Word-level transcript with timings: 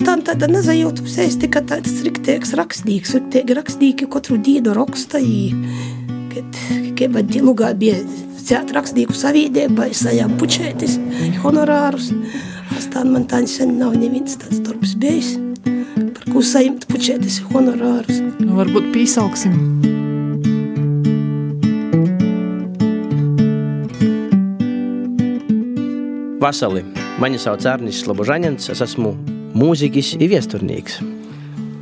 stāv 0.00 0.22
tāda 0.24 0.48
nezajūtu 0.48 1.04
sēs 1.08 1.36
tikai 1.42 1.60
tāds 1.68 2.00
riktīgs 2.06 2.54
rakstnieks, 2.56 3.12
riktīgi 3.18 3.56
rakstnieki 3.58 4.08
katru 4.10 4.38
dienu 4.40 4.72
raksta, 4.76 5.20
kad, 6.32 6.60
kad 6.96 7.34
lugā 7.44 7.72
bija 7.76 7.98
dzēt 8.38 8.72
rakstnieku 8.76 9.16
savīdībai, 9.16 9.90
sajām 9.96 10.38
pučētis, 10.40 10.96
honorārus. 11.44 12.10
Astān 12.78 13.10
man 13.12 13.26
tā 13.28 13.42
sen 13.50 13.76
nav 13.80 13.96
neviens 13.98 14.38
tāds 14.40 14.62
darbs 14.64 14.94
bijis, 15.00 15.34
par 16.16 16.30
ko 16.32 16.40
sajimt 16.40 16.86
pučētis 16.88 17.42
honorārus. 17.50 18.22
Nu, 18.40 18.54
varbūt 18.56 18.92
pīsauksim. 18.94 19.58
Vasali, 26.40 26.86
mani 27.20 27.36
sauc 27.42 27.68
Arnis 27.68 28.00
Slobožaņins, 28.00 28.70
es 28.72 28.80
esmu 28.86 29.12
mūziķis 29.56 30.14
un 30.18 30.28
viesturnīgs. 30.30 31.00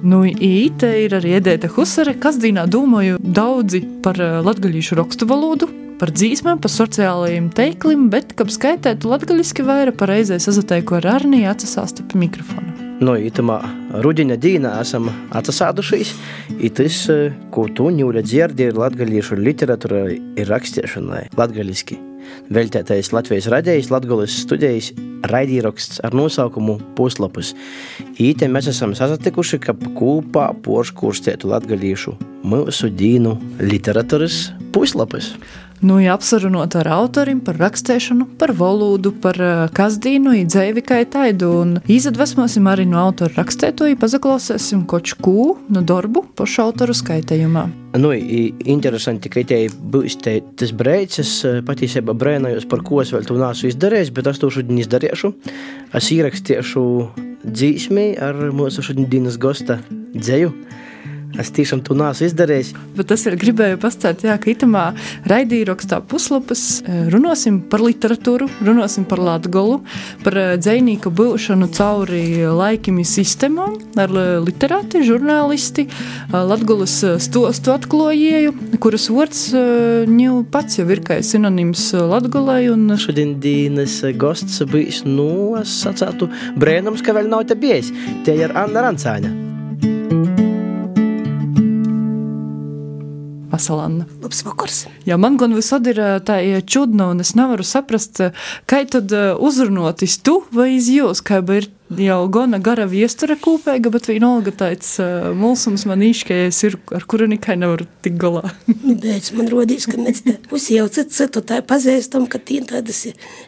Nu, 0.07 0.23
īte 0.25 0.89
ir 1.03 1.17
arī 1.19 1.35
Edēta 1.41 1.71
Husare, 1.75 2.15
kas 2.23 2.39
dīnā 2.39 2.69
domāju 2.71 3.19
daudzi 3.19 3.83
par 4.05 4.19
eh, 4.23 4.39
latgaļīšu 4.47 4.99
rakstu 5.01 5.27
valodu, 5.27 5.67
par 5.99 6.13
dzīsmēm, 6.15 6.61
par 6.63 6.71
sociālajiem 6.71 7.49
teiklim, 7.51 8.07
bet, 8.13 8.37
kad 8.39 8.53
skaitētu 8.55 9.11
latgaļiski 9.11 9.67
vaira, 9.67 9.95
pareizē 9.95 10.39
sazateiku 10.43 11.01
ar 11.01 11.09
Arniju 11.17 11.51
atsasāstu 11.51 12.07
pie 12.07 12.23
mikrofona. 12.23 12.77
No 13.03 13.15
itamā 13.19 13.59
rudiņa 14.03 14.39
dīnā 14.43 14.75
esam 14.83 15.11
atsasādušies, 15.35 16.15
itis, 16.63 17.01
eh, 17.11 17.35
ko 17.51 17.67
tu 17.67 17.91
ņūļa 17.95 18.23
dzirdi 18.27 18.71
ir 18.71 18.79
latgaļīšu 18.79 19.43
literatūra 19.43 20.05
ir 20.15 20.55
rakstiešanai 20.55 21.27
latgaļiski 21.35 22.08
veltētais 22.55 23.13
Latvijas 23.15 23.49
radījis 23.53 23.91
Latgulis 23.93 24.41
studijas 24.45 24.93
raidīraksts 25.29 26.03
ar 26.07 26.15
nosaukumu 26.17 26.79
Puslapus. 26.99 27.55
Īte 28.23 28.49
mēs 28.51 28.71
esam 28.73 28.95
sasatikuši, 28.99 29.61
ka 29.67 29.75
kopā 29.99 30.51
porškurstētu 30.65 31.51
latgalīšu 31.53 32.15
mūsu 32.49 32.93
dīnu 32.95 33.37
literatūras 33.63 34.49
puslapus. 34.75 35.35
Nu, 35.81 36.01
ja 36.03 36.17
apsarunot 36.19 36.75
ar 36.81 36.89
autoriem 36.91 37.39
par 37.45 37.59
rakstēšanu, 37.61 38.27
par 38.41 38.51
valodu, 38.59 39.13
par 39.23 39.37
uh, 39.39 39.61
kazdīnu, 39.75 40.33
idzēvi 40.41 40.83
kā 40.83 40.99
taidu, 41.07 41.51
un 41.63 41.77
izdvesmosim 41.87 42.67
arī 42.67 42.87
no 42.89 42.99
autora 43.05 43.37
rakstētoju, 43.37 43.99
pazaklausēsim 44.01 44.83
koču 44.91 45.21
kū 45.23 45.37
no 45.71 45.83
darbu 45.87 46.25
pašu 46.39 46.65
autoru 46.67 46.97
skaitējumā. 46.99 47.69
Nu, 47.99 48.11
interesanti, 48.13 49.31
ka 49.31 49.45
te 49.47 49.61
būs 49.71 50.19
te, 50.25 50.41
tas 50.59 50.75
brīdis, 50.75 51.37
patiesībā 51.69 52.17
brēnājos, 52.19 52.67
par 52.69 52.83
ko 52.87 52.99
es 53.05 53.15
vēl 53.15 53.29
to 53.31 53.39
nesu 53.39 53.71
izdarījis, 53.71 54.13
bet 54.19 54.33
es 54.33 54.43
to 54.43 54.51
šodien 54.53 54.83
izdarīšu. 54.83 55.33
Es 55.95 56.11
ierakstīšu 56.15 56.85
dzīsmi 57.47 58.11
ar 58.19 58.49
mūsu 58.51 58.83
šodienas 58.91 59.39
gosta 59.41 59.79
dzēju. 60.19 60.53
Es 61.37 61.51
tiešām 61.53 61.83
to 61.85 61.95
nesu 61.99 62.25
izdarījis. 62.25 62.71
Bet 62.97 63.13
es 63.13 63.27
gribēju 63.29 63.79
pastāstīt, 63.83 64.25
ka 64.41 64.51
itamā 64.51 64.85
raidījumā 65.29 66.01
puslapas 66.09 66.63
e, 66.81 67.03
runāsim 67.13 67.61
par 67.71 67.83
literatūru, 67.85 68.49
runāsim 68.65 69.05
par 69.09 69.21
latgolu, 69.23 69.83
par 70.25 70.39
e, 70.39 70.47
dzēnīku 70.61 71.13
būšanu 71.15 71.69
cauri 71.77 72.23
laikimi 72.49 73.05
sistēmām, 73.07 73.77
ar 74.01 74.15
e, 74.15 74.27
literāti, 74.47 75.05
žurnālisti, 75.07 75.89
latgolas 76.33 76.97
stostu 77.23 77.75
atklājēju, 77.75 78.55
kuras 78.83 79.09
vārds 79.13 79.43
ņū 80.09 80.39
pats 80.53 80.81
jau 80.81 80.87
ir 80.95 81.03
kā 81.05 81.21
sinonims 81.25 81.91
latgolai. 81.93 82.63
Un... 82.73 82.89
Šodien 83.01 83.37
dienas 83.43 84.01
gosts 84.17 84.63
bijis, 84.71 85.05
nu, 85.09 85.59
es 85.61 85.77
sacātu, 85.85 86.31
brēnums, 86.59 87.05
ka 87.05 87.17
vēl 87.17 87.29
nav 87.31 87.47
te 87.51 87.59
bijis. 87.59 87.93
Te 88.25 88.39
ir 88.39 88.57
Anna 88.57 88.89
Rancāņa. 88.89 89.48
Vasalanna. 93.59 94.07
Labs 94.23 94.45
vakars. 94.47 94.85
Jā, 95.09 95.19
man 95.21 95.37
gan 95.41 95.57
visad 95.57 95.87
ir 95.91 95.99
tā 96.27 96.39
čudna, 96.63 97.11
un 97.13 97.25
es 97.25 97.35
nevaru 97.39 97.67
saprast, 97.67 98.23
kā 98.71 98.85
tad 98.87 99.13
uzrunātis 99.43 100.21
tu 100.23 100.41
vai 100.55 100.77
iz 100.77 100.89
jūs, 100.93 101.25
kā 101.27 101.43
ir 101.57 101.69
jau 101.97 102.21
gana 102.33 102.59
gara 102.63 102.87
viestura 102.89 103.37
kūpēga, 103.41 103.93
bet 103.95 104.09
vienalga 104.11 104.53
tāds 104.65 104.95
uh, 105.03 105.31
mulsums 105.37 105.87
man 105.89 106.03
īškējies 106.05 106.61
ir, 106.69 106.79
ar 106.97 107.07
kuru 107.09 107.29
nekai 107.31 107.57
nevar 107.61 107.85
tik 108.05 108.19
galā. 108.21 108.45
nu, 108.87 108.97
bet 109.01 109.31
man 109.37 109.49
rodīs, 109.53 109.89
ka 109.89 110.01
mēs 110.01 110.25
te 110.27 110.37
jau 110.75 110.89
citu 110.93 111.43
tā 111.43 111.63
pazīstam, 111.65 112.29
ka 112.31 112.41
tī 112.43 112.61
tādas 112.69 113.07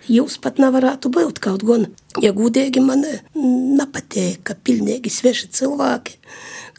jūs 0.09 0.39
pat 0.43 0.63
nevarētu 0.63 1.13
būt 1.13 1.43
kaut 1.45 1.67
gan. 1.69 1.91
Ja 2.19 2.33
gudīgi 2.35 2.83
man 2.83 3.05
nepatīk, 3.37 4.41
ka 4.49 4.57
pilnīgi 4.59 5.13
sveši 5.13 5.53
cilvēki 5.61 6.19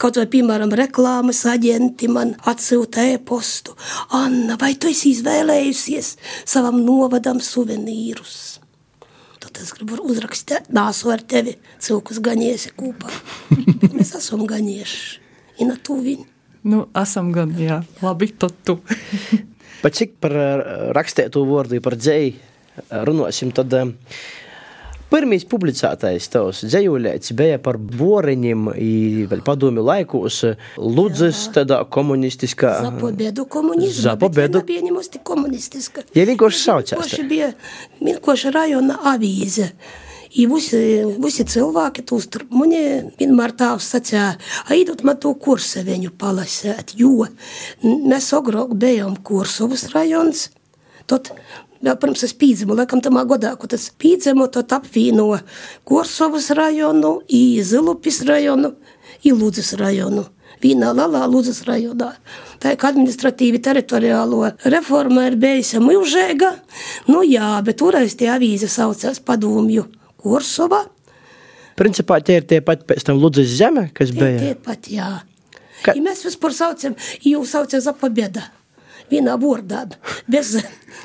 Kaut 0.02 0.16
vai, 0.18 0.24
piemēram, 0.26 0.72
reklāmas 0.74 1.44
aģenti 1.46 2.08
man 2.10 2.32
atsūta 2.48 3.04
e-postu. 3.12 3.76
Anna, 4.16 4.56
vai 4.58 4.72
tu 4.74 4.90
esi 4.90 5.12
izvēlējusies 5.14 6.16
savam 6.48 6.80
novadam 6.82 7.38
suvenīrus? 7.38 8.51
Tad 9.52 9.66
es 9.66 9.72
gribu 9.76 9.98
uzrakstīt, 10.08 10.70
nāsu 10.72 11.10
ar 11.12 11.20
tevi 11.28 11.58
cilvēkus 11.82 12.20
gaņiesi 12.24 12.72
kopā. 12.78 13.10
Mēs 13.96 14.14
esam 14.16 14.46
gaņieši. 14.48 15.02
Ina 15.60 15.76
tuviņi. 15.76 16.24
Nu, 16.72 16.86
esam 16.96 17.32
gan, 17.34 17.52
jā. 17.58 17.82
Labi, 18.00 18.30
tad 18.32 18.54
tu. 18.64 18.78
Bet 19.82 19.98
cik 19.98 20.14
par 20.22 20.34
rakstētu 20.96 21.42
vārdu, 21.48 21.82
par 21.84 21.98
dzēju 21.98 23.02
runāsim, 23.04 23.50
tad 23.52 23.74
Pirmīs 25.12 25.44
publicētais 25.48 26.28
tavs 26.32 26.62
dzējulēts 26.64 27.34
bija 27.36 27.58
par 27.62 27.76
boriņiem, 27.76 28.70
vēl 29.28 29.42
padomju 29.44 29.84
laikos, 29.84 30.38
Ludzes 30.80 31.44
tādā 31.52 31.82
komunistiskā. 31.92 32.78
Zapobedu 32.86 33.44
komunizmu. 33.52 34.06
Zapobedu. 34.06 34.62
Pieņemusti 34.68 35.20
komunistiska. 35.26 36.06
Ja 36.16 36.24
vienkārši 36.28 36.62
saucās. 36.62 36.96
Vienkārši 36.96 37.28
bija, 37.28 37.50
vienkārši 38.00 38.54
rajona 38.56 38.96
avīze. 39.12 39.68
I 40.32 40.46
visi, 40.48 40.78
visi 41.20 41.44
cilvēki, 41.44 42.06
tūstarp 42.08 42.54
mani 42.56 42.80
vienmēr 43.18 43.52
tāvs 43.52 43.90
sacīja, 43.92 44.30
aidot 44.72 45.02
man 45.04 45.18
to 45.20 45.34
kursu 45.36 45.82
viņu 45.84 46.14
palasēt, 46.16 46.94
jo 46.96 47.26
mēs 47.84 48.30
agrāk 48.38 48.72
bijām 48.80 49.18
Kursovas 49.20 49.90
rajons, 49.92 50.46
tad 51.04 51.34
jau 51.82 51.96
pirms 52.02 52.26
es 52.26 52.34
pīdzimu, 52.38 52.76
laikam 52.78 53.02
tamā 53.04 53.24
godā, 53.28 53.54
ko 53.58 53.70
tas 53.70 53.88
pīdzimu, 54.02 54.48
tad 54.54 54.72
apvieno 54.78 55.32
Korsovas 55.88 56.50
rajonu, 56.56 57.18
Izilupis 57.28 58.22
rajonu, 58.28 58.74
Ilūdzes 59.26 59.74
rajonu 59.78 60.26
vienā 60.62 60.92
lielā 60.96 61.24
Lūdzes 61.30 61.62
rajonā. 61.66 62.12
Tā 62.62 62.74
kā 62.78 62.92
administratīva 62.92 63.60
teritoriālo 63.62 64.52
reforma 64.72 65.26
ir 65.28 65.36
bijusi 65.40 65.82
milzīga, 65.82 66.52
nu 67.10 67.24
jā, 67.26 67.56
bet 67.66 67.80
toreiz 67.82 68.16
tie 68.18 68.30
avīze 68.34 68.70
saucās 68.70 69.22
Padomju 69.26 69.88
Korsova. 70.22 70.84
Principā 71.78 72.20
tie 72.22 72.38
ir 72.40 72.48
tie 72.48 72.60
paši 72.64 72.86
pēc 72.88 73.06
tam 73.08 73.20
Lūdzes 73.22 73.54
zeme, 73.58 73.88
kas 73.96 74.12
tie, 74.12 74.18
bija. 74.20 74.40
Tie 74.42 74.56
pat, 74.68 74.90
jā. 74.92 75.12
Ka... 75.82 75.96
Ja 75.96 76.04
mēs 76.04 76.22
vispār 76.26 76.54
saucam, 76.54 76.98
jau 77.26 77.42
saucam 77.48 77.82
za 77.82 77.94
pabiedu 77.98 78.44
vienā 79.10 79.36
vārdā, 79.40 79.84
bez 80.30 80.54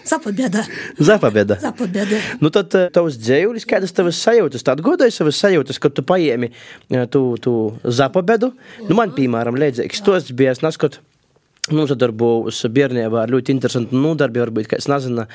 zapabēda. 0.07 0.63
Zapabēda. 0.99 1.59
Zapabēda. 1.63 2.21
Nu 2.43 2.51
tad 2.53 2.75
eh, 2.77 2.87
tavs 2.93 3.19
dzējulis, 3.21 3.67
kādas 3.69 3.95
tavas 3.95 4.21
sajūtas, 4.23 4.65
tad 4.67 4.83
godai 4.85 5.09
savas 5.13 5.39
sajūtas, 5.41 5.81
kad 5.83 5.95
tu 5.97 6.05
paēmi 6.07 6.51
eh, 6.51 7.05
tu, 7.11 7.23
tu 7.41 7.57
zapabēdu. 7.83 8.53
Nu 8.87 8.97
man, 8.99 9.13
piemēram, 9.17 9.59
līdzīgs 9.59 10.03
tos 10.05 10.31
bija, 10.35 10.55
es 10.55 10.63
neskatu 10.65 11.03
Nodarbojos 11.73 12.61
bērnībā 12.73 13.23
ar 13.23 13.31
ļoti 13.31 13.53
interesantu 13.55 13.97
nodarbi. 13.99 14.41
Varbūt, 14.43 14.69
kā 14.71 14.79
es 14.81 14.87
nezinu, 14.91 15.25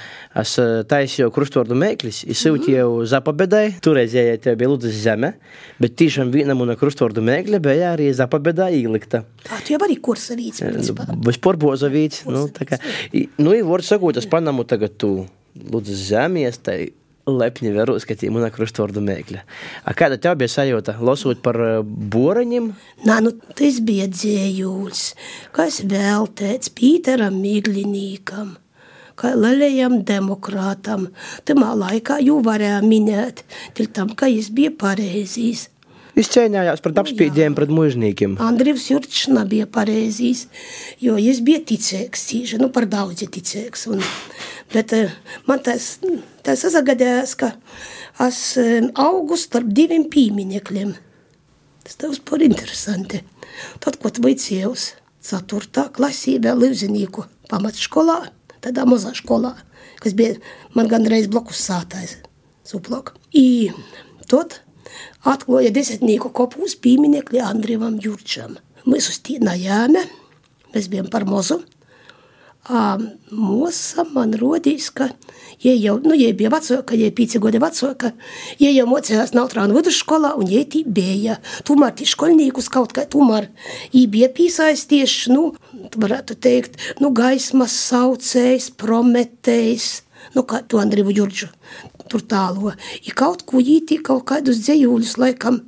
es 0.42 0.54
eh, 0.62 0.72
taisīju 0.88 1.32
krustvārdu 1.34 1.76
mēklis, 1.78 2.22
izsūtīju 2.32 2.86
mm. 2.88 3.10
Zapabedai. 3.12 3.64
Toreiz 3.84 4.16
ja 4.16 4.38
tie 4.40 4.54
bija 4.58 4.72
Lūdzes 4.72 4.96
zeme, 5.04 5.34
bet 5.82 5.98
tiešām 6.00 6.32
viena 6.34 6.56
mana 6.58 6.76
krustvārdu 6.80 7.24
mēkļa 7.26 7.62
bija 7.64 7.92
arī 7.96 8.08
Zapabedā 8.16 8.70
ielikta. 8.72 9.24
Tā 9.44 9.60
tu 9.66 9.76
jau 9.76 9.82
arī 9.84 9.98
kursa 10.02 10.38
vīts, 10.38 10.64
principā. 10.64 11.08
Bez 11.26 11.40
porboza 11.42 11.92
vīts. 11.92 12.24
Nu, 12.30 12.46
tā 12.52 12.68
kā, 12.68 12.80
nu, 13.12 13.54
ir 13.56 13.68
var 13.68 13.84
sakot, 13.86 14.20
es 14.20 14.28
panamu 14.30 14.66
tagad 14.68 14.96
tu 15.00 15.14
Lūdzes 15.52 16.06
zemies, 16.08 16.56
tai 16.64 16.78
lepni 17.28 17.70
veru 17.74 17.98
skatīt 18.02 18.32
manā 18.34 18.50
krustvārdu 18.54 19.02
mēkļa. 19.04 19.42
A 19.86 19.94
kāda 19.98 20.18
tev 20.22 20.38
bija 20.40 20.50
sajūta, 20.50 20.96
lasot 21.04 21.42
par 21.44 21.58
boraņiem? 21.84 22.72
Nā, 23.06 23.20
nu, 23.24 23.34
tas 23.58 23.78
bija 23.84 24.08
dzējūls, 24.10 25.04
kas 25.54 25.82
veltēts 25.88 26.72
Pīteram 26.74 27.38
Miglinīkam, 27.42 28.56
kā 29.18 29.34
lielajam 29.38 30.00
demokrātam. 30.08 31.10
Tamā 31.46 31.74
laikā 31.78 32.18
jū 32.24 32.40
varēja 32.44 32.80
minēt, 32.86 33.44
tam, 33.94 34.16
ka 34.18 34.30
jis 34.30 34.50
bija 34.54 34.74
pareizīs. 34.74 35.68
Viņš 36.12 36.28
cīnījās 36.28 36.82
pret 36.84 36.98
apspīdiem, 37.00 37.54
pret 37.56 37.70
mužniekiem. 37.72 38.34
Andrejs 38.44 38.90
Jurčs 38.90 39.30
nebija 39.32 39.64
pareizīs, 39.72 40.44
jo 41.00 41.14
viņš 41.16 41.40
bija 41.46 41.62
ticīgs, 41.70 42.26
cīži, 42.28 42.58
nu 42.60 42.68
par 42.74 42.84
daudz 42.90 43.24
ticīgs. 43.24 43.86
Un, 43.88 44.02
bet 44.74 44.92
man 45.48 45.62
tas, 45.64 45.94
tas 46.46 46.64
sagadījās, 46.74 47.34
ka 47.38 47.52
es 48.26 48.40
eh, 48.60 48.80
augu 49.00 49.38
starp 49.40 49.70
diviem 49.74 50.08
pīmiņekļiem. 50.12 50.94
Tas 51.82 51.98
tev 51.98 52.14
par 52.28 52.42
interesanti. 52.44 53.22
Tad, 53.82 53.98
kad 54.02 54.20
vicējos 54.22 54.92
4. 55.22 55.88
klasī 55.94 56.38
vēl 56.42 56.60
Livzinīku 56.62 57.24
pamatskolā, 57.50 58.18
tādā 58.62 58.86
mazā 58.88 59.12
skolā, 59.18 59.54
kas 60.02 60.14
bija 60.18 60.38
man 60.76 60.90
gandrīz 60.90 61.28
blokus 61.30 61.62
sātais, 61.66 62.16
suplok. 62.66 63.14
I 63.34 63.70
tad 64.30 64.60
atklāja 65.26 65.72
desmitnieku 65.74 66.32
kopūs 66.34 66.78
pieminekļi 66.82 67.42
Andrievam 67.44 67.98
Jurčam. 68.02 68.56
Mēs 68.86 69.10
uz 69.12 69.20
tīna 69.22 69.54
jāme, 69.58 70.02
mēs 70.74 70.88
bijām 70.90 71.10
par 71.12 71.26
mozu. 72.68 73.10
Mūsa 73.32 74.04
man 74.12 74.34
rodīs, 74.38 74.90
ka 74.94 75.08
Jie 75.62 75.76
jau, 75.78 76.00
nu, 76.02 76.14
jie 76.18 76.32
bija 76.34 76.50
vecāka, 76.50 76.96
jie 76.98 77.12
pieci 77.14 77.38
gadi 77.38 77.60
vecāka, 77.62 78.10
jie 78.58 78.72
jau 78.74 78.86
mocījās 78.90 79.30
Nautrānu 79.36 79.76
vidusskolā, 79.76 80.32
un 80.34 80.48
jie 80.50 80.64
tī 80.66 80.80
bija. 80.82 81.36
Tomēr 81.68 81.94
tī 81.94 82.08
skolnīkus 82.10 82.66
kaut 82.72 82.90
kā 82.96 83.04
tomēr 83.06 83.46
bija 83.92 84.30
piesaistījuši, 84.34 85.30
nu, 85.36 85.52
varētu 85.94 86.34
teikt, 86.42 86.80
nu, 86.98 87.12
gaismas 87.14 87.76
saucējs, 87.78 88.72
prometējs, 88.74 89.88
nu, 90.34 90.42
kā 90.42 90.64
to 90.66 90.82
Andrivu 90.82 91.14
Jurģu 91.14 91.52
tur 92.10 92.26
tālo. 92.26 92.74
I 93.06 93.14
kaut 93.14 93.46
ko 93.46 93.62
jī 93.62 93.78
tī 93.86 94.02
kaut 94.02 94.26
kādus 94.32 94.64
dzējūļus 94.66 95.14
laikam, 95.22 95.62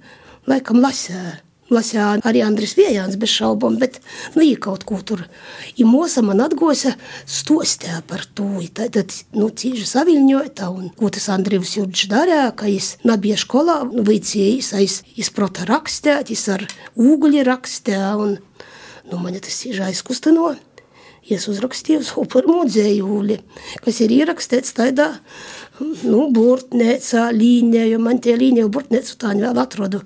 laikam 0.51 0.83
lasēja 0.83 1.44
lasīja 1.73 2.09
arī 2.27 2.43
Andris 2.45 2.75
Viejāns 2.79 3.17
bez 3.21 3.33
šaubām, 3.33 3.79
bet 3.81 4.01
nu, 4.35 4.45
kaut 4.61 4.85
ko 4.89 5.01
tur. 5.07 5.25
Ja 5.79 5.87
mūsa 5.89 6.23
man 6.25 6.43
atgosa 6.45 6.95
stostē 7.27 8.01
par 8.09 8.27
to, 8.37 8.49
tad, 8.75 8.99
nu, 9.37 9.49
cīži 9.49 9.87
saviļņota, 9.89 10.69
un 10.71 10.91
ko 10.99 11.11
tas 11.15 11.31
Andrivs 11.33 11.77
Jurģis 11.79 12.11
darīja, 12.13 12.53
ka 12.59 12.69
es 12.71 12.95
nebija 13.07 13.39
skolā, 13.41 13.81
nu, 13.91 14.05
vicījis, 14.07 14.75
es, 14.83 15.01
es 15.17 15.33
prota 15.35 15.67
rakstēt, 15.69 16.33
es 16.35 16.47
ar 16.53 16.67
ūguļi 17.01 17.45
rakstē, 17.49 17.99
un, 18.21 18.39
nu, 19.11 19.19
man 19.19 19.41
tas 19.41 19.65
cīži 19.65 19.85
aizkustino. 19.89 20.55
Es 21.25 21.47
uzrakstīju 21.49 22.03
savu 22.05 22.27
pirmo 22.29 22.67
dzējūli, 22.69 23.39
kas 23.81 24.01
ir 24.05 24.13
ierakstīts 24.13 24.75
tādā, 24.77 25.07
nu, 25.81 26.27
burtnēcā, 26.37 27.31
līnijā, 27.33 27.87
jo 27.95 28.01
man 28.05 28.21
tie 28.21 28.35
līnija 28.37 28.69
burtnēcu 28.69 29.17
tā 29.23 29.33
vēl 29.39 29.61
atrodu 29.63 30.03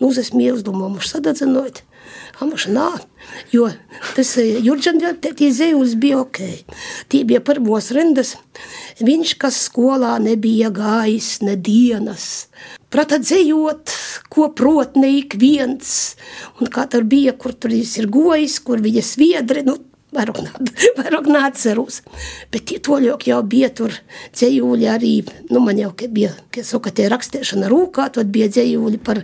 nu, 0.00 0.10
es 0.10 0.32
mīlu, 0.34 0.62
mums 0.74 1.12
sadedzinot. 1.12 1.82
Amaš 2.40 2.68
nā, 2.70 2.86
jo 3.52 3.66
tas 4.14 4.30
tie 4.38 5.48
zējulis 5.52 5.96
bija 6.00 6.20
ok. 6.22 6.38
Tie 7.10 7.24
bija 7.28 7.42
pirmos 7.44 7.90
rindas. 7.92 8.36
Viņš, 9.02 9.34
kas 9.42 9.58
skolā 9.66 10.14
nebija 10.22 10.70
gājis 10.74 11.40
ne 11.44 11.56
dienas. 11.58 12.46
Prata 12.88 13.18
dzējot, 13.20 13.92
ko 14.32 14.48
prot 14.56 14.96
ne 14.96 15.10
ik 15.18 15.36
viens. 15.40 16.14
Un 16.62 16.70
kā 16.72 16.86
tur 16.88 17.04
bija, 17.04 17.34
kur 17.36 17.52
tur 17.52 17.74
ir 17.74 18.08
gojis, 18.08 18.60
kur 18.64 18.80
viņa 18.86 19.04
sviedri, 19.04 19.66
nu 19.66 19.76
Vairāk, 20.14 20.38
vairāk 20.98 21.26
neatceros. 21.28 22.00
Bet 22.52 22.64
tie 22.70 22.78
toļok 22.84 23.26
jau 23.28 23.40
bija 23.44 23.68
tur 23.76 23.92
dzējūļi 24.36 24.88
arī, 24.88 25.12
nu 25.52 25.60
man 25.64 25.80
jau 25.80 25.90
bija, 26.08 26.32
ka 26.54 26.64
saka, 26.64 26.92
tie 26.94 27.10
rakstīšana 27.12 27.68
rūkā, 27.68 28.08
tad 28.16 28.30
bija 28.32 28.48
dzējūļi 28.52 29.00
par 29.04 29.22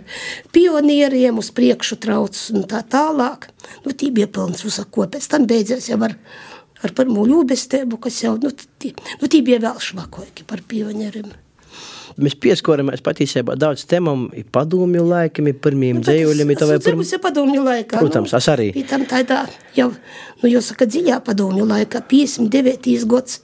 pionieriem, 0.53 1.39
uz 1.41 1.49
priekšu 1.55 1.97
trauc 2.05 2.37
un 2.53 2.67
tā 2.69 2.83
tālāk. 2.85 3.49
Nu, 3.85 3.95
tī 3.97 4.11
bija 4.13 4.29
pilns 4.29 4.65
uzsako, 4.67 5.07
pēc 5.15 5.29
tam 5.31 5.47
beidzās 5.49 5.89
jau 5.89 5.97
ar, 6.05 6.13
ar 6.85 6.93
pirmo 6.97 7.25
ļūbestību, 7.25 7.97
kas 8.05 8.21
jau, 8.27 8.35
nu, 8.41 8.53
tī, 8.53 8.93
nu, 9.21 9.31
tī 9.31 9.41
bija 9.45 9.63
vēl 9.65 9.81
švakoki 9.81 10.45
par 10.45 10.61
pionieriem. 10.69 11.33
Mēs 12.15 12.37
pieskaramies 12.39 13.01
patiesībā 13.03 13.57
daudz 13.59 13.83
temam, 13.91 14.29
ir 14.31 14.45
padomju 14.55 15.01
laikam, 15.03 15.49
ir 15.51 15.57
pirmiem 15.59 15.99
nu, 15.99 16.03
dzējuļiem. 16.05 16.53
Tas 16.59 16.71
ir 16.71 16.83
pirm... 16.85 17.01
padomju 17.25 17.63
laikā. 17.65 17.99
Protams, 17.99 18.31
nu, 18.31 18.39
es 18.39 18.47
arī. 18.53 18.69
Tam 18.87 19.03
tādā 19.09 19.41
jau, 19.75 19.89
nu, 20.39 20.47
jāsaka, 20.47 20.87
dziļā 20.87 21.19
padomju 21.27 21.67
laikā, 21.67 22.05
59. 22.11 22.95
gads, 23.11 23.41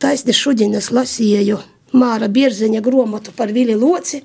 taisni 0.00 0.32
šodienas 0.36 0.88
lasīju 0.96 1.60
Māra 1.92 2.28
Bierzeņa 2.30 2.80
gromatu 2.86 3.32
par 3.34 3.50
Vili 3.50 3.74
Loci, 3.74 4.20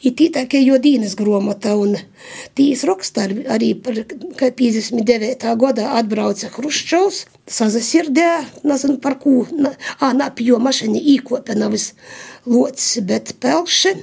ir 0.00 0.14
tītākie 0.16 0.62
jo 0.64 0.78
dīnas 0.80 1.14
gromata, 1.18 1.74
un 1.76 1.98
tīs 2.56 2.84
raksta 2.88 3.26
arī 3.52 3.74
par, 3.76 4.00
ka 4.40 4.48
59. 4.56 5.44
gadā 5.60 5.90
atbrauca 6.00 6.48
Hruščovs, 6.54 7.24
sazasirdē, 7.44 8.30
nezinu 8.64 9.00
par 9.04 9.18
ko, 9.20 9.42
ā, 9.44 10.14
nā, 10.16 10.30
pie 10.32 10.48
jo 10.52 10.60
mašini 10.62 11.02
īkopē 11.16 11.58
navis 11.60 11.92
locis, 12.48 13.02
bet 13.04 13.36
pelši, 13.40 13.96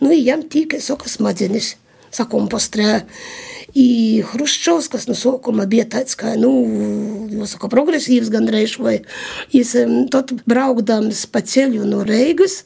nu, 0.00 0.14
jam 0.16 0.44
tīkai 0.48 0.80
soka 0.80 1.12
smadzenis 1.12 1.74
I 3.76 4.22
Hruščovs, 4.24 4.88
kas 4.88 5.04
no 5.10 5.16
sākuma 5.18 5.66
bija 5.68 5.84
tāds, 5.96 6.16
kā, 6.16 6.32
nu, 6.40 6.50
jāsaka, 7.28 7.68
progresīvs 7.72 8.32
gandrīz, 8.32 8.78
vai 8.80 8.96
es 9.52 9.74
tad 10.12 10.32
braukdams 10.48 11.26
pa 11.28 11.44
ceļu 11.44 11.84
no 11.84 12.00
Reigas, 12.08 12.62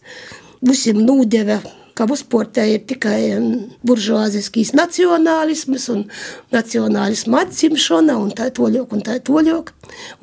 visiem 0.62 1.02
nūdeve 1.02 1.58
ka 2.00 2.06
uzsportē 2.08 2.64
ir 2.72 2.84
tikai 2.88 3.18
buržuāziskīs 3.84 4.72
nacionālisms 4.78 5.88
un 5.92 6.06
nacionālisma 6.54 7.42
atcimšana 7.44 8.16
un 8.16 8.32
tā 8.36 8.48
toļok 8.56 8.94
un 8.96 9.02
tā 9.04 9.18
toļok. 9.26 9.72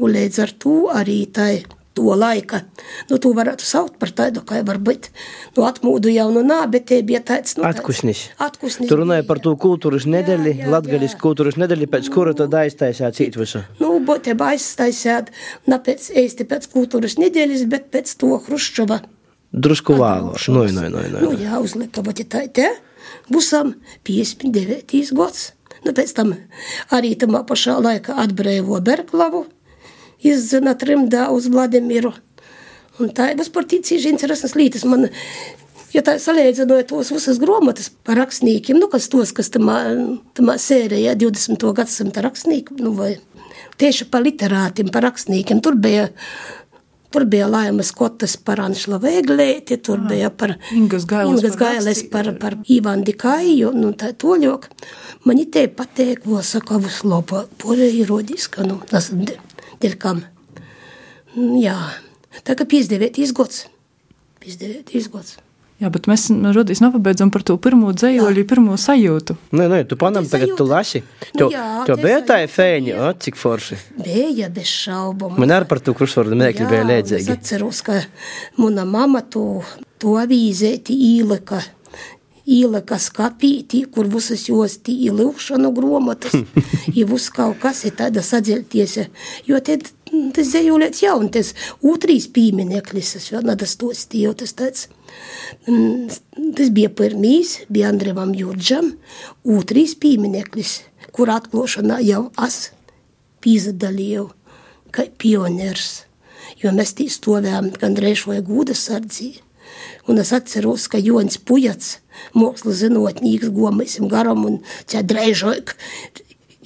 Un 0.01 0.15
līdz 0.15 0.39
ar 0.41 0.53
to 0.63 0.77
arī 0.89 1.19
tai 1.29 1.51
to 1.97 2.13
laika. 2.17 2.61
Nu, 3.09 3.17
to 3.21 3.33
varētu 3.37 3.65
saukt 3.65 3.97
par 4.01 4.13
tādu, 4.15 4.43
kā 4.47 4.61
varbūt 4.65 5.09
nu, 5.57 5.65
atmūdu 5.67 6.11
jau 6.13 6.29
nu 6.35 6.43
nā, 6.45 6.61
bet 6.71 6.87
te 6.91 7.01
bija 7.05 7.23
tāds. 7.25 7.57
Nu, 7.57 7.65
atkusnis. 7.67 8.27
atkusnis. 8.43 8.89
Tu 8.89 8.99
runāji 8.99 9.25
par 9.27 9.41
to 9.43 9.55
kultūras 9.59 10.07
nedēļu, 10.09 10.55
latgaļas 10.73 11.17
kultūras 11.21 11.59
nedēļu, 11.59 11.89
pēc 11.93 12.11
kura 12.13 12.35
tad 12.37 12.53
aiztaisāt 12.61 13.17
cīt 13.17 13.39
visu? 13.39 13.63
Nu, 13.81 13.95
būtībā 14.07 14.53
aiztaisāt, 14.55 15.33
ne 15.67 15.81
pēc 15.83 16.11
īsti 16.23 16.47
pēc 16.49 16.69
kultūras 16.73 17.17
nedēļas, 17.21 17.67
bet 17.71 17.89
pēc 17.93 18.13
to 18.21 18.37
Hruščova. 18.45 19.01
Drusku 19.57 19.95
vāloši, 19.97 20.53
nu, 20.53 20.65
nu, 20.75 20.87
nu, 20.91 21.03
nu. 21.11 21.21
Nu, 21.23 21.35
jā, 21.39 21.57
uzlika, 21.63 22.03
bet 22.05 22.21
tā 22.29 22.43
te, 22.53 22.67
būsam 23.31 23.77
59. 24.07 25.13
gads. 25.17 25.53
Nu, 25.85 25.93
pēc 25.95 26.11
tam 26.17 26.33
arī 26.93 27.13
tamā 27.19 27.43
pašā 27.47 27.77
laikā 27.79 28.17
atbrīvo 28.25 28.79
Berklavu, 28.83 29.45
izdzina 30.23 30.73
trimdā 30.77 31.27
uz 31.33 31.49
Vladimiru. 31.51 32.13
Un 32.97 33.13
tā 33.13 33.29
ir 33.33 33.41
par 33.53 33.67
ticīši 33.69 34.09
interesants 34.09 34.55
lītas. 34.57 34.85
Man, 34.89 35.07
ja 35.93 36.03
tā 36.05 36.17
salīdzinoja 36.21 36.87
tos 36.89 37.11
visas 37.13 37.39
grāmatas 37.41 37.91
par 38.05 38.17
rakstniekiem, 38.23 38.79
nu, 38.81 38.89
kas 38.91 39.09
tos, 39.13 39.33
kas 39.37 39.51
tamā, 39.53 39.79
tamā 40.37 40.57
sērijā 40.61 41.13
20. 41.19 41.67
gadsimta 41.77 42.25
rakstnieki, 42.25 42.79
nu, 42.81 42.95
vai 42.97 43.15
tieši 43.77 44.09
par 44.09 44.25
literātiem, 44.25 44.89
par 44.93 45.05
rakstniekiem, 45.11 45.61
tur 45.61 45.77
bija 45.79 46.09
Tur 47.07 47.23
bija 47.25 47.45
Laimas 47.47 47.93
Kotas 47.95 48.33
par 48.35 48.59
Anšla 48.59 48.97
Vēglēti, 48.99 49.77
tur 49.79 50.01
Aha. 50.01 50.09
bija 50.11 50.27
par 50.29 50.57
Ingas 50.75 51.05
Gailes, 51.07 51.39
Ingas 51.39 51.55
Gailes 51.55 52.01
par, 52.11 52.33
par 52.41 52.57
Ivandi 52.67 53.15
Kaiju, 53.15 53.71
nu 53.71 53.93
tā 53.95 54.11
toļok. 54.11 54.67
Man 55.23 55.39
te 55.51 55.69
pateik, 55.71 56.25
ko 56.27 56.43
saka, 56.43 56.81
vislabā, 56.83 57.45
porē 57.63 57.87
ir 58.01 58.11
rodis, 58.11 58.51
ka, 58.51 58.67
nu, 58.67 58.81
tas 58.91 59.13
dēļ 59.15 59.46
kam. 60.01 60.23
Mm, 61.35 61.57
jā, 61.61 61.75
tā 62.43 62.57
kā 62.57 62.65
59. 62.65 63.33
gads. 63.37 63.67
59. 64.41 65.11
gads. 65.13 65.37
Jā, 65.77 65.91
bet 65.93 66.07
mēs 66.09 66.23
rodīs 66.55 66.79
nopabeidzam 66.81 67.29
par 67.29 67.43
to 67.45 67.53
pirmo 67.61 67.91
dzējoļu, 67.93 68.43
pirmo 68.49 68.73
sajūtu. 68.81 69.35
Nē, 69.53 69.67
nē, 69.69 69.81
tu 69.85 69.93
panam 70.01 70.25
tagad 70.25 70.55
tu 70.57 70.65
lasi. 70.65 71.03
Tu, 71.27 71.43
nu, 71.43 71.51
jā, 71.53 71.65
tu 71.85 71.97
bija 72.01 72.23
tā 72.25 72.39
fēņa, 72.49 72.95
o, 72.97 73.11
cik 73.21 73.37
forši. 73.37 73.77
Bija, 74.01 74.49
bez 74.53 74.71
šaubām. 74.71 75.35
Man 75.37 75.53
arī 75.53 75.69
par 75.69 75.83
to 75.85 75.93
krušvārdu 75.97 76.39
mēkļi 76.41 76.69
bija 76.71 76.87
lēdzīgi. 76.89 77.27
Es 77.27 77.29
atceros, 77.29 77.83
ka 77.85 77.99
mana 78.57 78.87
mama 78.89 79.21
to, 79.21 79.61
to 80.01 80.17
avīzēti 80.17 80.97
īlika 81.11 81.61
ielika 82.47 82.97
skapītī, 83.01 83.83
kur 83.91 84.07
visas 84.11 84.47
jos 84.47 84.77
tī 84.85 84.95
ilūšanu 85.09 85.73
gromatas, 85.75 86.35
i 86.95 87.03
vis 87.07 87.27
kaut 87.35 87.59
kas 87.63 87.83
ir 87.89 87.97
tāda 87.99 88.23
sadziļties, 88.23 88.97
jo 89.49 89.59
te 89.59 89.79
tas 90.35 90.51
zejūlēts 90.53 91.03
jaun, 91.03 91.27
tas 91.33 91.53
ūtrīs 91.85 92.29
pīmineklis, 92.33 93.15
es 93.19 93.27
vēl 93.33 93.45
nadas 93.49 93.75
tos 93.79 94.05
tījo, 94.11 94.33
tas 94.39 94.55
tāds, 94.57 94.87
tas 95.67 96.71
bija 96.73 96.91
pirmīs, 96.93 97.57
bija 97.73 97.91
Andrevam 97.91 98.33
Jurģam, 98.37 98.93
ūtrīs 99.57 99.97
pīmineklis, 99.99 100.79
kur 101.11 101.31
atklāšanā 101.33 101.99
jau 102.05 102.27
es 102.47 102.69
pīzadalīju, 103.43 104.29
kā 104.95 105.09
pioners, 105.19 106.05
jo 106.61 106.71
mēs 106.75 106.95
tī 106.97 107.09
stovējām 107.11 107.73
gandrīz 107.75 108.25
vai 108.29 108.39
gūda 108.45 108.77
sardzī. 108.77 109.35
Un 110.07 110.21
es 110.21 110.31
atceros, 110.35 110.87
ka 110.91 110.99
Joņs 111.03 111.41
Pujats, 111.47 111.97
mākslas 112.37 112.79
zinātnīgs, 112.83 113.51
gomaisim 113.53 114.07
garam 114.11 114.45
un 114.47 114.61
ķedreižoik, 114.87 115.75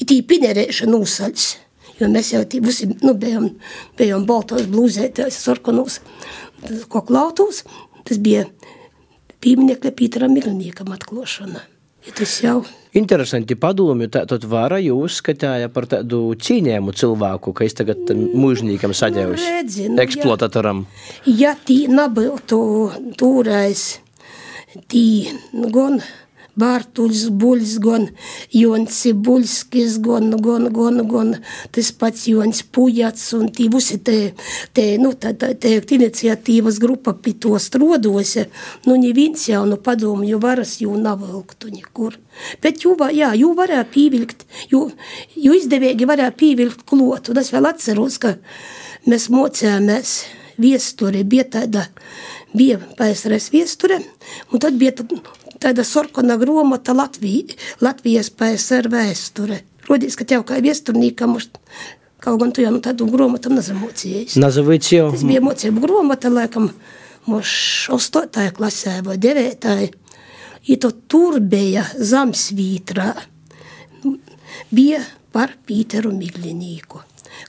tī 0.05 0.21
pinerēša 0.27 0.89
nūsaļs. 0.89 1.47
Jo 2.01 2.09
mēs 2.09 2.31
jau 2.33 2.41
tī 2.49 2.61
visi, 2.63 2.87
nu, 3.05 3.13
bijām, 3.17 3.51
bijām 3.97 4.25
baltos 4.29 4.65
blūzētājs, 4.69 5.37
sarkanos, 5.41 5.99
ko 6.89 7.03
klautos. 7.05 7.63
Tas 8.07 8.17
bija 8.21 8.47
pieminekļa 9.41 9.91
Pīteram 9.97 10.33
Migliniekam 10.33 10.89
atklāšana. 10.95 11.61
Ja 12.07 12.13
tas 12.17 12.37
jau 12.43 12.61
Interesanti 12.91 13.55
padomi, 13.55 14.09
tātad 14.11 14.43
vara 14.51 14.75
jūs 14.83 15.21
skatāja 15.21 15.69
par 15.71 15.85
tādu 15.87 16.33
cīņēmu 16.35 16.91
cilvēku, 16.91 17.53
ka 17.55 17.63
es 17.63 17.77
tagad 17.77 18.09
mūžnīkam 18.11 18.91
sadēvis, 18.91 19.39
Nu, 19.39 19.53
redzi, 19.55 19.85
nu, 19.87 19.95
eksploatatoram. 20.03 20.81
ja 21.23 21.53
tī 21.55 21.85
nebūtu 21.87 22.59
toreiz 23.15 23.85
tī 24.91 25.05
gan 25.71 26.01
Bārtuļs, 26.59 27.27
Buļs, 27.39 27.77
gan 27.83 28.07
Jons 28.55 28.97
Buļskis, 29.25 29.97
gan, 30.03 30.31
gan, 30.43 30.67
gan, 30.73 31.01
gan 31.07 31.35
tas 31.71 31.91
pats 31.95 32.27
Jons 32.27 32.63
Pujats 32.75 33.29
un 33.37 33.47
tī 33.55 33.69
visi 33.71 33.99
te, 34.03 34.17
te, 34.75 34.87
nu, 35.01 35.13
tā, 35.15 35.31
tā, 35.37 35.53
te 35.55 35.77
iniciatīvas 35.79 36.79
grupa 36.83 37.13
pie 37.15 37.35
to 37.39 37.55
strodosi, 37.61 38.47
nu, 38.87 38.97
neviens 38.99 39.47
jau 39.49 39.63
no 39.69 39.79
padomju 39.81 40.41
varas 40.43 40.77
jau 40.83 40.97
navalktu 40.99 41.71
nekur. 41.71 42.17
Bet 42.63 42.83
jū, 42.83 42.95
jā, 43.15 43.31
jū 43.37 43.53
varēja 43.57 43.85
pīvilkt, 43.91 44.45
jū, 44.71 44.85
jū 45.35 45.55
izdevīgi 45.57 46.07
varēja 46.09 46.35
pīvilkt 46.37 46.85
klotu. 46.89 47.35
Es 47.39 47.51
vēl 47.53 47.69
atceros, 47.71 48.19
ka 48.21 48.35
mēs 49.07 49.29
mocījāmies 49.33 50.15
viesturi, 50.61 51.23
bija 51.27 51.47
tāda, 51.57 51.87
bija 52.53 52.79
PSRS 52.97 53.51
viesture, 53.53 54.01
un 54.51 54.61
tad 54.61 54.77
bija 54.79 54.95
tāda 55.61 55.85
sarkana 55.87 56.37
gromata 56.41 56.93
Latvija, 56.97 57.55
Latvijas 57.81 58.31
PSR 58.33 58.89
vēsture. 58.91 59.61
Rodīs, 59.89 60.17
ka 60.17 60.25
tev 60.25 60.43
kā 60.47 60.59
viesturnīkam, 60.63 61.35
mums- 61.35 61.49
kaut 62.21 62.39
gan 62.39 62.51
tu 62.51 62.61
jau 62.61 62.71
nu 62.71 62.79
tādu 62.79 63.07
gromatam 63.11 63.55
nezamocījies. 63.57 64.37
Nazavīts 64.41 64.91
jau. 64.93 65.11
Tas 65.11 65.23
bija 65.25 65.41
mocību 65.41 65.81
gromata, 65.81 66.29
laikam, 66.29 66.71
mums 67.27 67.87
8. 67.89 68.51
klasē 68.51 69.01
vai 69.03 69.17
9. 69.17 69.91
I 70.67 70.75
to 70.77 70.91
tur 71.09 71.39
bija 71.39 71.83
Zamsvītrā. 71.97 73.15
Bija 74.71 74.99
par 75.33 75.55
Pīteru 75.67 76.11
Miglinīku, 76.13 77.01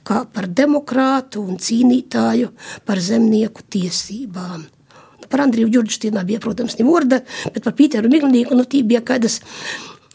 kā 0.06 0.22
par 0.32 0.46
demokrātu 0.46 1.42
un 1.44 1.58
cīnītāju 1.58 2.50
par 2.86 2.96
zemnieku 3.02 3.62
tiesībām. 3.68 4.64
Par 5.32 5.44
Andriju 5.46 5.70
Džordžtīnā 5.72 6.22
bija, 6.28 6.42
protams, 6.44 6.76
ne 6.78 6.86
vorda, 6.86 7.22
bet 7.48 7.64
par 7.64 7.76
Pīteru 7.78 8.12
Miglinīku, 8.12 8.58
nu, 8.58 8.68
tī 8.68 8.84
bija 8.86 9.02
kādas, 9.12 9.40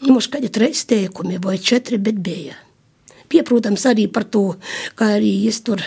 nu, 0.04 0.14
mums 0.14 0.30
kādi 0.30 0.50
treis 0.54 0.84
teikumi 0.88 1.40
vai 1.42 1.58
četri, 1.58 2.00
bet 2.00 2.22
bija. 2.22 2.56
Bija, 3.28 3.44
protams, 3.44 3.84
arī 3.90 4.06
par 4.08 4.24
to, 4.24 4.44
kā 4.96 5.10
arī 5.18 5.32
es 5.50 5.60
tur 5.66 5.82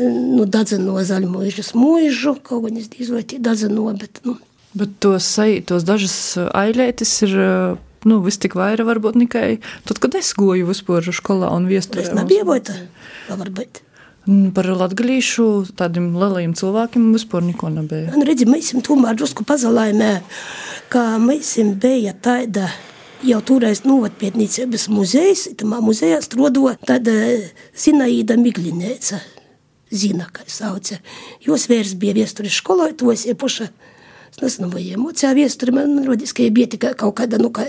nu, 0.00 0.42
dadzino 0.42 0.98
zaļmuižas 1.06 1.76
mūžu, 1.78 2.40
kaut 2.42 2.66
gan 2.66 2.80
es 2.80 2.90
diez 2.90 3.12
vai 3.14 3.22
tie 3.22 3.38
dadzino, 3.38 3.92
bet, 3.94 4.24
nu, 4.26 4.40
Bet 4.70 5.00
tos, 5.02 5.26
tos 5.66 5.82
dažas 5.82 6.14
ailētis 6.38 7.10
ir 7.26 7.32
nu, 8.06 8.20
vis 8.22 8.38
tik 8.40 8.54
vairāk, 8.58 8.86
varbūt 8.86 9.18
tikai 9.18 9.58
tad, 9.88 9.98
kad 10.02 10.14
es 10.20 10.30
goju 10.38 10.68
vispār 10.68 11.10
skolā 11.14 11.50
un 11.56 11.66
viesturē. 11.70 12.06
es 12.06 12.14
nebija 12.14 12.46
vai 12.46 12.60
tā, 12.62 12.76
Par 14.28 14.66
latgalīšu 14.68 15.44
tādiem 15.80 16.10
lielajiem 16.20 16.52
cilvēkiem 16.58 17.08
vispār 17.14 17.46
neko 17.46 17.70
nebija. 17.72 18.12
Un 18.12 18.26
redzi, 18.28 18.44
mēs 18.48 18.68
esam 18.68 18.84
tomēr 18.84 19.16
drusku 19.16 19.46
pazalaimē, 19.48 20.10
ka 20.92 21.16
mēs 21.22 21.54
bija 21.80 22.12
tāda 22.12 22.68
jau 23.24 23.40
toreiz 23.44 23.80
novatpietnīcības 23.88 24.88
muzejs, 24.92 25.46
tamā 25.60 25.80
muzejā 25.84 26.20
strodo 26.24 26.74
tāda 26.86 27.14
Zinaīda 27.76 28.36
Miglinēca, 28.40 29.20
Zina, 29.90 30.28
kā 30.30 30.44
sauca. 30.46 31.00
Jos 31.42 31.66
vērs 31.70 31.96
bija 31.98 32.14
viesturis 32.20 32.60
skolotājs, 32.60 33.24
ja 33.26 33.34
puša, 33.34 33.70
es 34.30 34.42
nezinu, 34.42 34.70
vai 34.70 34.84
emociju 34.94 35.32
viesturi, 35.40 35.74
man 35.74 35.96
rodīs, 36.06 36.36
ka 36.36 36.46
bija 36.54 36.70
tikai 36.76 36.92
kaut 36.98 37.16
kāda, 37.18 37.40
nu, 37.42 37.50
kā, 37.54 37.66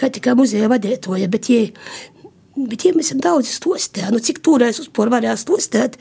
kā 0.00 0.10
tikai 0.12 0.34
muzeja 0.40 0.72
vadētoja, 0.72 1.28
bet 1.30 1.52
jie, 1.52 1.62
bet 2.56 2.84
jie 2.84 2.92
mēs 2.96 3.10
esam 3.10 3.22
daudz 3.24 3.50
stostē, 3.56 4.08
nu, 4.12 4.20
cik 4.22 4.42
toreiz 4.44 4.80
uzpor 4.82 5.12
varēja 5.12 5.38
stostēt, 5.40 5.98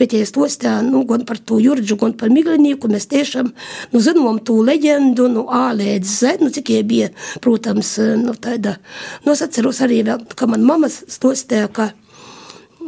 Bet, 0.00 0.14
ja 0.16 0.24
stāstu 0.24 0.70
nu, 0.86 1.02
gan 1.04 1.26
par 1.28 1.36
to 1.36 1.58
Jurģu, 1.60 1.98
gan 2.00 2.14
par 2.16 2.30
Miglinīku, 2.32 2.88
mēs 2.90 3.04
tiešām 3.10 3.50
nu, 3.92 4.00
zinām 4.00 4.38
to 4.40 4.56
leģendu, 4.64 5.28
nu, 5.30 5.44
A 5.52 5.68
līdz 5.76 6.08
Z, 6.08 6.40
nu, 6.40 6.48
cik 6.50 6.72
viņa 6.72 6.86
bija, 6.88 7.08
protams, 7.44 7.98
nu, 8.22 8.32
tāda. 8.32 8.78
Nu, 9.26 9.34
es 9.34 9.44
atceros 9.44 9.82
arī, 9.84 10.00
vēl, 10.08 10.24
ka 10.34 10.48
man 10.48 10.64
mamma 10.64 10.88
stostāja, 10.88 11.68
ka 11.68 11.90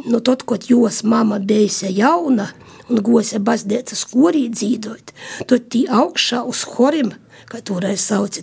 nu, 0.08 0.22
tad, 0.24 0.46
kad 0.48 0.64
jos 0.70 1.02
mamma 1.04 1.38
bija 1.38 1.92
jauna 1.92 2.48
un 2.88 3.04
goja 3.04 3.40
baznīcas 3.40 4.04
skorī 4.06 4.48
dzīvot, 4.52 5.14
tad 5.48 5.68
tī 5.72 5.84
augšā 5.88 6.42
uz 6.48 6.64
horim, 6.72 7.12
kā 7.52 7.60
toreiz 7.64 8.00
sauca, 8.04 8.42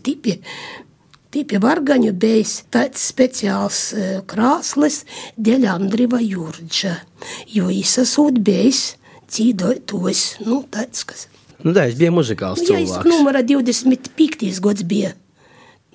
tīpie, 1.31 1.57
tīpie 1.57 1.61
vargaņu 1.63 2.13
bija 2.13 2.45
tāds 2.71 3.07
speciāls 3.11 3.93
eh, 3.93 4.21
krāslis 4.27 5.05
dēļ 5.37 5.67
Andriva 5.71 6.19
Jurģa, 6.21 6.95
jo 7.47 7.69
izsasūt 7.69 8.39
bijis 8.39 8.95
dzīvotos, 9.31 10.39
nu, 10.45 10.63
tāds, 10.69 11.03
kas. 11.07 11.27
Nu, 11.63 11.71
tā, 11.73 11.87
es 11.87 11.95
biju 11.95 12.11
muzikāls 12.11 12.59
Nu, 12.59 12.65
jā, 12.73 12.81
es 12.81 12.89
cilvēks. 12.91 13.09
numara 13.09 13.41
25. 13.43 14.59
gads 14.61 14.83
bija 14.83 15.13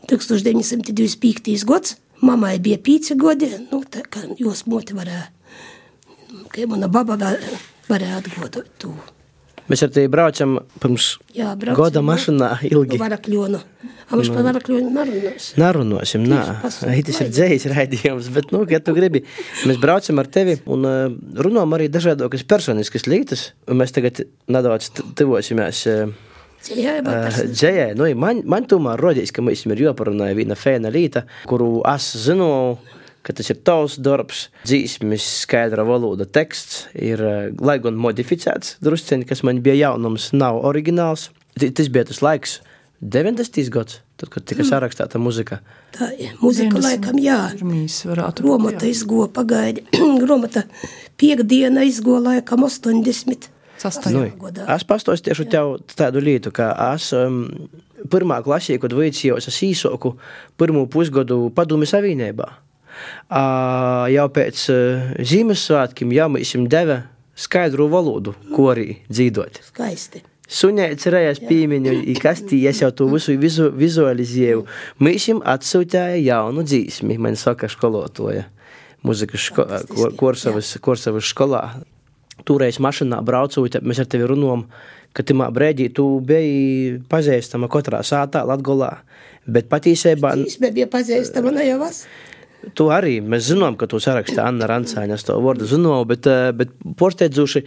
1925. 0.08 1.64
gads. 1.66 1.96
Mammai 2.22 2.58
bija 2.58 2.78
pīci 2.80 3.16
gadi, 3.18 3.50
nu, 3.70 3.82
tā 3.84 4.00
kā 4.08 4.22
jos 4.38 4.64
moti 4.66 4.94
varēja, 4.96 5.26
ka 6.48 6.64
mana 6.66 6.88
baba 6.88 7.16
var, 7.20 7.36
varēja 7.90 8.22
atgodot 8.22 8.70
to. 8.80 8.94
Mēs 9.70 9.82
ar 9.82 9.90
tevi 9.94 10.10
braucam 10.10 10.58
pirms 10.82 11.16
Jā, 11.34 11.54
braucam, 11.58 11.78
gada 11.80 12.02
nu, 12.02 12.08
mašīnā 12.10 12.50
ilgi. 12.70 13.00
Varakļonu. 13.02 13.62
A 14.06 14.14
mums 14.14 14.30
par 14.30 14.44
varakļonu 14.46 14.92
narunās. 14.94 15.48
Narunosim, 15.58 16.26
nā, 16.30 16.42
tas 16.62 16.78
ir 17.24 17.32
dzējs 17.32 17.66
raidījums, 17.72 18.28
bet, 18.34 18.52
nu, 18.54 18.60
ja 18.70 18.78
tu 18.78 18.94
gribi, 18.94 19.24
mēs 19.66 19.80
braucam 19.82 20.22
ar 20.22 20.30
tevi 20.30 20.54
un 20.70 20.86
uh, 20.86 21.16
runājam 21.42 21.74
arī 21.74 21.88
dažādokas 21.90 22.46
personiskas 22.46 23.08
lietas, 23.10 23.48
mēs 23.66 23.94
tagad 23.96 24.22
nedaudz 24.46 24.92
tuvosimies 25.18 25.82
uh, 25.90 26.14
dzējai. 26.62 27.96
Nu, 27.98 28.06
man, 28.18 28.44
man 28.46 28.68
tomēr 28.70 29.02
rodīs, 29.02 29.34
ka 29.34 29.42
mums 29.42 29.66
ir 29.66 29.82
jāparunāja 29.88 30.38
viena 30.38 30.58
fēna 30.58 30.92
lieta, 30.94 31.26
kuru 31.50 31.80
es 31.90 32.12
zinu, 32.28 32.78
ka 33.26 33.34
tas 33.36 33.50
ir 33.50 33.58
tavs 33.66 33.98
darbs, 34.02 34.46
dzīsmis, 34.68 35.26
skaidra 35.42 35.86
valoda 35.88 36.28
teksts, 36.28 36.86
ir, 36.94 37.22
uh, 37.22 37.50
lai 37.58 37.80
gan 37.82 37.98
modificēts 37.98 38.78
drusciņi, 38.86 39.26
kas 39.28 39.42
man 39.46 39.62
bija 39.64 39.76
jaunums, 39.88 40.30
nav 40.36 40.62
oriģināls. 40.66 41.30
Tas 41.56 41.88
bija 41.88 42.04
tas 42.06 42.20
laiks, 42.22 42.60
90. 43.00 43.70
gads, 43.72 44.00
tad, 44.16 44.30
kad 44.32 44.44
tika 44.48 44.64
sarakstīta 44.64 45.18
muzika. 45.20 45.60
tā 45.96 46.08
ir. 46.16 46.32
Muzika 46.40 46.80
laikam, 46.80 47.18
jā. 47.20 47.38
Pirmīs 47.52 47.98
varētu 48.08 48.46
Gromata 48.46 48.88
izgo 48.88 49.26
pagaidi. 49.28 49.84
Gromata 50.22 50.64
piekdiena 51.20 51.84
izgo 51.84 52.16
laikam 52.22 52.64
80. 52.64 53.50
Sastāvā. 53.76 54.30
Nu, 54.40 54.52
es 54.72 54.86
pastāstīšu 54.88 55.44
tev 55.52 55.74
tādu 55.92 56.22
lietu, 56.24 56.48
ka 56.56 56.70
es 56.94 57.10
um, 57.12 57.42
pirmā 58.08 58.40
klasē, 58.44 58.78
kad 58.80 58.94
veicījos, 58.96 59.50
es 59.50 59.58
īsoku 59.66 60.14
pirmo 60.56 60.86
pusgadu 60.88 61.50
padomu 61.52 61.84
savienībā. 61.88 62.48
Uh, 63.26 64.06
jau 64.14 64.28
pēc 64.30 64.62
uh, 64.72 65.10
Ziemassvētkiem 65.26 66.14
jau 66.14 66.28
mēs 66.36 66.54
viņam 66.54 66.68
deva 66.70 66.98
skaidru 67.36 67.88
valodu, 67.92 68.32
ko 68.54 68.70
arī 68.72 69.00
dzīvot. 69.10 69.60
Skaisti. 69.72 70.22
Sunēts 70.46 71.08
reizes 71.10 71.40
piemiņu, 71.42 71.92
kas 72.22 72.44
tī 72.46 72.60
es 72.70 72.78
jau 72.78 72.92
to 72.94 73.08
visu 73.10 73.34
vizu, 73.40 73.66
vizualizēju. 73.74 74.62
Mēs 75.02 75.26
viņam 75.26 75.40
atsūtīja 75.56 76.20
jaunu 76.22 76.62
dzīsmi, 76.62 77.16
man 77.18 77.34
saka 77.36 77.66
skolotoja. 77.68 78.44
Muzikas 79.06 79.42
ško, 79.48 79.66
ko- 79.90 80.12
kursavas, 80.18 80.70
kursavas 80.82 81.26
skolā. 81.34 81.64
Toreiz 82.46 82.78
mašīnā 82.78 83.18
braucot, 83.26 83.80
mēs 83.82 83.98
ar 84.02 84.06
tevi 84.06 84.28
runājam, 84.30 84.64
ka 85.16 85.24
timā 85.26 85.48
brīdī 85.50 85.88
tu 85.94 86.06
biji 86.20 87.00
pazīstama 87.10 87.66
katrā 87.72 88.04
sātā 88.06 88.44
Latgolā. 88.46 88.92
Bet 89.46 89.68
patiesībā 89.70 90.34
Īsmē 90.42 90.70
bija 90.74 90.86
pazīstama 90.90 91.52
no 91.54 91.62
jau 91.62 91.78
vas. 91.82 92.04
Tu 92.74 92.88
arī, 92.90 93.20
mēs 93.22 93.50
zinām, 93.52 93.76
ka 93.78 93.86
tu 93.86 94.00
sarakstā 94.02 94.46
Anna 94.48 94.66
Rancāņa, 94.70 95.14
es 95.14 95.24
to 95.28 95.38
vārdu 95.42 95.68
zinu, 95.70 95.94
bet, 96.08 96.26
eh, 96.26 96.50
bet 96.56 96.72
porsteidzuši, 96.98 97.62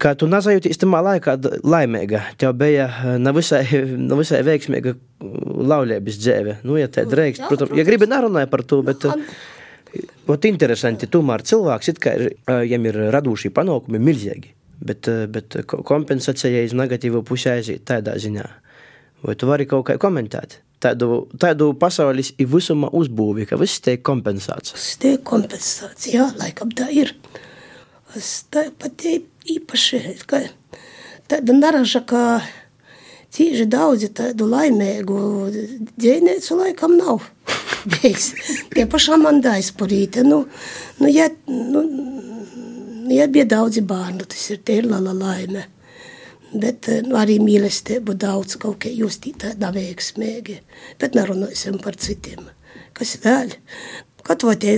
ka 0.00 0.14
tu 0.18 0.26
nezajūties 0.26 0.80
tamā 0.80 1.02
laikā 1.04 1.36
laimīga. 1.62 2.22
Tev 2.40 2.54
bija 2.60 2.86
eh, 2.88 3.18
nevisai, 3.18 3.64
nevisai 4.10 4.42
veiksmīga 4.46 4.94
laulības 5.74 6.20
dzīve. 6.20 6.56
Nu, 6.64 6.78
ja 6.80 6.88
tā 6.88 7.04
drīkst, 7.08 7.44
Jā, 7.44 7.50
protams, 7.50 7.76
ja 7.78 7.84
gribi 7.84 8.08
nerunāja 8.10 8.50
par 8.50 8.62
to, 8.62 8.82
bet... 8.86 9.04
An- 9.10 9.26
Ot 10.26 10.42
interesanti, 10.48 11.06
tomēr 11.06 11.44
cilvēks 11.46 11.88
it 11.92 11.98
kā 12.02 12.16
eh, 12.18 12.32
viņam 12.50 12.86
ir 12.90 12.96
raduši 13.14 13.52
panākumi 13.54 14.00
milzīgi, 14.02 14.48
bet, 14.82 15.06
eh, 15.06 15.28
bet 15.30 15.54
ko- 15.70 15.84
kompensācija 15.86 16.64
iz 16.66 16.74
negatīvu 16.74 17.20
pusē 17.28 17.52
aiziet 17.60 17.84
tādā 17.86 18.16
ziņā. 18.18 18.46
Vai 19.22 19.36
tu 19.38 19.46
vari 19.46 19.68
kaut 19.70 19.86
kā 19.86 19.94
komentēt? 20.02 20.63
Tādu, 20.84 21.24
tādu 21.40 21.70
pasaules 21.80 22.34
visuma 22.38 22.90
uzbūvi, 22.92 23.46
ka 23.48 23.58
viss 23.60 23.80
tiek 23.84 24.02
kompensēts. 24.04 24.74
Tas 24.76 24.88
te 25.00 25.14
kompensācija, 25.30 26.18
jā, 26.18 26.26
laikam 26.40 26.72
tā 26.76 26.90
ir. 26.92 27.14
Es 28.14 28.44
tā 28.52 28.66
pat 28.78 29.06
īpaši, 29.08 30.02
ka 30.28 30.42
tāda 31.30 31.56
naraža, 31.56 32.04
ka 32.06 32.24
cīži 33.34 33.64
daudzi 33.66 34.12
tādu 34.14 34.46
laimēgu 34.52 35.22
dzēnēcu 35.96 36.60
laikam 36.60 36.98
nav. 37.00 37.24
bijis. 37.92 38.32
Tie 38.74 38.86
pašā 38.90 39.18
man 39.20 39.40
daizpurīte. 39.44 40.24
Nu, 40.26 40.44
nu, 41.00 41.10
ja, 41.10 41.28
nu, 41.48 41.84
ja 43.12 43.28
bija 43.30 43.46
daudzi 43.56 43.84
bērni, 43.86 44.26
tas 44.30 44.50
ir 44.54 44.62
tie 44.64 44.80
ir 44.82 44.90
lala 44.90 45.14
laime. 45.16 45.68
Bet 46.54 46.86
nu, 47.02 47.16
arī 47.18 47.40
mīlestība 47.42 48.14
daudz 48.14 48.54
kaut 48.62 48.84
kā 48.84 48.92
justītā 48.94 49.54
tā 49.58 49.72
veiksmīgi. 49.74 50.60
Bet 51.00 51.16
nerunāsim 51.18 51.80
par 51.82 51.98
citiem. 51.98 52.46
Kas 52.94 53.16
vēl? 53.24 53.56
Kaut 54.24 54.46
vai 54.46 54.54
tie, 54.62 54.76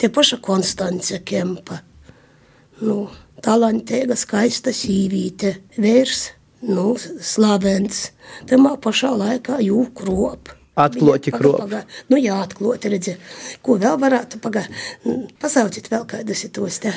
tie 0.00 0.10
paša 0.10 0.40
Konstance 0.42 1.20
Kempa. 1.24 1.78
Nu, 2.82 3.06
talantīga, 3.44 4.18
skaista 4.18 4.74
sīvīte, 4.74 5.54
vērs, 5.78 6.32
nu, 6.66 6.90
slavens. 6.98 8.10
Tamā 8.50 8.74
pašā 8.82 9.14
laikā 9.16 9.62
jūkropa. 9.64 10.58
Atklāti 10.76 11.32
kropi. 11.32 11.78
Nu, 12.12 12.18
jā, 12.20 12.34
atklāti 12.44 12.90
redzi. 12.92 13.14
Ko 13.64 13.78
vēl 13.80 13.96
varētu 14.00 14.40
pagaidīt? 14.44 15.30
Pasauciet 15.40 15.88
vēl 15.88 16.02
kādas 16.10 16.42
ir 16.44 16.50
tos 16.52 16.76
te 16.84 16.92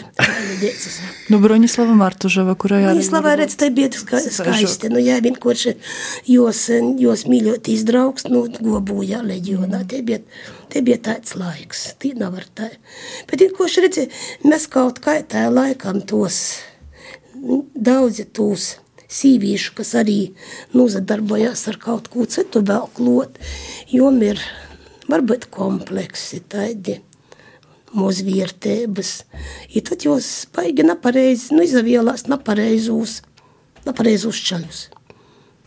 dēcis. 0.60 0.98
Nu, 1.32 1.40
Broņislava 1.40 1.96
Martužava, 1.96 2.58
kurai 2.60 2.82
arī. 2.82 2.98
Broņislava 2.98 3.38
redz, 3.40 3.56
tai 3.62 3.70
bija 3.76 3.94
ska 3.96 4.20
skaisti. 4.26 4.92
Nu, 4.92 5.00
jā, 5.00 5.22
vienkārši 5.24 5.78
jos, 6.28 6.66
jos 7.00 7.24
mīļotīs 7.32 7.86
draugs, 7.88 8.28
nu, 8.28 8.44
gobūjā 8.60 9.22
leģionā. 9.24 9.86
Te 9.88 10.02
bija, 10.04 10.20
te 10.74 10.84
bija 10.84 11.00
tāds 11.08 11.38
laiks. 11.40 11.86
Tī 12.04 12.12
nav 12.20 12.36
ar 12.42 12.52
tā. 12.60 12.68
Bet 13.32 13.46
vienkārši 13.46 13.88
redzi, 13.88 14.10
mēs 14.44 14.68
kaut 14.76 15.00
kā 15.06 15.22
tā 15.24 15.48
laikam 15.48 16.04
tos 16.04 16.60
daudzi 17.80 18.28
tūs 18.36 18.74
sīvīšu, 19.10 19.74
kas 19.78 19.96
arī 20.00 20.20
nozadarbojās 20.76 21.66
ar 21.72 21.80
kaut 21.82 22.10
ko 22.14 22.26
citu 22.30 22.62
vēl 22.66 22.88
klot, 22.96 23.40
jom 23.92 24.22
ir 24.26 24.42
varbūt 25.10 25.50
kompleksi 25.54 26.44
tādi 26.50 27.00
mūzvērtības. 27.98 29.12
I 29.74 29.82
tad 29.86 30.06
jūs 30.06 30.30
baigi 30.54 30.86
nepareizi, 30.86 31.56
nu 31.56 31.66
izavielās 31.66 32.28
nepareizūs, 32.30 33.20
nepareizūs 33.88 34.46
čaļus. 34.52 34.86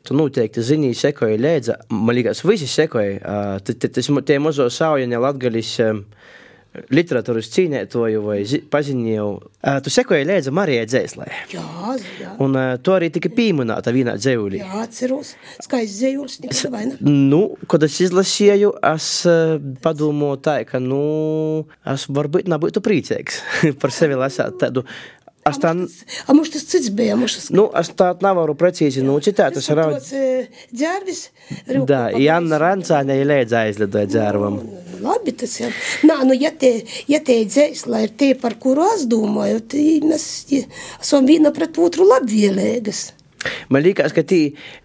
Tu 0.03 0.17
noteikti 0.19 0.63
zini, 0.67 0.91
sekoja 0.99 1.39
lēdza, 1.39 1.77
man 1.95 2.17
liekas, 2.17 2.41
visi 2.43 2.67
sekoja, 2.67 3.61
tie 3.63 4.39
mazo 4.43 4.67
saujaņa 4.67 5.21
latgalis, 5.23 5.77
uh, 5.83 6.01
literatūras 6.93 7.51
cīnītāju 7.53 8.23
vai 8.25 8.39
paziņoju. 8.73 9.27
Uh, 9.63 9.79
tu 9.85 9.93
sekoji 9.93 10.27
līdzi 10.29 10.53
Marijai 10.57 10.87
Dzēslē. 10.89 11.29
Jā, 11.53 11.65
jā. 12.21 12.33
Un 12.43 12.57
uh, 12.57 12.75
tu 12.83 12.95
arī 12.97 13.11
tika 13.13 13.31
pieminēta 13.33 13.93
vienā 13.95 14.17
dzēulī. 14.21 14.63
Jā, 14.63 14.83
atceros. 14.87 15.35
Skaists 15.63 16.01
dzēulis, 16.01 16.39
nekad 16.45 16.73
vai 16.73 16.85
ne? 16.89 16.99
Nu, 17.33 17.43
kad 17.71 17.85
es 17.87 18.01
izlasīju, 18.07 18.73
es 18.93 19.09
uh, 19.29 19.57
padomāju 19.85 20.41
tā, 20.49 20.59
ka, 20.69 20.81
nu, 20.83 21.03
es 21.93 22.09
varbūt 22.09 22.49
nebūtu 22.53 22.85
priecīgs 22.85 23.43
par 23.83 23.95
sevi 23.95 24.19
lasīt 24.19 24.59
tādu 24.63 24.87
Es 25.43 25.59
tā, 25.59 25.73
a 25.75 26.35
mums 26.37 26.53
tas 26.55 26.63
cits 26.71 26.93
bija. 26.95 27.17
Tas... 27.19 27.49
Nu, 27.51 27.65
es 27.79 27.89
tā 27.99 28.13
nevaru 28.23 28.55
precīzi 28.59 29.03
nocitēt. 29.03 29.57
Tas 29.57 29.71
ir 29.73 29.79
rauds. 29.81 30.11
Dzērvis. 30.71 31.23
Da, 31.89 32.05
Janna 32.15 32.61
Rancāne 32.63 33.17
ir 33.19 33.27
lēdz 33.27 33.57
aizlidoja 33.59 34.11
dzērvam. 34.13 34.61
Labi, 35.03 35.35
tas 35.35 35.57
jau. 35.59 35.73
Nā, 36.07 36.21
nu, 36.29 36.37
ja 36.39 36.53
te, 36.55 36.71
ja 37.11 37.19
te 37.27 37.41
dzēsla 37.43 38.05
ir 38.07 38.15
tie, 38.23 38.31
par 38.39 38.55
kuru 38.63 38.87
es 38.93 39.09
domāju, 39.11 39.65
tad 39.75 40.07
mēs 40.07 40.29
esam 40.53 41.27
viena 41.27 41.51
pret 41.55 41.81
otru 41.83 42.07
labvēlīgas. 42.07 43.09
Man 43.73 43.85
liekas, 43.85 44.15
ka 44.15 44.25
tī 44.27 44.41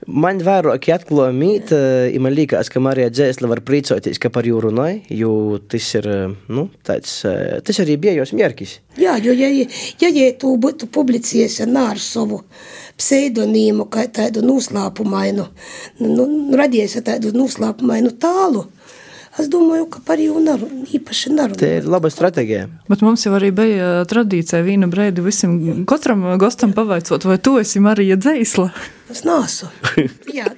man 0.08 0.42
vairāk 0.44 0.90
atklāja 0.94 1.36
mīt, 1.36 1.74
un 1.74 2.26
man 2.26 2.36
liekas, 2.36 2.72
ka 2.74 2.82
Marija 2.84 3.12
Dzēsla 3.14 3.50
var 3.52 3.62
prīcoties, 3.68 4.20
ka 4.22 4.32
par 4.34 4.48
jū 4.48 4.62
runāja, 4.64 5.02
jo 5.14 5.60
tas 5.70 5.90
ir, 6.00 6.10
nu, 6.50 6.68
tāds, 6.88 7.20
tas 7.68 7.84
arī 7.84 7.98
bija 8.02 8.18
jos 8.20 8.34
mērķis. 8.38 8.78
Jā, 8.98 9.18
jo, 9.22 9.36
ja, 9.38 9.50
ja, 9.54 10.10
ja 10.10 10.32
tu 10.42 10.56
būtu 10.62 10.90
publicējies 10.94 11.62
ar 11.68 12.02
savu 12.02 12.42
pseidonīmu, 12.98 13.86
kā 13.94 14.08
tādu 14.10 14.42
noslēpumainu, 14.46 15.46
nu, 16.02 16.26
radījies 16.58 16.98
tādu 17.06 17.34
noslēpumainu 17.36 18.16
tālu, 18.22 18.66
Es 19.38 19.50
domāju, 19.54 19.86
ka 19.94 20.02
par 20.02 20.18
jū 20.18 20.40
naru, 20.42 20.66
īpaši 20.98 21.32
narunāt. 21.36 21.62
Tā 21.62 21.70
ir 21.78 21.88
laba 21.90 22.10
stratēģija. 22.10 22.68
Bet 22.90 23.04
mums 23.06 23.26
jau 23.28 23.36
arī 23.38 23.52
bija 23.54 24.02
tradīcija 24.10 24.64
viena 24.66 24.90
brīdi 24.90 25.22
visam 25.22 25.86
katram 25.90 26.26
gostam 26.42 26.74
pavaicot, 26.78 27.28
vai 27.30 27.38
tu 27.38 27.58
esi 27.62 27.82
Marija 27.84 28.18
Dzēsla? 28.18 28.70
Es 29.08 29.22
nāsu. 29.24 29.70
Jā, 30.36 30.50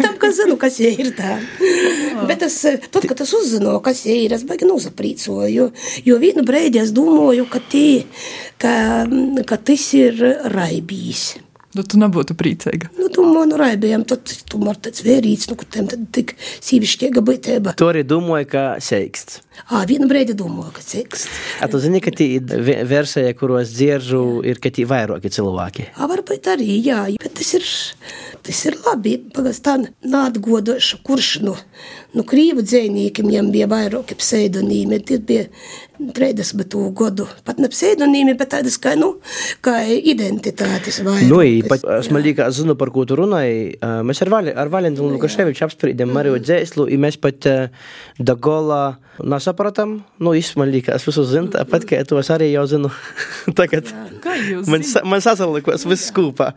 tam, 0.00 0.16
ka 0.18 0.32
zinu, 0.34 0.56
kas 0.58 0.80
ir 0.82 1.12
tā. 1.14 1.36
Bet 2.28 2.42
es, 2.42 2.56
tad, 2.90 3.04
kad 3.06 3.22
es 3.22 3.30
uzzinu, 3.38 3.76
kas 3.84 4.00
ir, 4.10 4.34
es 4.34 4.42
baigi 4.48 4.66
nozaprīcoju, 4.66 5.52
jo, 5.52 5.68
jo 6.02 6.18
vienu 6.18 6.42
brīdi 6.42 6.82
es 6.82 6.90
domāju, 6.96 7.46
ka, 7.52 7.62
tī, 7.62 8.02
ka, 8.58 8.74
ka 9.46 9.60
tas 9.70 9.86
ir 9.94 10.18
raibīs. 10.50 11.28
Nu, 11.72 11.80
tu 11.88 11.96
nebūtu 11.96 12.34
priecīga. 12.36 12.90
Nu, 12.98 13.06
tu 13.12 13.24
man 13.24 13.54
raibējām, 13.56 14.02
tad 14.08 14.28
tu 14.28 14.58
man 14.60 14.76
tāds 14.76 15.00
vērīts, 15.06 15.48
nu, 15.48 15.56
kur 15.56 15.68
tiem 15.72 15.86
tad 15.88 16.02
tik 16.12 16.34
sīvišķiega 16.60 17.22
būtība. 17.24 17.72
Tu 17.80 17.88
arī 17.88 18.02
domāji, 18.04 18.50
ka 18.52 18.64
seiksts. 18.84 19.40
Ā, 19.72 19.82
vienu 19.88 20.08
brīdi 20.10 20.36
domāju, 20.36 20.74
ka 20.76 20.84
seiksts. 20.84 21.30
A 21.64 21.68
tu 21.72 21.80
zini, 21.80 22.02
ka 22.04 22.12
tī 22.12 22.26
versija, 22.88 23.32
kuros 23.38 23.72
dzieržu, 23.72 24.20
ir, 24.48 24.60
ka 24.60 24.72
tī 24.72 24.84
vairāki 24.88 25.32
cilvēki? 25.32 25.88
Ā, 25.96 26.08
varbūt 26.12 26.50
arī, 26.52 26.76
jā, 26.84 27.06
bet 27.20 27.36
tas 27.40 27.54
ir, 27.56 27.64
tas 28.44 28.62
ir 28.68 28.76
labi, 28.84 29.16
pagas 29.32 29.62
tā 29.64 29.78
nātgodoša, 29.80 31.00
kurš, 31.08 31.30
nu, 31.46 31.56
nu, 32.12 32.26
krīvu 32.28 32.64
dzēnīkiem 32.68 33.32
jām 33.32 33.48
bija 33.54 33.70
vairāki 33.72 34.18
pseidonīmi, 34.20 35.00
tie 35.08 35.20
bija 35.24 35.48
30 36.16 36.92
gadu, 36.98 37.26
pat 37.46 37.60
ne 37.62 37.70
pseidonīmi, 37.72 38.34
bet 38.38 38.52
tādas 38.56 38.78
kā, 38.82 38.94
nu, 38.98 39.14
kā 39.64 39.76
identitātes 39.94 41.00
vairākas. 41.04 41.30
Nu, 41.30 41.68
pat, 41.70 41.84
es 41.98 42.10
man 42.12 42.24
liekas, 42.24 42.56
zinu, 42.58 42.76
par 42.78 42.92
ko 42.94 43.04
tu 43.08 43.18
runāji. 43.20 43.76
Mēs 44.06 44.22
ar, 44.24 44.32
Vali, 44.32 44.54
ar 44.56 44.72
Valentinu 44.72 45.12
Lukaševiču 45.14 45.66
apspriedām 45.68 46.12
Mariju 46.14 46.38
mm. 46.38 46.46
Dzēslu, 46.48 46.88
un 46.90 47.04
mēs 47.06 47.20
pat 47.22 47.48
Dagola 48.18 48.82
nesapratam. 49.22 50.00
Nu, 50.22 50.34
es 50.38 50.52
man 50.58 50.72
liekas, 50.72 51.06
visu 51.08 51.24
zinu, 51.28 51.52
tāpat, 51.54 51.86
ka 51.88 52.02
tos 52.08 52.32
arī 52.34 52.52
jau 52.52 52.66
zinu. 52.70 52.92
Tagad 53.58 53.92
man, 54.66 54.84
man 55.06 55.24
sasalikos 55.24 55.86
viss 55.88 56.12
kopā. 56.14 56.52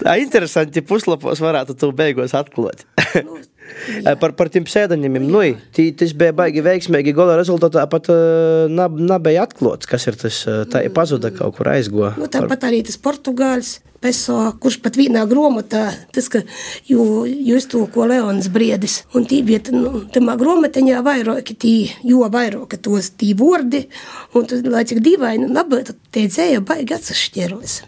Tā 0.00 0.16
interesanti 0.20 0.82
puslapos 0.86 1.42
varētu 1.42 1.76
to 1.78 1.90
beigās 1.96 2.32
atklāt. 2.36 2.86
Nu, 3.26 3.36
par, 4.22 4.32
par 4.38 4.50
tiem 4.52 4.64
pseidonimiem, 4.68 5.26
nu, 5.28 5.42
tī, 5.76 5.90
tas 5.96 6.14
bija 6.16 6.34
baigi 6.36 6.64
veiksmīgi. 6.64 7.14
Gola 7.16 7.36
rezultātā 7.40 7.84
pat 7.90 8.08
uh, 8.12 8.70
nebija 8.70 9.44
atklāts, 9.44 9.90
kas 9.90 10.08
ir 10.10 10.18
tas. 10.20 10.42
Tā 10.72 10.84
ir 10.86 10.94
pazuda 10.96 11.32
kaut 11.34 11.58
kur 11.58 11.70
aizgoja. 11.74 12.14
Nu, 12.20 12.30
tāpat 12.32 12.68
arī 12.70 12.82
tas 12.88 13.00
portugāļs. 13.00 13.78
Peso, 14.00 14.34
kurš 14.56 14.78
pat 14.80 14.94
vienā 14.96 15.26
grāmatā, 15.28 15.82
tas, 16.16 16.30
ka 16.32 16.40
jū, 16.88 17.02
jūs 17.28 17.66
to, 17.68 17.82
ko 17.92 18.06
Leons 18.08 18.48
briedis, 18.48 19.02
un 19.12 19.26
tī 19.28 19.42
bija, 19.44 19.60
nu, 19.76 20.06
tamā 20.08 20.38
grāmatiņā 20.40 21.02
vairāki 21.04 21.58
tī, 21.60 21.74
jo 22.08 22.24
vairāki 22.32 22.80
tos 22.80 23.12
tī 23.20 23.34
vordi, 23.36 23.84
un 24.32 24.48
tu, 24.48 24.62
lai 24.72 24.86
cik 24.88 25.04
dīvaini, 25.04 25.52
nebūtu, 25.52 25.98
tie 26.16 26.24
dzēja 26.32 26.64
baigi 26.64 26.96
atsašķieros 26.96 27.80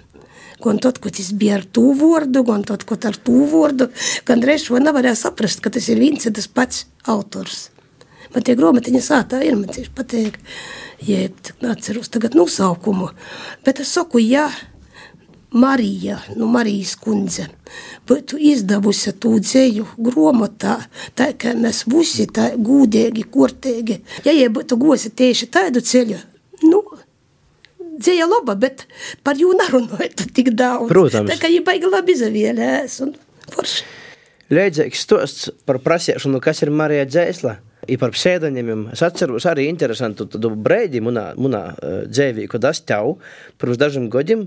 gan 0.63 0.81
tad, 0.83 1.01
kad 1.03 1.17
tas 1.19 1.33
bija 1.37 1.59
ar 1.61 1.67
to 1.67 1.91
vārdu, 1.99 2.45
gan 2.49 2.65
tad, 2.69 2.87
kad 2.89 3.05
ar 3.09 3.19
to 3.19 3.45
vārdu, 3.53 3.91
gan 4.29 4.43
reiz 4.47 4.67
šo 4.67 4.81
nevarēja 4.83 5.19
saprast, 5.25 5.63
ka 5.65 5.73
tas 5.75 5.89
ir 5.93 6.03
viens 6.03 6.27
un 6.29 6.37
tas 6.39 6.49
pats 6.49 6.87
autors. 7.11 7.69
Man 8.33 8.45
tie 8.47 8.57
grāmatiņa 8.57 9.01
sātā 9.05 9.43
ir, 9.45 9.59
man 9.61 9.69
tieši 9.73 9.93
patīk, 9.93 10.39
jeb, 11.05 11.53
atceros 11.69 12.09
tagad 12.13 12.37
nosaukumu, 12.39 13.11
bet 13.67 13.83
es 13.85 13.93
saku, 13.93 14.23
jā, 14.25 14.47
Marija, 15.53 16.17
nu 16.37 16.47
Marijas 16.49 16.95
kundze, 16.97 17.45
būtu 18.09 18.39
izdevusi 18.41 19.13
to 19.21 19.35
dzēju 19.37 19.85
grāmatā, 20.01 20.79
tā 21.19 21.29
kā 21.37 21.53
mēs 21.59 21.83
visi 21.93 22.25
tā 22.25 22.55
gūdīgi, 22.57 23.27
kortīgi. 23.35 23.99
Ja 24.25 24.33
jie 24.33 24.49
būtu 24.49 24.79
gosi 24.81 25.13
tieši 25.13 25.51
tādu 25.53 25.85
ceļu, 25.85 26.23
nu, 26.65 26.81
dzēja 28.03 28.29
laba, 28.31 28.57
bet 28.59 28.87
par 29.27 29.41
jū 29.41 29.55
nerunājot 29.59 30.27
tik 30.37 30.53
daudz. 30.59 30.91
Protams. 30.93 31.33
Tā 31.33 31.41
kā 31.41 31.51
viņa 31.53 31.67
baigi 31.67 31.91
labi 31.91 32.17
izvēlējās 32.19 33.01
un 33.07 33.17
forši. 33.55 33.91
Līdzīgs 34.53 35.05
stosts 35.07 35.53
par 35.65 35.79
prasīšanu, 35.81 36.43
kas 36.45 36.61
ir 36.65 36.73
Marija 36.75 37.07
Dzēsla. 37.09 37.57
I 37.91 37.97
par 37.99 38.13
pseidonimiem. 38.15 38.85
Es 38.95 39.01
atceros 39.03 39.43
arī 39.51 39.65
interesantu 39.67 40.29
brīdi 40.39 41.01
manā, 41.03 41.33
manā 41.35 41.63
uh, 41.73 41.97
dzīvē, 42.07 42.45
kad 42.53 42.69
es 42.69 42.79
tev 42.87 43.17
pirms 43.59 43.81
dažiem 43.81 44.07
gadiem 44.13 44.45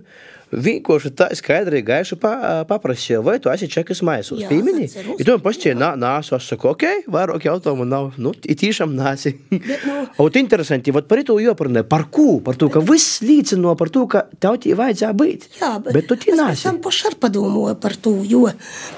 vienkārši 0.51 1.11
tā 1.17 1.29
skaidri 1.37 1.81
gaiši 1.85 2.17
pa, 2.21 2.33
paprasīju, 2.69 3.21
vai 3.25 3.37
tu 3.41 3.51
esi 3.53 3.69
čekas 3.71 4.01
maisos. 4.05 4.43
Pīmini? 4.49 4.87
I 5.15 5.23
tu 5.23 5.31
man 5.33 5.43
pasķēji, 5.45 5.77
nā, 5.79 5.91
nāsu, 5.99 6.35
es 6.37 6.49
saku, 6.51 6.71
ok, 6.73 7.07
vairāk 7.11 7.47
jautājumu 7.47 7.87
nav, 7.89 8.11
nu, 8.21 8.33
i 8.45 8.57
tiešām 8.59 8.95
nāsi. 8.97 9.35
Nu... 9.51 10.03
Ot 10.25 10.39
interesanti, 10.39 10.93
vat 10.95 11.09
par 11.09 11.23
to 11.27 11.37
joparunē, 11.41 11.85
par 11.89 12.07
ko? 12.13 12.39
Par 12.45 12.59
to, 12.59 12.69
ka 12.73 12.83
viss 12.85 13.21
līdzino 13.25 13.73
par 13.79 13.93
to, 13.93 14.05
ka 14.11 14.25
tev 14.41 14.59
tī 14.63 14.75
vajadzēja 14.77 15.13
būt. 15.17 15.49
Jā, 15.61 15.71
bet, 15.79 15.95
bet 15.97 16.09
tu 16.11 16.19
tī 16.19 16.35
nāsi. 16.35 16.61
Es 16.61 16.67
tam 16.67 16.81
pašar 16.83 17.17
padomāju 17.21 17.79
par 17.81 17.97
to, 17.97 18.17
jo, 18.27 18.45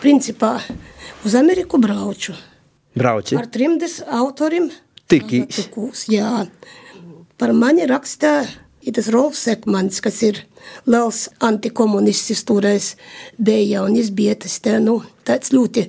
principā, 0.04 0.58
uz 1.26 1.38
Ameriku 1.40 1.80
brauču. 1.82 2.36
Brauci? 2.98 3.38
Ar 3.38 3.46
trimdes 3.54 4.00
autoriem 4.02 4.72
Tikīs. 5.08 5.70
Jā. 6.12 6.48
Par 7.40 7.54
mani 7.56 7.86
rakstā 7.88 8.42
ir 8.84 8.96
tas 8.98 9.08
Rolfs 9.14 9.46
Sekmans, 9.48 10.02
kas 10.04 10.20
ir 10.28 10.42
liels 10.86 11.28
antikomunists 11.40 12.46
toreiz 12.48 12.94
bija, 13.38 13.84
un 13.84 13.98
viņš 13.98 14.14
bija 14.18 14.38
tas 14.44 14.60
te, 14.64 14.78
nu, 14.84 15.00
tāds 15.28 15.54
ļoti 15.56 15.88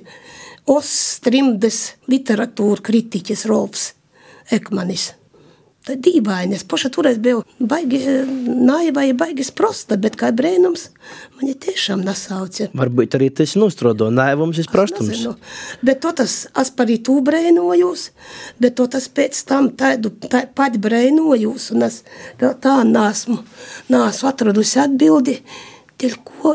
ostrimdes 0.69 1.79
literatūra 2.11 2.83
kritiķis 2.85 3.47
Rolfs 3.49 3.93
Ekmanis. 4.51 5.13
Tā 5.89 5.95
dīvaini, 5.97 6.53
es 6.53 6.61
paša 6.69 6.91
toreiz 6.93 7.15
biju 7.17 7.39
baigi 7.57 7.97
naiva, 8.45 9.07
baigi 9.17 9.41
sprosta, 9.47 9.95
bet 9.97 10.19
kā 10.21 10.27
brēnums 10.37 10.83
mani 11.39 11.55
tiešām 11.57 12.03
nasauca. 12.05 12.67
Varbūt 12.77 13.15
arī 13.17 13.31
tas 13.33 13.55
nostrodo 13.57 14.11
naivums, 14.13 14.59
ir 14.61 14.69
prostums. 14.69 15.09
Nezinu. 15.09 15.33
Bet 15.81 16.03
to 16.03 16.11
tas, 16.19 16.35
es 16.61 16.69
par 16.77 16.91
tū 17.07 17.15
brēnojos, 17.25 18.03
bet 18.61 18.77
to 18.77 18.85
tas 18.93 19.07
pēc 19.09 19.39
tam 19.49 19.71
tādu 19.79 20.11
tā, 20.27 20.43
pat 20.53 20.77
brēnojos, 20.77 21.71
un 21.73 21.87
es 21.87 22.03
vēl 22.37 22.53
tā 22.61 22.75
nesmu, 22.85 23.39
nesmu 23.89 24.29
atradusi 24.29 24.83
atbildi, 24.85 25.39
dēļ 25.97 26.15
ko, 26.21 26.53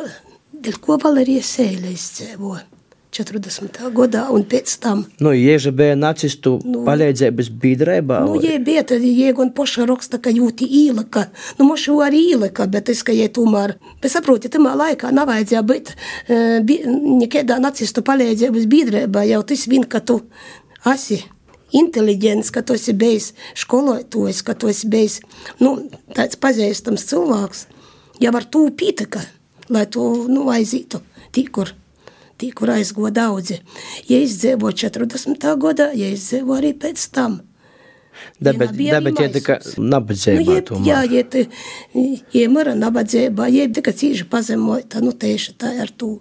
dēļ 0.62 0.78
ko 0.86 1.00
Valerija 1.02 1.42
Sēle 1.42 1.90
izcēvoja. 1.96 2.68
40. 3.14 3.78
gadā, 3.94 4.24
un 4.34 4.42
pēc 4.48 4.72
tam. 4.82 5.04
Nu, 5.22 5.30
Ieža 5.30 5.70
bija 5.76 5.94
nacistu 5.94 6.56
nu, 6.66 6.82
palīdzības 6.86 7.50
biedrībā. 7.62 8.20
Nu, 8.26 8.40
jē, 8.42 8.56
bija, 8.64 8.82
tad 8.90 9.04
jē, 9.06 9.30
gan 9.38 9.52
poša 9.54 9.86
raksta, 9.90 10.18
ka 10.22 10.32
jūti 10.34 10.66
īlaka. 10.82 11.28
Nu, 11.60 11.68
mošu 11.68 12.00
arī 12.02 12.24
īlaka, 12.32 12.66
bet 12.70 12.90
es, 12.90 13.04
ka 13.06 13.14
jē 13.14 13.28
tomēr. 13.36 13.76
Bet 14.02 14.14
saproti, 14.14 14.50
tamā 14.52 14.74
laikā 14.80 15.12
nav 15.14 15.30
vajadzēja 15.30 15.62
būt 15.68 15.92
bi, 16.66 16.80
nekādā 17.22 17.60
nacistu 17.62 18.02
palīdzības 18.06 18.66
biedrībā, 18.72 19.22
jau 19.30 19.44
tas 19.46 19.62
vien, 19.70 19.86
ka 19.86 20.02
tu 20.02 20.18
esi 20.90 21.20
inteliģents, 21.74 22.50
ka 22.54 22.64
tu 22.66 22.74
esi 22.78 22.94
bijis 22.98 23.30
skolotājs, 23.58 24.42
ka 24.46 24.56
tu 24.58 24.70
esi 24.70 24.90
bijis 24.90 25.20
nu, 25.62 25.76
tāds 26.14 26.38
pazīstams 26.40 27.06
cilvēks. 27.10 27.64
Jau 28.22 28.34
ar 28.38 28.46
to 28.46 28.66
pītaka, 28.74 29.22
lai 29.74 29.86
tu 29.90 30.04
nu, 30.30 30.46
aizītu 30.54 31.02
tikur 31.34 31.72
tī, 32.44 32.52
kur 32.52 32.70
aizgo 32.70 33.10
daudzi. 33.10 33.60
Ja 34.08 34.20
izdzīvo 34.20 34.70
40. 34.72 35.56
gadā, 35.58 35.90
ja 35.94 36.10
izdzīvo 36.12 36.58
arī 36.58 36.74
pēc 36.76 37.10
tam. 37.12 37.40
Debet 38.38 38.76
ja 38.78 39.00
tika 39.32 39.58
nabadzībā 39.76 40.44
nu, 40.44 40.54
jeb, 40.54 40.68
Jā, 40.86 41.00
ja 41.10 41.24
te, 41.26 41.48
ja 42.32 42.50
mara 42.50 42.74
nabadzībā, 42.78 43.48
ja 43.50 43.66
tika 43.68 43.90
cīži 43.90 44.28
pazemota, 44.30 45.00
nu 45.02 45.12
tieši 45.12 45.56
tā 45.58 45.72
ar 45.82 45.90
to. 45.90 46.20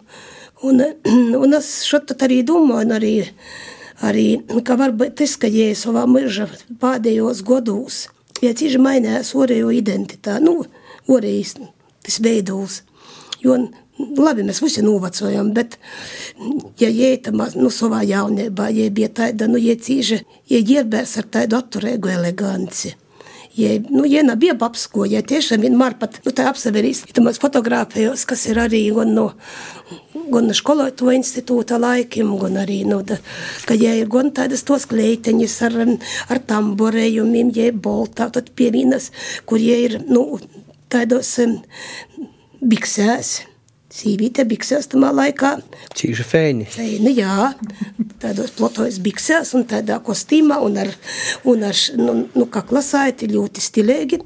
Un, 0.63 0.81
un 1.43 1.53
es 1.53 1.83
šotat 1.85 2.25
arī 2.25 2.41
domāju, 2.47 2.87
un 2.87 2.95
arī, 2.97 3.13
arī, 4.01 4.27
ka 4.65 4.77
varbūt 4.79 5.19
tas, 5.21 5.37
ka 5.37 5.51
ja 5.51 5.69
savā 5.77 6.07
mirža 6.09 6.49
pādējos 6.81 7.43
godūs, 7.45 8.07
ja 8.41 8.55
cīži 8.57 8.81
mainījās 8.81 9.35
orējo 9.37 9.69
identitāti, 9.75 10.47
nu, 10.49 10.63
orējis, 11.13 11.59
tas 12.01 12.19
veidos. 12.23 12.81
Jo 13.43 13.59
Labi, 13.99 14.41
mēs 14.41 14.57
visi 14.63 14.81
novecojam, 14.81 15.51
bet, 15.53 15.77
ja 16.81 16.89
jētamā, 16.89 17.51
nu, 17.59 17.69
savā 17.69 18.01
jaunībā, 18.07 18.71
ja 18.73 18.89
bija 18.89 19.11
tāda, 19.21 19.45
nu, 19.51 19.61
ja 19.61 19.75
cīža, 19.77 20.23
ja 20.49 20.61
ģērbēs 20.65 21.13
ar 21.21 21.27
tādu 21.35 21.59
atturēgu 21.59 22.09
eleganci, 22.09 22.95
ja, 23.59 23.75
nu, 23.93 24.07
ja 24.09 24.23
nebija 24.25 24.55
apsko, 24.65 25.05
ja 25.05 25.21
tiešām 25.21 25.61
vienmēr 25.67 25.99
pat, 26.01 26.17
nu, 26.25 26.33
tā 26.33 26.47
apseverīs, 26.49 27.03
ja 27.05 27.19
tamās 27.19 27.37
fotografējos, 27.43 28.25
kas 28.33 28.47
ir 28.49 28.63
arī, 28.63 28.81
gan 28.97 29.13
no, 29.13 29.27
gan 30.33 30.49
no 30.49 30.57
skolotu 30.57 31.13
institūta 31.13 31.77
laikim, 31.77 32.33
gan 32.41 32.63
arī, 32.65 32.81
nu, 32.89 33.03
da, 33.05 33.21
ka, 33.69 33.77
ja 33.77 33.93
ir 33.99 34.09
gan 34.09 34.33
tādas 34.33 34.65
tos 34.65 34.89
kleiteņas 34.89 35.61
ar, 35.69 35.79
ar 36.33 36.43
tamborējumiem, 36.49 37.53
ja 37.53 37.69
ir 37.69 37.77
boltā, 37.77 38.31
tad 38.33 38.49
pie 38.57 38.73
vienas, 38.73 39.11
kur, 39.45 39.61
ja 39.61 39.77
ir, 39.85 39.99
nu, 40.09 40.41
tādos 40.89 41.35
um, 41.45 41.59
biksēs, 42.57 43.43
Sīvīte 43.93 44.41
biksēs 44.49 44.87
tamā 44.89 45.11
laikā. 45.13 45.51
Cīša 45.93 46.25
fēni. 46.25 46.65
Fēni, 46.73 47.13
jā. 47.19 47.51
Tādos 48.23 48.55
plotojas 48.57 48.97
biksēs 49.03 49.53
un 49.53 49.67
tādā 49.69 49.99
kostīmā 50.01 50.57
un 50.65 50.79
ar, 50.81 50.89
un 51.45 51.67
ar 51.67 51.77
nu, 51.99 52.15
nu 52.33 52.47
kaklasaiti 52.49 53.29
ļoti 53.29 53.61
stilēgi. 53.61 54.19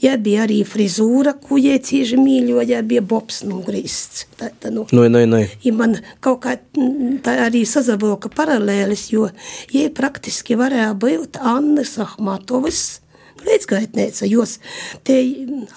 Ja 0.00 0.16
bija 0.20 0.42
arī 0.44 0.58
frizūra, 0.68 1.34
ko 1.40 1.56
jie 1.60 1.76
cīži 1.84 2.16
mīļoja, 2.20 2.80
bija 2.88 3.04
bobs 3.04 3.42
nogrīsts. 3.46 4.24
Tā, 4.40 4.50
tā, 4.60 4.72
nu. 4.72 4.88
Nu, 4.92 5.06
nu, 5.12 5.22
nu. 5.28 5.44
Ja 5.64 5.76
man 5.76 5.98
kaut 6.24 6.42
kā 6.44 6.56
tā 7.24 7.38
arī 7.44 7.62
sazavalka 7.68 8.32
paralēlis, 8.32 9.06
jo 9.12 9.28
jie 9.72 9.86
praktiski 9.94 10.56
varēja 10.60 10.92
būt 10.96 11.40
Annas 11.40 11.96
Ahmatovas 12.00 12.84
līdzgaitnēca, 13.42 14.28
jos 14.30 14.58
te 15.06 15.18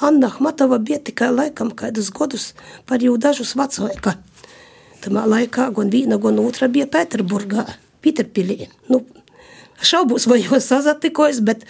Anna 0.06 0.30
Ahmatova 0.32 0.80
bija 0.80 1.00
tikai 1.10 1.32
laikam 1.34 1.72
kādus 1.78 2.12
godus 2.13 2.52
par 2.86 3.04
jau 3.04 3.17
dažus 3.17 3.56
vecāka. 3.58 4.17
Tamā 5.04 5.26
laikā 5.30 5.70
gan 5.76 5.91
viena, 5.93 6.17
gan 6.22 6.39
otra 6.41 6.70
bija 6.72 6.88
Pēterburgā, 6.89 7.65
Pīterpilī. 8.04 8.67
Nu, 8.91 9.04
Šaubos, 9.78 10.26
vai 10.26 10.39
jau 10.41 10.58
sazatikos, 10.62 11.43
bet, 11.46 11.65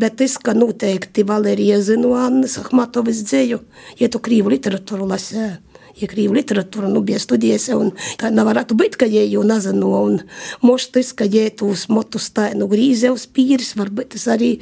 bet 0.00 0.22
es, 0.24 0.38
ka 0.40 0.54
noteikti 0.56 1.26
Valērija 1.28 1.76
zinu 1.84 2.14
Annas 2.16 2.56
Ahmatovas 2.62 3.20
dzēju, 3.28 3.60
ja 4.00 4.08
tu 4.08 4.20
krīvu 4.24 4.54
literatūru 4.54 5.04
lasē 5.10 5.50
ja 6.00 6.08
krīvu 6.10 6.34
literatūru 6.36 6.90
nu, 6.90 7.02
bija 7.06 7.20
studijas, 7.22 7.68
un 7.74 7.92
tā 8.20 8.30
nevarētu 8.34 8.76
būt, 8.78 8.98
ka 9.00 9.08
jie 9.10 9.24
jau 9.28 9.44
nezinu, 9.46 9.92
un 10.08 10.18
moštis, 10.64 11.12
ka 11.16 11.26
jie 11.28 11.46
tūs 11.54 11.86
motus 11.92 12.30
tā, 12.34 12.50
nu, 12.58 12.68
grīzevs 12.70 13.28
pīris, 13.34 13.74
varbūt 13.78 14.14
tas 14.16 14.26
arī 14.34 14.56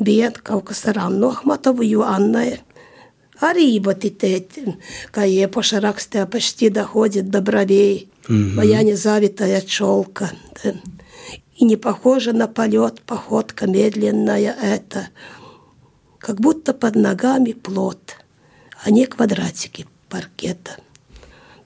bija 0.00 0.32
kaut 0.42 0.70
kas 0.70 0.86
ar 0.90 1.02
Annu 1.06 1.32
Ahmatovu, 1.34 1.86
jo 1.86 2.06
Anna 2.06 2.46
ir 2.48 2.60
arī 3.40 3.80
ботитет, 3.80 4.52
как 5.10 5.24
я 5.24 5.48
поша 5.48 5.80
ракстя 5.80 6.26
почти 6.26 6.68
доходит 6.68 7.30
до 7.30 7.40
бровей, 7.40 8.10
mm-hmm. 8.28 8.54
моя 8.54 8.82
незавитая 8.82 9.62
челка. 9.62 10.30
Да. 10.62 10.74
И 11.56 11.64
не 11.64 11.76
похожа 11.76 12.32
на 12.32 12.48
полет, 12.48 13.00
походка 13.00 13.66
медленная 13.66 14.54
это, 14.60 15.08
как 16.18 16.38
будто 16.38 16.74
под 16.74 16.96
ногами 16.96 17.52
плод, 17.52 18.16
а 18.82 18.90
не 18.90 19.06
квадратики 19.06 19.86
parketa. 20.10 20.76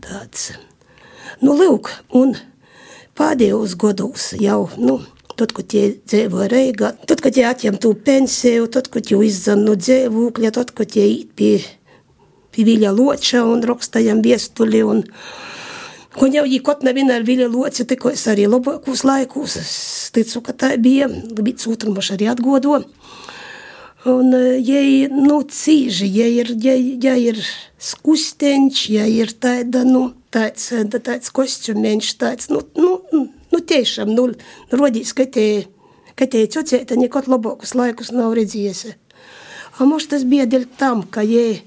Tāds. 0.05 0.53
Nu, 1.41 1.57
lūk, 1.57 1.91
un 2.15 2.37
pēdējos 3.19 3.75
gados 3.81 4.33
jau, 4.39 4.67
nu, 4.79 5.01
Tad, 5.35 5.51
kad 5.51 5.67
tie 5.67 5.89
dzīvoja 6.07 6.47
Reigā, 6.47 6.93
tad, 7.11 7.19
kad 7.19 7.35
tie 7.35 7.43
atņem 7.49 7.81
to 7.83 7.91
pensiju, 8.07 8.69
tad, 8.71 8.87
kad 8.95 9.09
jau 9.11 9.19
izzan 9.27 9.65
no 9.67 9.73
dzīvokļa, 9.75 10.53
tad, 10.55 10.71
kad 10.79 10.93
tie 10.95 11.09
īt 11.11 11.33
pie, 11.35 11.57
pie 12.55 12.67
Viļa 12.69 12.93
Loča 12.95 13.43
un 13.43 13.65
rakstājam 13.67 14.21
viestuli. 14.23 14.85
Un, 14.87 15.03
un 16.23 16.37
jau 16.39 16.45
kaut 16.69 16.87
neviena 16.87 17.17
ar 17.19 17.27
Viļa 17.27 17.49
Loci, 17.51 17.83
tikko 17.91 18.13
es 18.15 18.23
arī 18.31 18.47
labākos 18.47 19.03
laikos, 19.03 19.59
es 19.59 19.75
ticu, 20.15 20.45
ka 20.47 20.55
tā 20.55 20.71
bija, 20.79 21.11
sūtran 21.11 21.97
maš 21.97 22.13
arī 22.15 22.31
atgodo. 22.31 22.85
Un, 24.05 24.35
ja 24.61 24.81
nu, 25.09 25.38
cīži, 25.49 26.05
ja 26.12 26.27
ir, 26.29 26.51
ja, 26.61 26.75
ja 26.77 27.14
ir 27.17 27.38
skusteņš, 27.81 28.83
ja 28.93 29.07
ir 29.09 29.33
tāda, 29.40 29.81
nu, 29.88 30.11
tāds, 30.35 30.67
tāds 30.93 31.33
kostiumeņš, 31.33 32.11
tāds, 32.21 32.51
nu, 32.53 32.61
nu, 32.77 33.23
nu 33.49 33.61
tiešām, 33.64 34.12
nu, 34.12 34.27
rodīs, 34.77 35.14
ka 35.17 35.25
te, 35.25 35.47
ka 36.21 36.29
te 36.29 36.45
cocēta 36.53 37.01
nekot 37.01 37.31
labākus 37.33 37.73
laikus 37.79 38.12
nav 38.12 38.37
redzējusi. 38.37 38.93
A 39.81 39.88
mums 39.88 40.11
tas 40.12 40.29
bija 40.29 40.45
dēļ 40.53 40.69
tam, 40.77 41.07
ka 41.09 41.25
jē, 41.25 41.64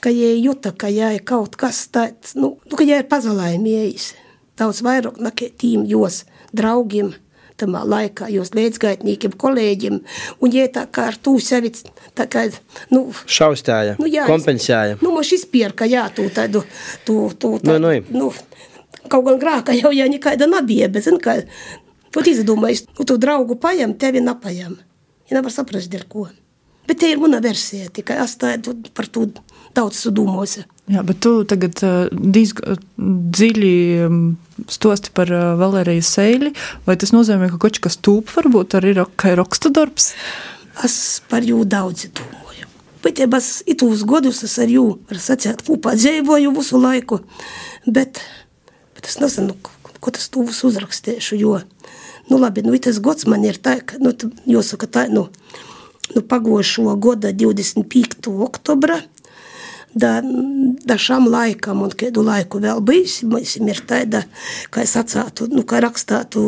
ka 0.00 0.08
jē 0.08 0.32
juta, 0.40 0.72
ka 0.72 0.88
jē 0.88 1.18
kaut 1.20 1.60
kas 1.60 1.84
tāds, 1.92 2.32
nu, 2.38 2.56
nu 2.64 2.80
ka 2.80 2.88
jē 2.88 3.02
ir 3.02 3.12
pazalaimējis. 3.12 4.14
Daudz 4.56 4.80
vairāk 4.82 5.20
nekā 5.20 5.52
tīm 5.60 5.84
jos 5.86 6.24
draugiem 6.56 7.12
tamā 7.58 7.82
laikā, 7.88 8.28
jūs 8.32 8.52
līdzgaitniekiem, 8.56 9.34
kolēģiem, 9.40 10.00
un 10.44 10.54
ja 10.54 10.66
tā 10.72 10.86
kā 10.90 11.08
ar 11.12 11.18
tū 11.20 11.36
sevi, 11.42 11.72
tā 12.18 12.28
kā, 12.30 12.46
nu... 12.94 13.06
Šaustēja, 13.26 13.98
nu, 14.00 14.08
jā, 14.10 14.26
kompensēja. 14.28 14.98
Nu, 15.02 15.12
moš 15.16 15.34
izpierka, 15.40 15.88
jā, 15.88 16.06
tū 16.14 16.28
tādu, 16.34 16.64
tū, 17.08 17.20
tū, 17.34 17.54
nu, 17.58 17.64
tādu, 17.66 17.78
nu, 17.84 18.24
nu, 18.24 18.32
kaut 19.08 19.26
gan 19.28 19.40
grāka 19.42 19.76
jau, 19.76 19.92
jā, 19.94 20.08
nekaida 20.10 20.48
nebija, 20.50 20.90
bet, 20.92 21.06
zin, 21.08 21.20
kā, 21.22 21.40
pat 22.14 22.30
izdomājis, 22.30 22.86
nu, 22.94 23.08
tu 23.08 23.18
draugu 23.20 23.58
pajam, 23.60 23.96
tevi 23.98 24.24
napajam. 24.24 24.78
Ja 25.28 25.36
nevar 25.36 25.52
saprast, 25.52 25.90
dēļ 25.92 26.06
ko. 26.08 26.28
Bet 26.88 27.02
te 27.02 27.10
ir 27.12 27.20
mana 27.20 27.42
versija, 27.44 27.90
tikai 27.92 28.16
es 28.24 28.36
par 28.96 29.08
to 29.12 29.26
daudz 29.76 30.00
sudomos. 30.00 30.56
Jā, 30.88 31.02
bet 31.04 31.20
tu 31.24 31.42
tagad 31.48 31.82
uh, 31.84 32.08
diezgan 32.08 32.78
dziļi 33.36 33.74
um, 34.06 34.20
stosti 34.72 35.12
par 35.14 35.30
uh, 35.34 35.52
Valēriju 35.60 36.04
Seili. 36.06 36.54
Vai 36.88 36.96
tas 37.00 37.12
nozīmē, 37.12 37.50
ka 37.52 37.60
kaut 37.60 37.80
kas 37.84 37.98
tūp 38.00 38.32
varbūt 38.32 38.78
arī 38.78 38.94
ir 38.96 39.02
raksta 39.42 39.72
darbs? 39.74 40.14
Es 40.84 41.20
par 41.28 41.44
jū 41.44 41.60
daudz 41.68 42.08
domāju. 42.08 42.68
Bet 43.04 43.20
ja 43.20 43.28
es 43.36 43.50
itūs 43.68 44.04
godus, 44.08 44.42
es 44.46 44.56
ar 44.58 44.70
jū, 44.72 44.86
var 45.10 45.22
sacēt, 45.22 45.62
kopā 45.66 45.94
dzīvoju 45.98 46.54
visu 46.56 46.80
laiku. 46.80 47.20
Bet, 47.86 48.22
bet 48.96 49.10
es 49.10 49.20
nezinu, 49.20 49.54
ko 50.00 50.14
tas 50.14 50.30
tuvus 50.32 50.64
uzrakstīšu, 50.66 51.38
jo, 51.38 51.58
nu 52.30 52.40
labi, 52.40 52.64
nu 52.66 52.76
tas 52.82 52.98
gods 53.02 53.28
man 53.30 53.46
ir 53.46 53.60
tā, 53.62 53.78
ka, 53.84 54.00
nu, 54.02 54.14
jāsaka 54.50 54.90
tā, 54.90 55.06
nu, 55.12 55.28
nu 56.14 56.22
pagošo 56.22 56.96
goda 56.96 57.32
25. 57.32 58.28
oktobra, 58.44 59.00
da, 59.94 60.22
da 60.84 60.98
šam 60.98 61.26
laikam 61.30 61.82
un 61.82 61.92
kādu 61.96 62.22
laiku 62.24 62.60
vēl 62.62 62.82
mums 63.28 63.56
ir 63.56 63.80
tāda, 63.88 64.22
kā 64.70 64.84
es 64.84 64.94
atsātu, 65.00 65.48
nu, 65.52 65.64
kā 65.68 65.80
rakstātu 65.82 66.42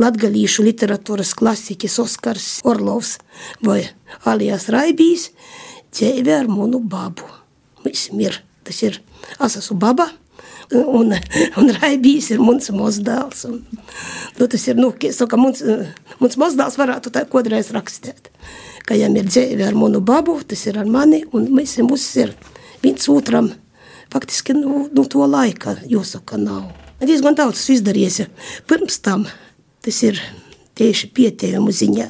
latgalīšu 0.00 0.64
literatūras 0.68 1.34
klasiķis 1.38 1.98
Oskars 2.02 2.48
Orlovs 2.64 3.18
vai 3.64 3.82
Alijas 4.24 4.68
Raibīs, 4.72 5.30
ķēve 5.96 6.38
ar 6.38 6.48
munu 6.50 6.80
babu. 6.80 7.28
Mums 7.84 8.08
ir, 8.20 8.40
tas 8.64 8.82
ir, 8.86 9.00
es 9.40 9.56
esmu 9.60 9.78
baba, 9.80 10.10
un, 10.70 11.14
un 11.60 11.72
Raibīs 11.80 12.30
ir 12.30 12.42
mans 12.42 12.70
mozdāls. 12.74 13.44
Un, 13.48 13.62
nu, 14.38 14.46
tas 14.46 14.66
ir, 14.68 14.78
nu, 14.78 14.92
ka 14.94 15.40
mans, 15.40 15.62
mans 16.22 16.40
mozdāls 16.40 16.78
varētu 16.80 17.12
tā 17.14 17.26
kodreiz 17.28 17.72
rakstīt. 17.74 18.30
Ka 18.86 18.96
jām 18.98 19.16
ir 19.18 19.28
dzīve 19.28 19.66
ar 19.66 19.76
manu 19.78 20.00
babu, 20.04 20.38
tas 20.46 20.62
ir 20.66 20.78
ar 20.80 20.88
mani, 20.90 21.22
un 21.36 21.50
mēs 21.54 21.76
mums 21.84 22.06
ir 22.20 22.34
viens 22.82 23.08
otram 23.12 23.52
faktiski 24.10 24.56
nu, 24.56 24.88
nu, 24.92 25.04
to 25.06 25.26
laika 25.26 25.76
jāsaka 25.88 26.38
nav. 26.40 26.70
Diezgan 27.00 27.36
daudz 27.38 27.62
izdarījies 27.72 28.26
pirms 28.68 28.98
tam. 29.04 29.24
Tas 29.80 30.02
ir 30.04 30.18
tieši 30.76 31.08
pietējumu 31.16 31.72
ziņā, 31.72 32.08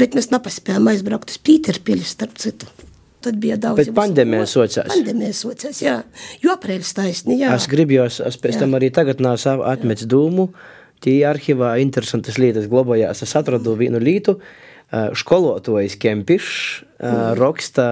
bet 0.00 0.16
mēs 0.16 0.30
nepaspējām 0.32 0.88
aizbraukt 0.92 1.34
uz 1.34 1.40
Pīterpili 1.44 2.06
starp 2.06 2.38
citu. 2.40 2.68
Tad 3.24 3.36
bija 3.40 3.56
daudz. 3.60 3.80
Bet 3.80 3.92
pandēmija 3.96 4.46
sociās. 4.48 4.88
Pandēmija 4.92 5.34
sociās, 5.36 5.80
jā. 5.80 5.98
Jo 6.44 6.54
aprēļas 6.56 6.92
taisni, 6.96 7.38
jā. 7.40 7.52
Es 7.56 7.68
gribējos, 7.72 8.20
es 8.28 8.36
pēc 8.40 8.58
jā. 8.58 8.64
tam 8.64 8.76
arī 8.76 8.90
tagad 8.92 9.20
savu 9.40 9.64
atmets 9.68 10.04
dūmu. 10.08 10.50
Tie 11.04 11.18
arhīvā 11.28 11.74
interesantas 11.80 12.38
lietas 12.40 12.68
glabājās. 12.72 13.22
Es 13.24 13.36
atradu 13.36 13.76
vienu 13.80 14.00
lietu. 14.00 14.38
Skolotojas 15.18 15.96
Kempišs 16.00 16.82
mm. 17.00 17.38
raksta 17.40 17.86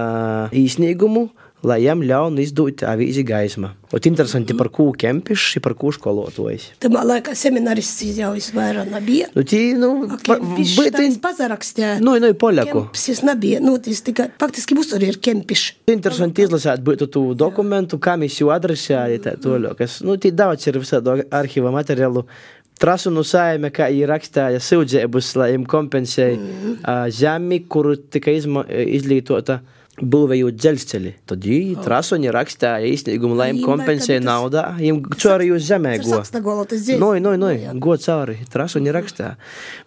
īsnīgumu 0.55 1.29
lai 1.63 1.79
jam 1.83 2.03
ļaunu 2.03 2.41
izdot 2.43 2.83
avīzi 2.87 3.23
gaisma. 3.27 3.71
Ot 3.93 4.07
interesanti 4.09 4.55
par 4.57 4.69
kū 4.73 4.89
kempišs, 4.99 5.59
par 5.63 5.75
kū 5.79 5.93
skolotojas. 5.95 6.65
Tamā 6.83 7.03
laikā 7.07 7.35
seminarists 7.37 8.03
jau 8.17 8.33
izvairā 8.37 8.83
nebija. 8.89 9.29
Nu, 9.35 9.45
tī, 9.47 9.61
nu, 9.79 9.91
pa, 10.25 10.39
tā 10.39 11.05
pazarakstē. 11.23 11.93
Nu, 12.03 12.15
nu, 12.21 12.33
poļaku. 12.39 12.85
Kempišs 12.89 13.23
nebija, 13.27 13.61
nu, 13.63 13.77
tas 13.83 14.03
tikai, 14.05 14.29
faktiski 14.41 14.77
būs 14.77 14.95
arī 14.97 15.13
ir 15.13 15.21
kempišs. 15.23 15.69
Interesanti 15.93 16.43
izlasēt 16.47 16.83
būtu 16.85 17.07
tu 17.13 17.23
dokumentu, 17.37 18.01
kam 18.03 18.25
es 18.27 18.39
jau 18.41 18.51
adresēju, 18.55 19.21
tā 19.23 19.37
toļo, 19.43 19.77
kas, 19.79 20.01
nu, 20.05 20.17
tī 20.19 20.33
daudz 20.35 20.67
ir 20.67 20.81
visādu 20.83 21.21
arhīva 21.31 21.71
materiālu, 21.75 22.25
Trasunu 22.81 23.23
saime, 23.27 23.69
kā 23.73 23.87
viņi 23.91 24.07
rakstīja 24.09 24.61
sūdzības, 24.63 25.35
lai 25.39 25.51
viņiem 25.53 25.69
kompensēja 25.69 26.39
mm. 26.39 26.73
uh, 26.81 27.05
zemi, 27.13 27.61
kuru 27.69 27.95
tika 28.11 28.33
izma, 28.33 28.65
izlietota 28.69 29.61
būvējot 30.01 30.57
dzelzceļi. 30.57 31.11
Tad 31.29 31.45
viņi 31.45 31.75
oh. 31.77 31.83
trasoņi 31.85 32.33
rakstīja 32.33 32.89
īstenīgumu, 32.89 33.37
lai 33.37 33.51
viņiem 33.51 33.67
kompensēja 33.67 34.23
naudā. 34.25 34.65
Viņiem 34.79 35.01
cauri 35.21 35.51
uz 35.53 35.67
zemē 35.69 35.95
go. 36.01 36.21
No, 36.97 37.13
no, 37.21 37.35
no, 37.39 37.51
go 37.83 37.97
cauri. 38.01 38.39
Trasoņi 38.53 38.95
rakstīja. 38.95 39.33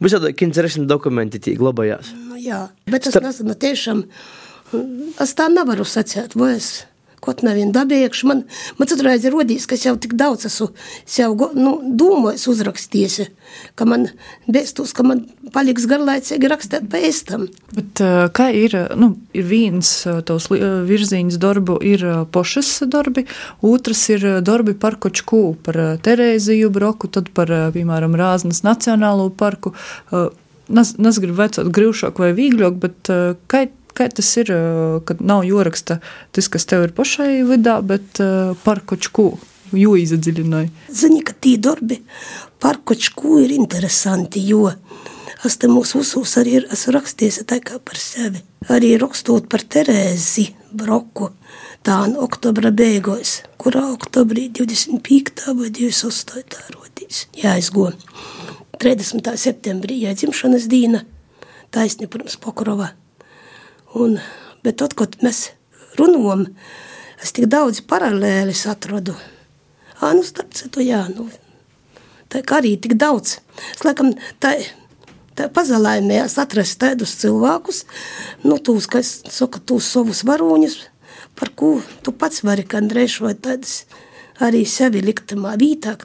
Visādi 0.05 0.33
interesanti 0.47 0.89
dokumenti 0.91 1.43
tī 1.43 1.57
glabājās. 1.59 2.13
Nu, 2.31 2.39
jā, 2.41 2.69
bet 2.91 3.11
es 3.11 3.19
nezinu, 3.19 3.59
tiešām, 3.67 4.05
es 5.27 5.35
tā 5.39 5.51
nevaru 5.53 5.87
sacēt, 5.89 6.39
vai 6.39 6.55
es 6.61 6.71
kaut 7.27 7.43
nevien 7.47 7.73
dabiekšu. 7.75 8.29
Man, 8.31 8.45
man 8.79 8.91
citreiz 8.91 9.27
ir 9.27 9.35
rodījis, 9.35 9.67
ka 9.69 9.77
es 9.77 9.87
jau 9.87 9.97
tik 10.01 10.15
daudz 10.19 10.47
esmu 10.49 10.71
sev 11.09 11.37
nu, 11.59 11.77
domājis 11.99 12.47
uzrakstījis, 12.53 13.19
ka 13.79 13.87
man 13.89 14.09
bēstos, 14.51 14.95
ka 14.97 15.05
man 15.07 15.25
paliks 15.55 15.89
garlaicīgi 15.91 16.51
rakstīt 16.51 16.89
pa 16.93 17.01
estam. 17.09 17.49
Bet 17.75 18.03
kā 18.37 18.49
ir, 18.55 18.77
nu, 18.99 19.13
ir 19.37 19.47
viens 19.49 19.93
tos 20.29 20.49
virzīņas 20.53 21.41
darbu, 21.43 21.79
ir 21.85 22.05
pošas 22.33 22.73
darbi, 22.93 23.27
otrs 23.67 24.07
ir 24.15 24.27
darbi 24.47 24.77
par 24.79 24.99
kočku, 25.03 25.45
par 25.67 25.79
Terēziju 26.07 26.73
broku, 26.75 27.11
tad 27.13 27.31
par, 27.37 27.53
piemēram, 27.75 28.17
Rāznas 28.19 28.63
Nacionālo 28.67 29.31
parku. 29.35 29.75
Nes, 30.67 30.97
nesgribu 30.99 31.39
vecot 31.39 31.69
grūšāk 31.71 32.19
vai 32.19 32.33
vīgļāk, 32.35 32.79
bet 32.83 33.11
kā 33.47 33.67
Kā 33.97 34.11
tas 34.13 34.29
ir, 34.37 34.51
kad 35.09 35.21
nav 35.25 35.47
joraksta 35.49 36.01
tas, 36.37 36.51
kas 36.53 36.69
tev 36.69 36.85
ir 36.85 36.97
pašai 36.97 37.41
vidā, 37.49 37.79
bet 37.81 38.21
par 38.65 38.83
kočku? 38.85 39.31
Jo 39.75 39.97
izdziļināja. 39.99 40.69
Zini, 40.95 41.25
ka 41.27 41.35
tī 41.43 41.57
darbi 41.59 41.97
par 42.63 42.79
kočku 42.87 43.41
ir 43.43 43.55
interesanti, 43.57 44.43
jo 44.47 44.69
es 45.47 45.57
te 45.59 45.71
mūsu 45.71 46.03
uzsūs 46.05 46.37
arī 46.41 46.61
ir, 46.61 46.69
esmu 46.75 46.95
rakstījis 46.97 47.41
tā 47.51 47.59
kā 47.65 47.81
par 47.83 47.99
sevi. 48.01 48.43
Arī 48.73 48.95
rakstot 48.99 49.49
par 49.51 49.63
Terēzi 49.63 50.49
Broku, 50.77 51.31
tā 51.87 51.99
no 52.11 52.25
oktobra 52.27 52.73
beigās, 52.75 53.41
kurā 53.61 53.85
oktobrī 53.93 54.49
25. 54.55 55.55
vai 55.59 55.71
28. 55.71 56.47
tā 56.51 56.63
rodīs. 56.75 57.27
Jāizgo 57.39 57.91
30. 58.83 59.35
septembrī, 59.39 60.03
jā, 60.05 60.15
dzimšanas 60.19 60.67
dīna, 60.71 61.05
taisni 61.75 62.11
pirms 62.11 62.39
Pokrova. 62.43 62.93
Un, 63.97 64.19
bet 64.61 64.77
tad, 64.83 64.93
kad 64.99 65.15
mēs 65.25 65.55
runājam, 65.97 66.43
es 67.23 67.33
tik 67.33 67.47
daudz 67.49 67.81
paralēlis 67.89 68.67
atradu. 68.69 69.15
Ā, 70.03 70.11
nu, 70.13 70.25
starp 70.27 70.53
citu, 70.57 70.83
jā, 70.85 71.07
nu, 71.15 71.31
tā 72.33 72.43
kā 72.45 72.59
arī 72.61 72.75
tik 72.77 72.99
daudz. 73.01 73.39
Es 73.73 73.87
laikam 73.87 74.13
tā, 74.43 74.53
tā 75.39 75.49
pazalājumējās 75.49 76.37
atrast 76.43 76.81
tādus 76.83 77.17
cilvēkus, 77.23 77.85
nu, 78.45 78.59
tūs, 78.61 78.89
kas 78.93 79.15
saka, 79.33 79.65
tūs 79.65 79.89
savus 79.97 80.27
varoņus, 80.29 80.77
par 81.37 81.55
ko 81.57 81.79
tu 82.05 82.13
pats 82.13 82.45
vari 82.45 82.67
kandreiz 82.69 83.17
vai 83.25 83.33
tādas 83.33 83.87
arī 84.45 84.67
sevi 84.69 85.01
liktamā 85.01 85.57
vītā, 85.57 85.97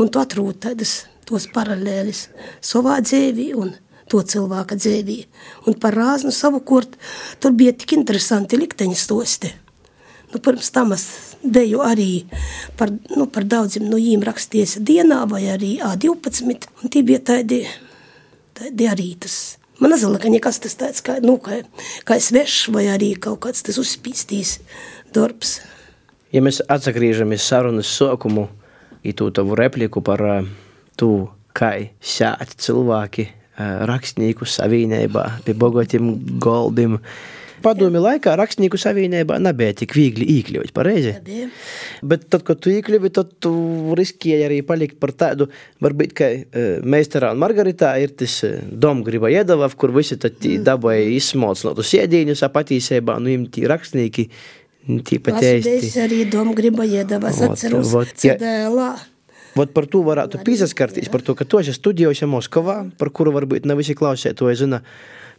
un 0.00 0.08
tu 0.08 0.24
atrūti 0.24 0.70
tādas 0.70 1.02
tos 1.28 1.50
paralēlis 1.52 2.30
savā 2.64 2.96
dzīvī 3.04 3.50
un 3.60 3.76
to 4.10 4.22
cilvēka 4.22 4.78
dzīvī. 4.78 5.18
Un 5.66 5.78
par 5.80 5.96
rāznu 5.96 6.32
savukārt 6.34 6.96
tur 7.42 7.54
bija 7.56 7.74
tik 7.76 7.96
interesanti 7.98 8.58
likteņa 8.60 8.98
stosti. 8.98 9.52
Nu, 10.32 10.40
pirms 10.42 10.72
tam 10.74 10.92
es 10.96 11.04
deju 11.42 11.84
arī 11.86 12.26
par, 12.78 12.90
nu, 13.14 13.28
par 13.30 13.46
daudziem 13.46 13.86
no 13.86 13.98
viņiem 13.98 14.24
raksties 14.26 14.76
dienā 14.82 15.22
vai 15.30 15.44
arī 15.52 15.76
A12, 15.84 16.66
un 16.82 16.92
tie 16.92 17.04
bija 17.06 17.22
tādi, 17.32 17.62
tādi 18.56 18.90
arī 18.90 19.12
tas. 19.22 19.56
Man 19.78 19.92
nezinu, 19.92 20.18
ka 20.18 20.32
nekas 20.32 20.58
tas 20.64 20.74
tāds 20.80 21.02
kā, 21.04 21.18
nu, 21.22 21.36
kā, 21.42 21.60
kā 22.08 22.18
svešs 22.22 22.70
vai 22.74 22.86
arī 22.90 23.12
kaut 23.20 23.42
kāds 23.44 23.62
tas 23.66 23.78
uzspīstīs 23.78 24.58
darbs. 25.14 25.60
Ja 26.34 26.42
mēs 26.42 26.62
atsagriežamies 26.64 27.44
sarunas 27.46 27.90
sokumu, 27.92 28.48
i 29.06 29.12
tu 29.14 29.30
tavu 29.30 29.54
repliku 29.54 30.02
par 30.02 30.24
tu, 30.98 31.10
kā 31.56 31.70
sēt 32.02 32.56
cilvēki 32.60 33.28
rakstnieku 33.56 34.46
savienībā 34.48 35.24
pie 35.46 35.56
bogotiem 35.56 36.14
goldiem. 36.42 37.00
Padomi 37.64 37.98
laikā 37.98 38.34
rakstnieku 38.36 38.78
savienībā 38.78 39.38
nebija 39.40 39.74
tik 39.80 39.94
viegli 39.96 40.26
iekļūt, 40.36 40.74
pareizi? 40.76 41.14
Nebija. 41.16 41.48
Bet 42.04 42.26
tad, 42.30 42.44
kad 42.46 42.60
tu 42.62 42.70
iekļuvi, 42.70 43.10
tad 43.16 43.32
tu 43.42 43.52
riskēji 43.96 44.44
arī 44.44 44.60
palikt 44.66 45.00
par 45.02 45.14
tādu, 45.16 45.48
varbūt, 45.82 46.12
ka 46.18 46.28
uh, 46.36 46.68
meistarā 46.84 47.32
un 47.32 47.40
Margaritā 47.40 47.94
ir 48.02 48.12
tas 48.20 48.36
uh, 48.46 48.60
domgriba 48.70 49.32
iedavav, 49.32 49.74
kur 49.80 49.94
visi 49.96 50.20
tad 50.20 50.36
mm. 50.36 50.62
dabāja 50.68 51.08
izsmots 51.16 51.64
no 51.66 51.72
tu 51.78 51.86
sēdīņus, 51.86 52.44
apatīsībā, 52.46 53.16
nu, 53.24 53.32
im 53.32 53.48
tī 53.50 53.64
rakstnieki, 53.72 54.28
tī 55.08 55.18
pat 55.24 55.40
ēsti. 55.40 55.76
Es 55.80 55.98
arī 56.04 56.26
domgriba 56.30 56.86
iedavas, 56.86 57.40
atceros, 57.48 57.96
CDLā. 58.20 58.92
Ja. 58.92 59.15
Vot 59.56 59.72
par 59.72 59.86
to 59.88 60.02
varētu 60.04 60.42
pieskarties, 60.44 61.08
par 61.12 61.24
to, 61.24 61.34
ka 61.36 61.46
tu 61.48 61.60
esi 61.62 61.72
studējusi 61.72 62.28
Moskavā, 62.28 62.82
par 63.00 63.10
kuru 63.14 63.32
varbūt 63.36 63.64
ne 63.68 63.76
visi 63.78 63.96
klausētoji 63.96 64.60
zina. 64.64 64.82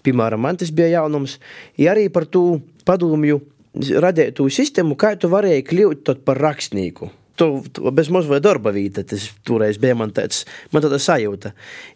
Piemēram, 0.06 0.42
man 0.42 0.58
tas 0.58 0.72
bija 0.74 1.02
jaunums. 1.02 1.38
Ja 1.78 1.94
arī 1.94 2.08
par 2.14 2.26
to 2.30 2.60
padomju 2.88 3.42
radītu 3.78 4.48
sistēmu, 4.54 4.98
kā 4.98 5.14
tu 5.20 5.30
varēji 5.30 5.66
kļūt 5.70 6.12
par 6.26 6.42
rakstnieku. 6.42 7.12
Tu, 7.38 7.48
tu 7.70 7.92
bez 7.94 8.08
mazliet 8.10 8.42
darba 8.42 8.72
vieta, 8.74 9.04
tas 9.06 9.28
toreiz 9.46 9.78
bija 9.78 9.94
man 9.98 10.10
tāds, 10.16 10.40
man 10.74 10.82
tāda 10.82 10.98
sajūta. 11.02 11.52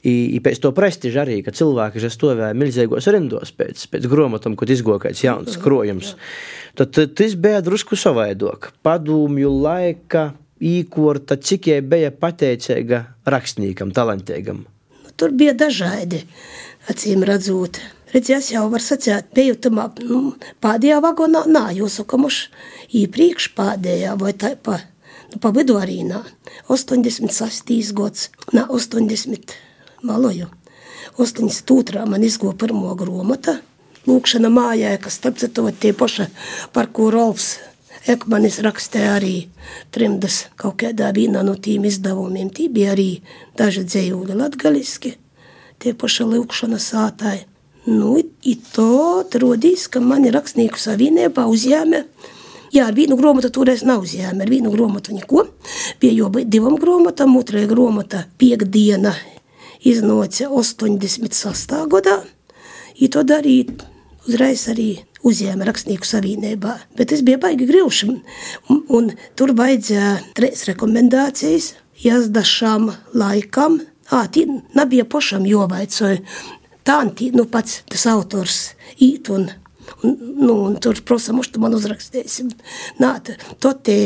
I, 0.06 0.36
i 0.38 0.42
pēc 0.44 0.62
to 0.62 0.70
prestiža 0.78 1.24
arī, 1.24 1.40
ka 1.42 1.54
cilvēki, 1.58 1.98
kas 2.04 2.14
stāvēja 2.14 2.54
milzīgos 2.58 3.10
rindos 3.10 3.54
pēc, 3.58 3.88
pēc 3.90 4.06
grāmatām, 4.12 4.54
kad 4.60 4.70
izgoja 4.70 5.08
kāds 5.08 5.24
jauns 5.26 5.58
krojums, 5.62 6.14
tad 6.78 6.94
tas 6.94 7.34
bija 7.34 7.64
drusku 7.66 7.98
savaidok. 7.98 8.70
Padomju 8.86 9.56
laika 9.64 10.28
īkorta, 10.62 11.38
cik 11.38 11.72
jai 11.72 11.80
bija 11.82 12.12
pateicīga 12.12 13.04
rakstniekam, 13.26 13.94
talantīgam? 13.96 14.64
Nu, 15.02 15.16
tur 15.18 15.34
bija 15.36 15.56
dažādi, 15.58 16.24
acīm 16.92 17.26
redzot. 17.28 17.82
Redzies, 18.12 18.52
jau 18.52 18.66
var 18.72 18.84
sacīt, 18.84 19.30
biju 19.36 19.56
tamā 19.64 19.88
nu, 20.04 20.34
pēdējā 20.64 20.98
vagonā, 21.04 21.46
nā, 21.48 21.70
jūs 21.78 22.02
saka, 22.02 22.20
muš 22.20 22.44
īpriekš 22.92 23.54
pēdējā 23.56 24.18
vai 24.20 24.34
tā 24.36 24.58
pa 24.60 24.82
Nu, 25.32 25.40
pa 25.40 25.52
vidu 25.56 25.78
arī 25.80 26.02
nā. 26.04 26.26
86. 26.68 27.94
gads, 27.96 28.30
nā, 28.52 28.66
80 28.68 29.56
maloju. 30.04 30.50
82. 31.18 32.06
man 32.08 32.24
izgo 32.24 32.52
pirmo 32.52 32.92
gromata, 33.00 33.58
lūkšana 34.08 34.52
mājā, 34.52 34.92
kas 35.00 35.20
starp 35.20 35.40
citu 35.40 35.70
tie 35.80 35.94
paši, 35.96 36.28
par 36.76 36.92
ko 36.92 37.10
Rolfs 37.14 37.54
Ekmanis 38.10 38.58
rakstīja 38.66 39.16
arī 39.20 39.36
trimdas 39.94 40.48
kaut 40.58 40.80
kādā 40.82 41.12
vienā 41.14 41.44
no 41.46 41.54
tīm 41.54 41.86
izdevumiem. 41.86 42.50
Tī 42.50 42.66
bija 42.74 42.96
arī 42.96 43.22
daži 43.60 43.86
dzējūļi 43.86 44.38
latgaliski, 44.40 45.16
tie 45.78 45.94
paši 45.94 46.30
lūkšana 46.34 46.82
sātāji. 46.82 47.46
Nu, 47.86 48.16
i 48.22 48.56
to 48.74 49.22
rodīs, 49.42 49.88
ka 49.90 50.02
mani 50.02 50.30
rakstnieku 50.34 50.78
savienībā 50.78 51.48
uzņēma 51.50 52.04
Jā, 52.72 52.86
ar 52.88 52.96
vienu 52.96 53.18
grāmatu 53.20 53.50
toreiz 53.52 53.82
nav 53.84 54.06
uzņēma, 54.06 54.46
ar 54.46 54.50
vienu 54.52 54.70
grāmatu 54.72 55.12
neko. 55.12 55.42
Bija 56.00 56.22
jau 56.22 56.30
divam 56.48 56.78
grāmatām, 56.80 57.34
otrajā 57.36 57.68
grāmatā 57.68 58.22
piekdiena 58.40 59.12
iznāca 59.84 60.48
86. 60.48 61.76
gadā. 61.92 62.22
I 62.96 63.10
to 63.12 63.26
darīt 63.28 63.84
uzreiz 64.24 64.70
arī 64.72 65.02
uzņēma 65.28 65.68
rakstnieku 65.68 66.08
savienībā. 66.08 66.76
Bet 66.98 67.14
es 67.16 67.24
biju 67.26 67.42
baigi 67.44 67.68
grūši. 67.70 68.10
Un, 68.72 68.84
un 68.90 69.12
tur 69.40 69.54
vajadzēja 69.58 70.18
trīs 70.38 70.66
rekomendācijas 70.70 71.74
jāsdašām 72.02 72.92
laikam. 73.18 73.82
Ā, 74.12 74.26
tī 74.34 74.48
nebija 74.76 75.06
pašam 75.08 75.46
jovaicoja. 75.48 76.20
Tā, 76.88 77.04
nu 77.38 77.46
pats 77.46 77.84
tas 77.90 78.08
autors 78.10 78.62
īt 79.00 79.30
un 79.34 79.52
Un, 80.02 80.18
nu, 80.38 80.54
un 80.64 80.76
tur, 80.80 80.98
protams, 81.04 81.50
tu 81.52 81.60
man 81.62 81.74
uzrakstīsi. 81.76 82.46
Nā, 83.02 83.16
to 83.62 83.74
te 83.86 83.98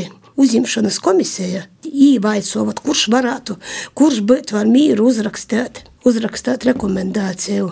uzņemšanas 0.42 1.00
komisija 1.04 1.66
īvaicot, 1.86 2.82
kurš 2.84 3.06
varētu, 3.14 3.58
kurš 3.98 4.22
būtu 4.28 4.60
ar 4.60 4.70
mīru 4.72 5.08
uzrakstīt, 5.12 5.86
uzrakstīt 6.08 6.68
rekomendāciju. 6.72 7.72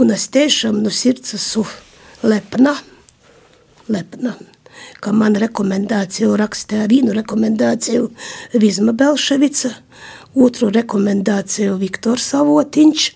Un 0.00 0.14
es 0.14 0.28
tiešām 0.34 0.82
no 0.84 0.92
sirds 0.92 1.36
esmu 1.38 1.64
lepna, 2.24 2.74
lepna 3.88 4.34
ka 5.04 5.12
man 5.12 5.36
rekomendāciju 5.38 6.34
rakstīja 6.40 6.88
vienu 6.90 7.14
rekomendāciju 7.16 8.08
Vizma 8.60 8.94
Belševica, 8.96 9.70
otru 10.34 10.70
rekomendāciju 10.74 11.76
Viktors 11.80 12.30
Savotiņš, 12.32 13.08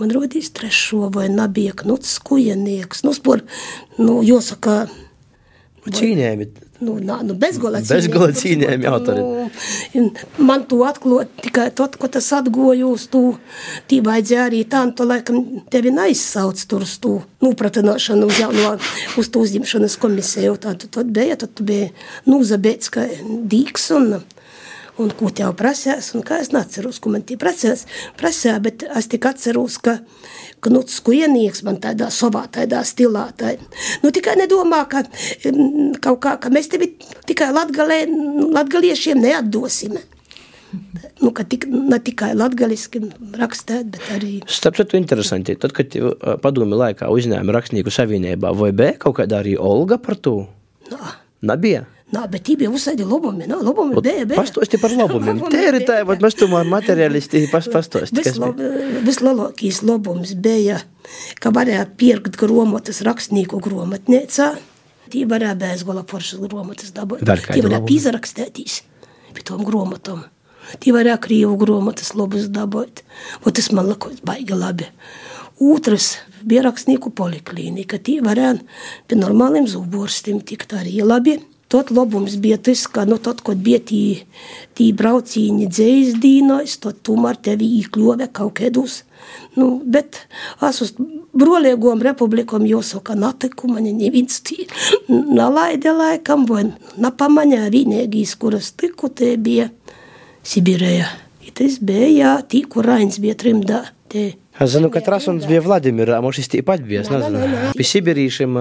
man 0.00 0.14
rodīs 0.14 0.50
trešo 0.54 1.08
vai 1.14 1.28
nabija 1.32 1.76
knuts 1.82 2.18
kujenieks. 2.26 3.04
Nu, 3.06 3.14
spor, 3.16 3.44
nu, 4.00 4.20
jāsaka, 4.26 4.86
Cīņēmi. 5.88 6.46
Nu, 6.78 6.94
nā, 7.02 7.16
nu 7.26 7.34
bezgola. 7.34 7.80
Bezgola 7.82 8.30
cīņēm 8.38 8.84
autori. 8.86 9.22
Nu, 9.96 10.04
man 10.46 10.62
to 10.70 10.78
atklot 10.86 11.32
tikai 11.42 11.72
tad, 11.74 11.96
ko 11.98 12.06
tas 12.14 12.28
atgoju 12.36 12.92
uz 12.94 13.08
to, 13.10 13.22
tī 13.90 13.98
vajadzēja 14.06 14.44
arī 14.46 14.60
tā, 14.70 14.84
un 14.86 14.92
to 14.94 15.06
laikam 15.08 15.40
tevi 15.74 15.90
neizsauc 15.94 16.62
tur 16.70 16.86
uz 16.86 16.94
to 17.02 17.16
nūpratināšanu 17.42 18.30
uz 18.30 18.38
jauno, 18.44 18.76
uz 19.18 19.30
to 19.34 19.42
uzņemšanas 19.42 19.98
komisiju. 19.98 20.54
Tā 20.62 20.76
tad 20.78 21.10
bija, 21.10 21.40
tad 21.42 21.56
tu 21.58 21.66
bija 21.66 21.90
nūzabēts 22.30 22.94
kā 22.94 23.08
dīks 23.26 23.90
un 23.98 24.20
un 25.02 25.12
ko 25.18 25.30
tev 25.34 25.54
prasās, 25.58 26.10
un 26.16 26.24
kā 26.26 26.40
es 26.42 26.50
neatceros, 26.54 26.98
ko 27.02 27.12
man 27.14 27.24
tie 27.26 27.38
prasās, 27.40 27.86
prasā, 28.18 28.56
bet 28.62 28.84
es 28.88 29.08
tik 29.10 29.28
atceros, 29.30 29.78
ka 29.82 29.98
Knuts 30.64 30.98
Kuienieks 31.06 31.62
man 31.66 31.78
tādā 31.82 32.10
savā 32.14 32.44
tādā 32.54 32.82
stilā, 32.86 33.28
tā, 33.38 33.54
nu 34.02 34.12
tikai 34.14 34.34
nedomā, 34.40 34.84
ka 34.90 35.04
kaut 36.04 36.22
kā, 36.24 36.36
ka 36.42 36.52
mēs 36.54 36.70
tevi 36.72 36.92
tikai 37.28 37.52
latgalē, 37.54 38.04
latgaliešiem 38.58 39.22
neatdosim. 39.22 39.98
Nu, 41.22 41.30
ka 41.32 41.46
tik, 41.48 41.64
ne 41.70 41.96
tikai 42.04 42.34
latgaliski 42.36 43.00
rakstēt, 43.40 43.88
bet 43.94 44.10
arī... 44.18 44.32
Starp 44.52 44.76
citu 44.76 44.98
interesanti, 45.00 45.56
tad, 45.56 45.72
kad 45.76 45.94
padomi 46.44 46.76
laikā 46.76 47.08
uzņēma 47.08 47.54
rakstnieku 47.56 47.92
savienībā, 47.94 48.52
vai 48.58 48.74
bija 48.76 48.98
kaut 49.00 49.16
kādā 49.22 49.40
arī 49.40 49.56
Olga 49.56 49.96
par 50.02 50.18
to? 50.20 50.42
Nā. 50.92 51.14
Nebija? 51.48 51.86
Nā, 52.08 52.22
bet 52.32 52.46
tie 52.46 52.54
bija 52.56 52.70
uzsēdi 52.72 53.04
labumi, 53.04 53.44
no, 53.50 53.58
labumi 53.60 54.00
bija, 54.00 54.24
bija. 54.24 54.40
Pastosti 54.40 54.78
par 54.80 54.94
labumiem. 55.00 55.42
Te 55.52 55.60
ir 55.68 55.76
tā, 55.84 55.98
vat 56.08 56.22
mēs 56.24 56.38
tomēr 56.40 56.68
materialisti 56.68 57.42
pas, 57.52 57.68
pastosti. 57.68 58.24
Vislielākīs 59.04 59.82
labums 59.84 60.32
bija, 60.32 60.78
ka 61.42 61.52
varēja 61.52 61.84
pirkt 62.00 62.38
gromotas 62.40 63.02
rakstnieku 63.04 63.60
gromatniecā. 63.64 64.54
Tī 65.12 65.24
varēja 65.28 65.54
bezgola 65.60 66.04
foršas 66.08 66.40
gromotas 66.40 66.94
dabūt. 66.96 67.24
Tī 67.24 67.60
varēja 67.64 67.84
pīzarakstētīs 67.84 68.80
pie 69.36 69.44
tom 69.44 69.60
gromotam. 69.68 70.24
Tī 70.80 70.92
varēja 70.96 71.18
krīvu 71.24 71.54
gromotas 71.60 72.14
labus 72.16 72.48
dabūt. 72.52 73.04
O 73.44 73.52
tas 73.52 73.68
man 73.76 73.88
likos 73.92 74.20
baigi 74.24 74.56
labi. 74.56 74.88
Otrs 75.60 76.14
bija 76.48 76.64
rakstnieku 76.64 77.12
poliklīnika. 77.16 78.00
Tī 78.00 78.18
varēja 78.24 78.56
pie 79.08 79.20
normāliem 79.20 79.68
zuborstiem 79.68 80.40
tikt 80.40 80.72
arī 80.76 81.00
labi. 81.04 81.38
Tot 81.68 81.90
labums 81.92 82.38
bija 82.40 82.56
tas, 82.56 82.86
ka, 82.88 83.04
nu, 83.04 83.18
tad, 83.20 83.42
kad 83.44 83.60
bija 83.60 83.80
tī, 83.90 84.00
tī 84.78 84.88
braucīņi 84.96 85.68
dzējas 85.68 86.16
dīnais, 86.22 86.78
tad 86.80 87.02
tomēr 87.04 87.36
tevi 87.44 87.68
īkļove 87.82 88.30
kaut 88.32 88.54
kādus. 88.62 89.02
Nu, 89.58 89.82
bet 89.84 90.22
es 90.64 90.80
uz 90.86 90.94
broliegom 91.36 92.00
republikom 92.04 92.64
jāsaka, 92.64 93.18
natiku 93.18 93.68
mani 93.68 93.92
neviens 93.92 94.40
tī 94.46 94.64
nalaide 95.10 95.92
laikam, 95.92 96.46
vai 96.48 96.70
napamaņā 96.96 97.66
vienīgīs, 97.74 98.36
kuras 98.40 98.72
tiku, 98.72 99.12
te 99.12 99.34
bija 99.36 99.68
Sibirēja. 100.48 101.08
Tas 101.58 101.80
bija, 101.82 102.36
tī, 102.46 102.60
kur 102.70 102.86
Rains 102.86 103.18
bija 103.18 103.34
trimdā, 103.34 103.80
te 104.12 104.28
zinu, 104.66 104.90
ka 104.90 105.00
Trasuns 105.04 105.46
bija 105.46 105.60
Vladimirs, 105.62 106.16
a 106.16 106.20
mums 106.24 106.50
tāpat 106.50 106.82
bija. 106.82 107.04
Es 107.04 107.12
nezinu, 107.12 107.42
pie 107.78 107.86
Sibirīšiem, 107.86 108.58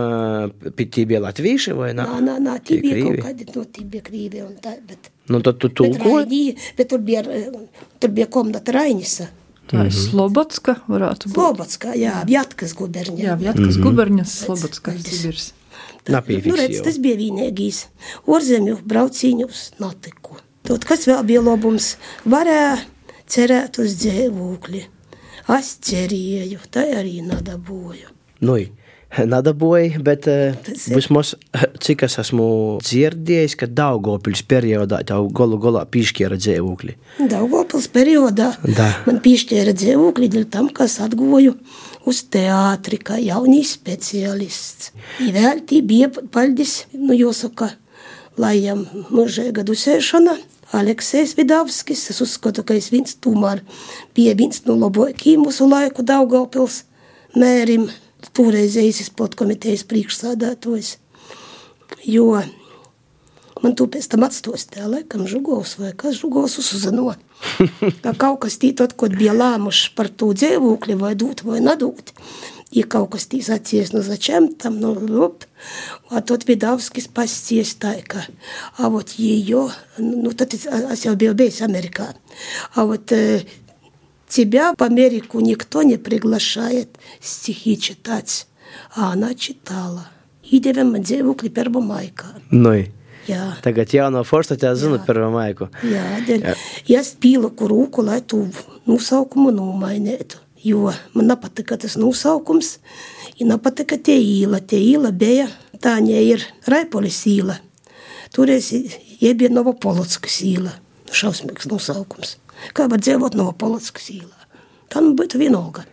pie 0.78 0.86
tī 0.94 1.08
bija 1.10 1.24
latvieši 1.24 1.74
vai 1.78 1.94
nē? 1.98 2.06
Nā, 2.06 2.20
nā, 2.22 2.38
nā, 2.44 2.58
tī 2.62 2.78
bija 2.84 3.02
kaut 3.08 3.24
kādi, 3.26 3.48
no 3.56 3.66
tī 3.66 3.86
bija 3.90 4.06
krīvi 4.06 4.44
un 4.46 4.54
tā, 4.62 4.76
bet. 4.88 5.10
Nu, 5.34 5.42
tad 5.42 5.58
tu 5.64 5.72
tulkoji? 5.74 6.44
Bet, 6.54 6.70
bet 6.78 6.92
tur 6.94 7.02
bija, 7.04 7.26
tur 7.98 8.14
bija 8.14 8.30
komnata 8.32 8.76
Rainisa. 8.78 9.32
Tā 9.68 9.84
ir 9.90 9.92
Slobodska, 9.92 10.78
varētu 10.88 11.28
būt. 11.28 11.36
Slobodska, 11.36 11.94
jā, 12.00 12.22
Vjatkas 12.28 12.76
guberņa. 12.78 13.20
Jā, 13.20 13.36
Vjatkas 13.42 13.66
mm 13.66 13.72
-hmm. 13.74 13.88
guberņas, 13.90 14.36
Slobodska, 14.46 14.94
Sibirs. 15.04 15.54
Napīfiks, 16.08 16.48
nu, 16.48 16.56
redz, 16.56 16.82
tas 16.86 17.00
bija 17.04 17.18
vienīgīs. 17.20 17.82
Orzemju 18.26 18.78
braucīņus 18.88 19.64
notiku. 19.82 20.38
Tot, 20.68 20.86
kas 20.88 21.08
vēl 21.08 21.24
bija 21.28 21.42
labums, 21.42 21.98
varēja 22.24 22.78
cerēt 23.28 23.80
uz 23.84 23.98
dzīvokli. 24.00 24.86
Es 25.56 25.78
cerēju, 25.88 26.60
tā 26.72 26.84
arī 27.00 27.22
nedabūju. 27.24 28.12
Nu, 28.44 28.58
Nedabūju, 29.08 30.02
bet 30.04 30.28
vismaz 30.92 31.32
cik 31.82 32.04
es 32.06 32.18
esmu 32.22 32.48
dzirdējis, 32.84 33.56
ka 33.58 33.70
Daugopils 33.72 34.44
periodā 34.46 35.00
tev 35.08 35.30
galu 35.34 35.58
galā 35.64 35.86
piešķēra 35.90 36.38
dzīvokli. 36.38 36.98
Daugopils 37.32 37.88
periodā 37.94 38.52
da. 38.68 38.90
man 39.08 39.22
piešķēra 39.24 39.74
dzīvokli 39.80 40.30
dēļ 40.34 40.46
tam, 40.52 40.68
ka 40.76 40.86
es 40.92 41.00
atgoju 41.02 41.56
uz 42.08 42.22
teātri 42.36 43.00
kā 43.00 43.18
jaunīs 43.24 43.78
speciālists. 43.80 44.92
Vēl 45.24 45.64
tī 45.66 45.82
bija 45.88 46.12
paldies, 46.12 46.84
nu 46.94 47.16
jāsaka, 47.16 47.72
lai 48.38 48.58
jām 48.60 48.86
mūžēga 49.08 49.66
dusēšana. 49.66 50.36
Aleksējs 50.76 51.38
Vidavskis. 51.38 52.10
Es 52.12 52.22
uzskatu, 52.24 52.66
ka 52.68 52.76
es 52.76 52.90
viens 52.92 53.16
tomēr 53.24 53.64
bija 54.18 54.36
viens 54.38 54.64
no 54.68 54.76
labākajiem 54.82 55.46
mūsu 55.48 55.70
laiku 55.70 56.04
Daugavpils 56.04 56.84
mērim, 57.38 57.88
toreizējais 58.36 59.06
izpildu 59.06 59.40
komitejas 59.40 59.86
priekšsādātājs. 59.88 60.98
Jo 62.08 62.42
man 63.64 63.76
tu 63.78 63.88
pēc 63.90 64.10
tam 64.12 64.26
atstostē, 64.28 64.84
laikam, 64.90 65.26
žugovs 65.30 65.78
vai 65.82 65.94
kas 65.98 66.20
žugovs 66.20 66.60
uzuzano. 66.62 67.16
Ka 68.04 68.14
kaut 68.18 68.42
kas 68.46 68.58
tī 68.62 68.74
tad, 68.78 68.96
kad 68.98 69.16
bija 69.18 69.36
lēmuši 69.38 69.94
par 69.98 70.10
to 70.10 70.32
dzīvokli 70.34 70.98
vai 71.00 71.14
dūt 71.20 71.46
vai 71.48 71.62
nedūt 71.64 72.14
И 72.71 72.83
kaut 72.83 73.11
kas 73.11 73.29
atcies, 73.29 73.91
ну 73.93 74.03
зачем 74.03 74.55
там, 74.55 74.81
ну 74.81 75.25
оп. 75.25 75.45
А 76.11 76.21
тот 76.23 76.49
Видавскis 76.49 77.09
pasties 77.09 77.77
tā, 77.79 78.03
ka, 78.03 78.25
а 78.79 78.89
вот 78.89 79.11
ее, 79.11 79.71
ну 79.99 80.33
tad 80.33 80.55
es 80.55 81.05
jau 81.05 81.15
biju 81.17 81.35
bijis 81.35 81.61
Amerikā, 81.61 82.15
а 82.75 82.87
вот 82.87 83.13
э, 83.13 83.45
тебя 84.29 84.75
в 84.77 84.83
Америку 84.83 85.41
никто 85.41 85.83
не 85.83 85.99
приглашает 85.99 86.89
стихи 87.21 87.79
читать, 87.79 88.47
а 88.95 89.13
она 89.13 89.35
читала. 89.35 90.09
Iedevām 90.53 90.91
man 90.93 91.05
dzīvokli 91.07 91.53
Первомайkā. 91.55 92.35
Nu, 92.51 92.75
Jā. 93.29 93.53
Tagad 93.63 93.93
jauno 93.95 94.25
foršu 94.27 94.57
te 94.59 94.71
zinu 94.75 94.99
Первомайku. 95.07 95.69
Jā, 95.87 96.03
dēļ, 96.27 96.41
Jā. 96.43 96.55
ja 96.91 97.03
es 97.05 97.13
pīlaku 97.15 97.69
rūku, 97.71 98.03
lai 98.03 98.19
tu 98.27 98.43
nosaukumu 98.89 99.53
nomainētu 99.55 100.41
jo 100.64 100.92
man 101.14 101.28
nepatika 101.32 101.78
tas 101.78 101.98
nosaukums, 101.98 102.78
ja 103.38 103.48
nepatika 103.48 103.98
tie 103.98 104.18
īla. 104.22 104.62
Tie 104.62 104.80
īla 104.94 105.12
bija, 105.12 105.48
tā 105.82 105.98
viņa 106.00 106.24
ir 106.32 106.46
Raipolis 106.68 107.20
īla. 107.30 107.60
Toreiz 108.36 108.72
jie 108.74 109.34
bija 109.34 109.52
Novopolotskas 109.54 110.42
īla. 110.46 110.74
Šausmīgs 111.14 111.70
nosaukums. 111.72 112.36
Kā 112.76 112.88
var 112.92 113.02
dzīvot 113.02 113.38
Novopolotskas 113.38 114.10
īlā? 114.12 114.48
Tā 114.92 115.04
nu 115.04 115.14
būtu 115.18 115.40
vienalga. 115.40 115.86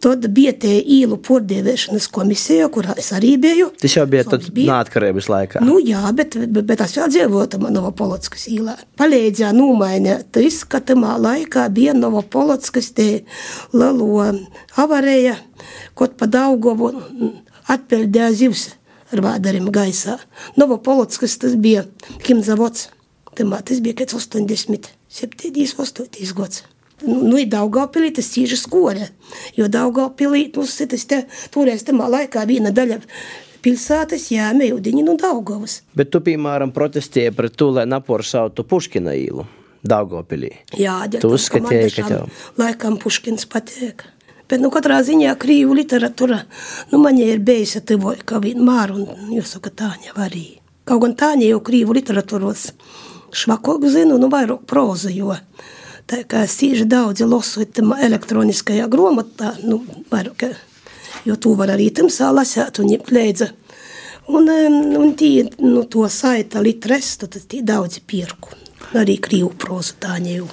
Tad 0.00 0.24
bija 0.32 0.52
tie 0.56 0.78
īlu 0.80 1.18
pārdēvēšanas 1.20 2.06
komisija, 2.12 2.70
kurā 2.72 2.94
es 3.00 3.10
arī 3.12 3.34
biju. 3.40 3.68
Tas 3.82 3.96
jau 3.98 4.06
bija 4.08 4.24
tad 4.28 4.46
neatkarības 4.56 5.28
laikā. 5.28 5.60
Nu 5.64 5.76
jā, 5.84 6.00
bet, 6.16 6.38
bet, 6.40 6.64
bet 6.70 6.84
es 6.86 6.96
jau 6.96 7.08
dzīvoju 7.10 7.50
tam 7.52 7.66
Novopolotskas 7.68 8.46
īlā. 8.48 8.78
Palīdzēja 9.00 9.52
nomainīt 9.56 10.30
tas, 10.32 10.62
ka 10.64 10.80
tamā 10.80 11.18
laikā 11.20 11.66
bija 11.76 11.92
Novopolotskas 11.98 12.92
te 12.96 13.08
lelo 13.76 14.24
avarēja, 14.80 15.36
kaut 15.98 16.16
pa 16.16 16.30
Daugovu 16.30 16.94
atpeldēja 17.68 18.32
zivs 18.44 18.70
ar 19.12 19.24
vādariem 19.26 19.68
gaisā. 19.74 20.16
Novopolotskas 20.56 21.36
tas 21.42 21.58
bija 21.60 21.84
Kimzavots. 22.24 22.88
Tas 23.36 23.78
bija 23.80 23.96
kāds 24.02 24.16
87, 24.16 24.90
88 25.08 26.34
gads. 26.36 26.64
Nu, 27.06 27.20
nu 27.24 27.38
ir 27.40 27.48
Daugavpilī, 27.52 28.10
tas 28.16 28.28
cīži 28.32 28.58
skore, 28.60 29.10
jo 29.56 29.68
Daugavpilī, 29.72 30.48
nu, 30.56 30.66
tas 30.66 31.06
te, 31.08 31.22
toreiz 31.54 31.84
tamā 31.86 32.10
laikā 32.12 32.44
viena 32.48 32.72
daļa 32.74 33.00
pilsētas 33.64 34.28
jāme 34.32 34.70
ūdeņi 34.74 35.06
no 35.06 35.16
Daugavas. 35.20 35.80
Bet 35.96 36.12
tu, 36.12 36.20
piemēram, 36.24 36.72
protestēji 36.76 37.32
pret 37.36 37.56
to, 37.60 37.70
lai 37.76 37.86
naporsautu 37.88 38.64
Puškina 38.68 39.16
īlu 39.16 39.46
Daugavpilī. 39.86 40.52
Jā, 40.80 41.02
tu 41.20 41.32
uzskatīji, 41.36 41.92
ka 41.96 42.08
tev. 42.08 42.46
Laikam 42.60 42.98
Puškins 43.00 43.48
patīk. 43.50 44.04
Bet, 44.50 44.58
nu, 44.58 44.68
katrā 44.74 44.98
ziņā 45.06 45.36
krīvu 45.38 45.76
literatūra, 45.78 46.40
nu, 46.90 46.98
man 46.98 47.18
ir 47.22 47.38
bijusi 47.46 47.84
tuvoja, 47.86 48.24
kā 48.26 48.40
vienmēr, 48.42 48.96
un 48.96 49.36
jāsaka, 49.36 49.70
Tāņa 49.82 50.16
arī. 50.26 50.58
Kaut 50.88 51.04
gan 51.04 51.14
Tāņa 51.14 51.52
jau 51.52 51.60
krīvu 51.68 51.94
literatūros 51.94 52.72
švakok 53.30 53.86
zinu, 53.86 54.18
nu, 54.18 54.26
vairāk 54.32 54.66
proza, 54.66 55.12
jo 55.14 55.36
tā 56.10 56.24
kā 56.28 56.44
es 56.46 56.56
cīži 56.58 56.86
daudzi 56.90 57.26
lasu 57.28 57.62
elektroniskajā 57.62 58.88
grāmatā, 58.90 59.54
nu, 59.62 59.80
vairāk, 60.10 60.48
jo 61.26 61.36
tu 61.36 61.54
var 61.58 61.74
arī 61.76 61.90
tamsā 61.94 62.30
lasēt 62.34 62.82
un 62.82 62.90
līdzi. 62.90 63.50
Un, 64.30 64.50
un 65.00 65.14
tī, 65.18 65.30
nu, 65.58 65.84
to 65.90 66.06
saita 66.08 66.62
litrestu, 66.62 67.26
tad 67.26 67.46
tī 67.50 67.64
daudzi 67.66 68.02
pirku. 68.06 68.54
Arī 68.98 69.18
krīvu 69.22 69.50
prozu 69.58 69.96
tāņa 70.02 70.34
jau. 70.36 70.48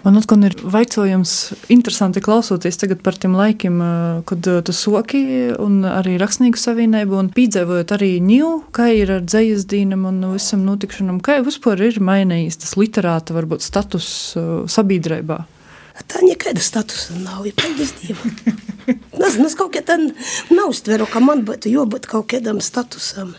Man 0.00 0.16
atkal 0.16 0.40
ir 0.48 0.54
vaicojums, 0.64 1.32
interesanti 1.68 2.22
klausoties 2.24 2.78
par 3.04 3.18
tiem 3.20 3.34
laikiem, 3.36 3.80
eh, 3.84 4.22
kad 4.24 4.46
eh, 4.48 4.62
tu 4.64 4.72
soki 4.72 5.52
un 5.60 5.82
arī 5.84 6.16
rakstnieku 6.16 6.56
savienību 6.56 7.18
un 7.20 7.28
pīdzēvojot 7.28 7.92
arī 7.92 8.16
ņū, 8.24 8.72
kā 8.72 8.88
ir 8.96 9.12
ar 9.18 9.20
dzējas 9.20 9.68
dīnam 9.68 10.06
un 10.08 10.32
visam 10.32 10.64
notikšanam, 10.64 11.20
kā 11.20 11.42
vispār 11.44 11.84
ir 11.84 12.00
mainījis 12.00 12.62
tas 12.64 12.76
literāta 12.80 13.36
varbūt 13.36 13.60
status 13.60 14.08
eh, 14.40 14.50
sabiedrībā? 14.64 15.44
Tā 16.08 16.24
nekāda 16.24 16.62
statusa 16.64 17.18
nav, 17.20 17.44
ja 17.44 17.52
paldies 17.52 17.92
Dievam. 18.00 18.32
Nezinu, 19.20 19.50
es 19.50 19.56
kaut 19.58 19.74
kā 19.74 19.84
tā 19.84 19.98
neuztveru, 20.00 21.04
ka 21.04 21.20
man 21.20 21.44
būtu 21.44 21.68
jābūt 21.74 22.08
kaut 22.08 22.30
kādam 22.32 22.64
statusam. 22.64 23.34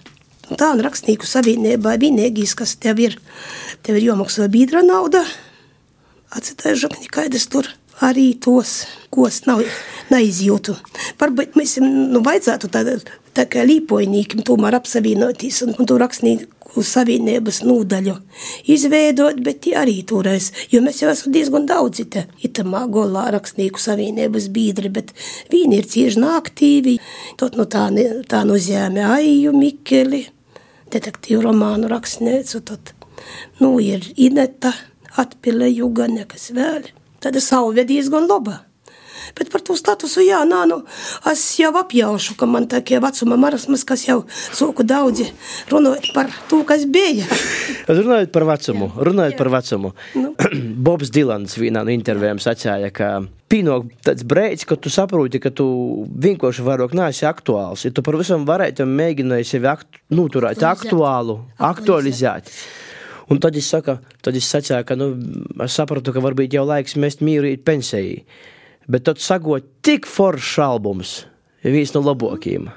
Tā 0.51 0.75
un 0.75 0.83
rakstnieku 0.85 1.25
savienībā 1.25 1.95
vienīgais, 1.97 2.53
kas 2.59 2.75
tev 2.77 3.01
ir, 3.01 3.17
tev 3.81 3.97
ir 3.97 4.11
jāmaksā 4.11 4.45
biedra 4.51 4.85
nauda, 4.85 5.23
Atcerēšu, 6.31 6.87
ka 6.91 7.01
nekādas 7.01 7.47
tur 7.51 7.67
arī 8.01 8.31
tos, 8.41 8.85
ko 9.13 9.27
es 9.27 9.41
nav, 9.45 9.61
neizjūtu. 10.11 10.75
Varbūt 11.19 11.57
mēs 11.59 11.77
nu, 11.83 12.21
vajadzētu 12.23 12.69
tādā 12.71 12.97
tā 13.35 13.45
kā 13.51 13.65
līpoņīkiem 13.67 14.43
tomēr 14.47 14.79
apsavienoties 14.79 15.61
un, 15.65 15.75
un 15.77 15.87
to 15.87 15.97
rakstnieku 16.01 16.83
savienības 16.87 17.61
nodaļu 17.67 18.15
izveidot, 18.71 19.41
bet 19.43 19.61
tie 19.65 19.75
arī 19.81 19.97
toreiz, 20.07 20.51
jo 20.71 20.81
mēs 20.83 21.01
jau 21.03 21.11
esam 21.11 21.33
diezgan 21.35 21.67
daudzi 21.67 22.07
te 22.11 22.25
itamā 22.47 22.85
golā 22.91 23.27
rakstnieku 23.35 23.81
savienības 23.81 24.47
biedri, 24.55 24.91
bet 24.93 25.11
viņi 25.51 25.81
ir 25.81 25.89
cieši 25.91 26.23
aktīvi, 26.31 26.95
tot 27.39 27.59
nu 27.59 27.67
tā, 27.67 27.89
tā 28.31 28.45
nozīmē 28.47 29.09
Aiju 29.17 29.51
Mikeli, 29.57 30.23
detektīvu 30.95 31.43
romānu 31.49 31.91
rakstniecu, 31.91 32.63
tad, 32.67 32.95
nu, 33.59 33.75
ir 33.83 34.07
Ineta, 34.15 34.73
atpile 35.19 35.71
juga 35.73 36.07
nekas 36.07 36.51
vēl. 36.55 36.91
Tad 37.21 37.37
es 37.37 37.49
savu 37.51 37.73
vedīs 37.75 38.09
gan 38.11 38.29
laba. 38.29 38.61
Bet 39.37 39.51
par 39.51 39.61
to 39.63 39.75
statusu, 39.77 40.23
jā, 40.25 40.41
nā, 40.47 40.63
nu, 40.69 40.81
es 41.29 41.43
jau 41.59 41.71
apjaušu, 41.79 42.35
ka 42.39 42.47
man 42.49 42.67
tākie 42.71 42.99
vecuma 43.03 43.37
marasmas, 43.39 43.83
kas 43.87 44.03
jau 44.07 44.21
soku 44.29 44.83
daudzi 44.87 45.29
runājot 45.71 46.11
par 46.15 46.31
to, 46.49 46.61
kas 46.67 46.87
bija. 46.89 47.27
runājot 47.87 48.33
par 48.33 48.47
vecumu, 48.49 48.89
jā. 48.89 49.05
runājot 49.07 49.35
jā. 49.35 49.39
par 49.39 49.51
vecumu. 49.55 49.93
Nu. 50.17 50.33
Bobs 50.87 51.13
Dilans 51.13 51.55
vienā 51.59 51.85
no 51.85 51.93
intervijām 51.93 52.41
sacīja, 52.41 52.91
ka 52.95 53.13
pienāk 53.51 53.89
tāds 54.05 54.25
brīdis, 54.27 54.67
kad 54.67 54.81
tu 54.83 54.91
saproti, 54.91 55.41
ka 55.43 55.53
tu 55.55 55.67
vienkārši 56.11 56.67
vairāk 56.67 56.95
neesi 56.97 57.27
aktuāls. 57.29 57.85
Ja 57.87 57.93
tu 57.95 58.03
par 58.05 58.19
visam 58.19 58.47
varētu 58.47 58.87
mēģināt 58.89 59.47
sevi 59.47 59.69
aktu, 59.71 60.01
noturēt 60.17 60.63
aktuālu, 60.65 61.41
aktualizēt. 61.59 62.49
aktualizēt. 62.51 62.89
Un 63.31 63.39
tad 63.39 63.55
es, 63.55 63.69
saka, 63.71 63.99
tad 64.25 64.35
es 64.35 64.49
sacīju, 64.51 64.83
ka 64.87 64.97
nu, 64.99 65.13
es 65.63 65.75
sapratu, 65.77 66.11
ka 66.11 66.23
varbūt 66.23 66.57
jau 66.57 66.65
laiks 66.67 66.97
mest 66.99 67.23
mīru 67.23 67.53
pensijai. 67.63 68.25
Bet 68.91 69.05
tad 69.07 69.21
sagot 69.23 69.67
tik 69.85 70.09
foršs 70.09 70.57
albums, 70.65 71.13
viens 71.63 71.93
no 71.95 72.03
labākajiem. 72.03 72.67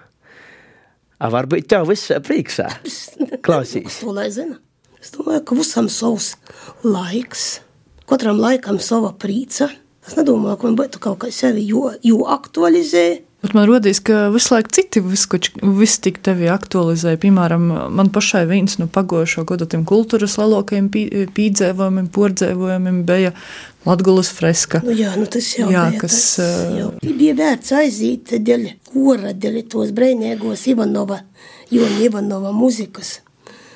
Varbūt 1.34 1.66
tev 1.72 1.88
viss 1.88 2.12
priekšā. 2.26 2.68
Klausīs. 3.46 3.98
to 4.02 4.14
lai 4.14 4.28
zina. 4.30 4.61
Es 5.00 5.11
domāju, 5.12 5.42
ka 5.44 5.57
visam 5.59 5.88
savs 5.92 6.34
laiks, 6.84 7.61
katram 8.09 8.38
laikam 8.40 8.78
sava 8.80 9.11
prīca. 9.12 9.72
Es 10.05 10.14
nedomāju, 10.18 10.59
ka 10.61 10.68
man 10.68 10.78
būtu 10.78 11.00
kaut 11.02 11.18
kā 11.24 11.32
sevi 11.32 11.64
jo, 11.66 11.88
jo 12.05 12.24
aktualizēt 12.30 13.24
Bet 13.45 13.53
man 13.53 13.66
rodīs, 13.68 13.99
ka 14.01 14.30
visu 14.32 14.55
laiku 14.55 14.72
citi 14.72 15.03
visu 15.05 16.01
tik 16.07 16.22
tevi 16.24 16.49
aktualizē. 16.49 17.12
Piemēram, 17.20 17.66
man 17.92 18.09
pašai 18.12 18.47
viens 18.49 18.78
no 18.80 18.86
pagojušo 18.88 19.45
gadu 19.51 19.68
tiem 19.68 19.82
kultūras 19.88 20.38
lielākajiem 20.40 20.88
pīdzēvojumiem, 21.36 22.09
pordzēvojumiem 22.14 23.03
bija 23.05 23.34
Latgulas 23.84 24.30
freska. 24.32 24.80
Nu 24.86 24.95
jā, 24.97 25.12
nu 25.20 25.28
tas 25.28 25.51
jau 25.59 25.68
jā, 25.68 25.82
bija, 25.92 26.01
kas, 26.01 26.16
tas 26.38 26.78
jau 26.78 26.88
bija 27.05 27.34
vērts 27.36 27.74
aiziet 27.76 28.32
dēļ 28.49 28.64
kora, 28.88 29.34
dēļ 29.36 29.61
tos 29.74 29.92
breinīgos 29.92 30.64
Ivanova, 30.72 31.20
Jona 31.68 32.01
Ivanova 32.07 32.55
muzikas. 32.57 33.18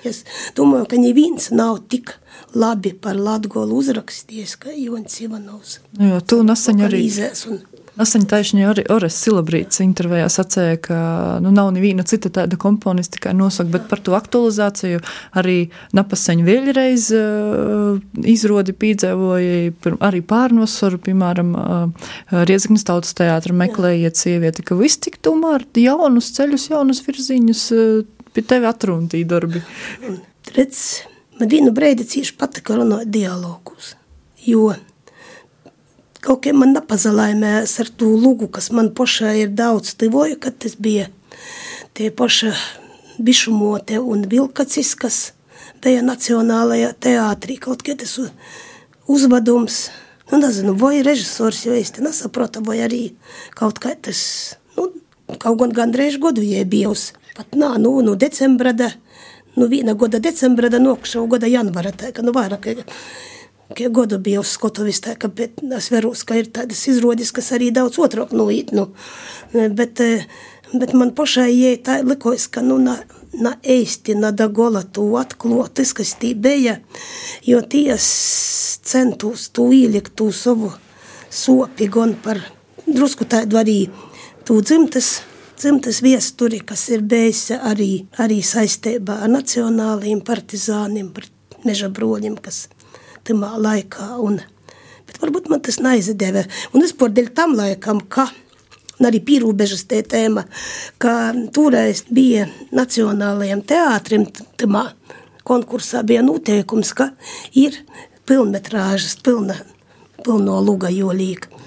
Es 0.07 0.23
domāju, 0.57 0.87
ka 0.89 1.03
neviens 1.03 1.51
nav 1.53 1.83
tik 1.93 2.15
labi 2.57 2.95
par 2.97 3.19
Latgolu 3.21 3.83
uzrakstījies, 3.83 4.57
kā 4.63 4.73
Jons 4.73 5.21
Ivanovs. 5.21 5.83
Nu 5.99 6.15
jā, 6.15 6.23
tu 6.25 6.41
nesen 6.47 6.81
arī. 6.89 7.05
Un 7.51 7.61
Nesen 7.99 8.29
taisnīgi 8.31 8.67
arī 8.69 8.85
Ores 8.95 9.17
Silabrīts 9.19 9.81
intervijā 9.83 10.29
sacīja, 10.31 10.77
ka 10.85 10.99
nu, 11.43 11.51
nav 11.55 11.73
neviena 11.75 12.05
cita 12.07 12.31
tāda 12.31 12.59
komponista, 12.61 13.19
kā 13.23 13.33
nosaka, 13.35 13.73
bet 13.75 13.89
par 13.91 14.03
to 14.07 14.15
aktualizāciju 14.15 15.01
arī 15.41 15.57
Napaseņa 15.99 16.47
vēlreiz 16.47 17.09
uh, 17.17 17.99
izrodi 18.23 18.77
pīdzēvoja, 18.79 19.73
arī 20.07 20.23
pārnosaru, 20.31 21.01
piemēram, 21.09 21.51
uh, 21.59 22.13
Riezaknis 22.47 22.87
tautas 22.87 23.17
teātra 23.19 23.57
meklējiet 23.59 24.21
sievieti, 24.21 24.63
ka 24.63 24.79
viss 24.79 25.03
tik 25.03 25.19
tomēr 25.25 25.67
jaunus 25.83 26.31
ceļus, 26.39 26.69
jaunus 26.71 27.03
virziņus 27.07 27.65
uh, 27.75 28.05
pie 28.35 28.47
tevi 28.47 28.71
atruntīja 28.71 29.33
darbi. 29.35 29.65
Redz, 30.55 30.85
man 31.41 31.51
vienu 31.51 31.75
breidi 31.75 32.07
cīši 32.07 32.39
patika 32.39 32.79
runāt 32.79 33.11
dialogus, 33.11 33.97
jo 34.47 34.71
kaut 36.29 36.43
kā 36.45 36.53
man 36.53 36.75
nepazalaimēs 36.77 37.79
ar 37.83 37.89
to 38.01 38.11
lugu, 38.13 38.51
kas 38.53 38.69
man 38.75 38.91
pašai 38.97 39.39
ir 39.47 39.55
daudz 39.57 39.95
tivoja, 40.01 40.37
kad 40.41 40.59
tas 40.61 40.77
bija 40.77 41.09
tie 41.97 42.11
paša 42.13 42.53
bišumote 43.25 43.99
un 43.99 44.27
vilkacis, 44.29 44.93
kas 45.01 45.19
bija 45.83 46.03
Nacionālajā 46.05 46.93
teātrī, 47.01 47.57
kaut 47.63 47.83
kā 47.87 47.97
tas 47.99 48.19
uzvedums, 49.09 49.87
nu 50.31 50.41
nezinu, 50.43 50.75
vai 50.79 51.01
režisors 51.07 51.65
jau 51.65 51.77
īsti 51.79 52.05
nesaprota, 52.05 52.63
vai 52.65 52.83
arī 52.85 53.03
kaut 53.57 53.81
kā 53.83 53.95
tas, 53.97 54.21
nu, 54.77 54.91
kaut 55.41 55.63
gan 55.63 55.73
gandrīz 55.75 56.19
godu 56.21 56.45
jē 56.45 56.67
bijus, 56.69 57.13
pat 57.39 57.57
nā, 57.57 57.73
nu, 57.81 57.95
nu 58.05 58.19
decembra 58.21 58.75
da, 58.77 58.91
nu, 59.57 59.71
viena 59.71 59.97
goda 59.97 60.21
decembra 60.21 60.69
da, 60.69 60.83
nokšau 60.83 61.25
goda 61.31 61.49
janvara, 61.49 61.95
tā, 61.95 62.13
ka, 62.13 62.27
nu, 62.27 62.37
vairāk, 62.37 62.69
godu 63.91 64.19
bija 64.19 64.41
uz 64.41 64.55
skatuves, 64.57 65.01
tā, 65.05 65.15
ka 65.21 65.31
es 65.77 65.91
veros, 65.93 66.25
ka 66.25 66.39
ir 66.39 66.51
tādas 66.53 66.87
izrādes, 66.89 67.33
kas 67.33 67.53
arī 67.53 67.71
daudz 67.75 67.99
otrāk 68.01 68.33
noīt. 68.33 68.73
Nu, 68.73 68.89
bet, 69.53 70.01
bet 70.73 70.95
man 70.97 71.13
pašai 71.15 71.51
jē, 71.53 71.77
tā 71.85 72.01
likos, 72.03 72.49
ka 72.49 72.63
nu, 72.65 72.79
na, 72.79 72.99
na 73.37 73.57
eisti, 73.63 74.17
na 74.17 74.33
dagola 74.33 74.83
to 74.83 75.07
atklot, 75.21 75.75
tas, 75.79 75.93
kas 75.93 76.17
tī 76.21 76.35
bija, 76.35 76.79
jo 77.45 77.61
ties 77.61 78.09
centūs 78.89 79.51
to 79.53 79.69
ielikt 79.73 80.17
to 80.17 80.33
savu 80.33 80.73
sopi 81.31 81.91
gan 81.93 82.17
par 82.25 82.41
drusku 82.87 83.29
tādu 83.29 83.61
arī 83.61 83.81
to 84.49 84.63
dzimtas 84.65 85.19
dzimtas 85.59 86.03
viesturi, 86.03 86.61
kas 86.63 86.87
ir 86.95 87.03
bijusi 87.03 87.57
arī, 87.59 88.07
arī 88.23 88.39
saistībā 88.47 89.19
ar 89.25 89.33
nacionālajiem 89.33 90.21
partizāniem, 90.27 91.11
par 91.15 91.27
meža 91.67 91.91
broļiem, 91.91 92.37
kas 92.43 92.69
timā 93.29 93.55
laikā. 93.61 94.11
Un, 94.25 94.41
bet 95.09 95.21
varbūt 95.23 95.49
man 95.53 95.63
tas 95.65 95.81
neizdeva. 95.85 96.45
Un 96.73 96.87
es 96.87 96.95
par 96.97 97.13
dēļ 97.15 97.33
tam 97.37 97.57
laikam, 97.59 98.03
ka 98.09 98.29
arī 99.05 99.21
pīrūbežas 99.25 99.87
te 99.91 100.01
tēma, 100.03 100.47
ka 101.03 101.15
toreiz 101.55 102.05
bija 102.11 102.49
nacionālajiem 102.75 103.63
teātrim, 103.69 104.27
timā 104.59 104.89
konkursā 105.49 106.03
bija 106.05 106.25
noteikums, 106.27 106.93
ka 106.97 107.13
ir 107.57 107.79
pilnmetrāžas, 108.29 109.17
pilna, 109.25 109.57
pilno 110.25 110.59
luga 110.65 110.91
jolīga 110.93 111.59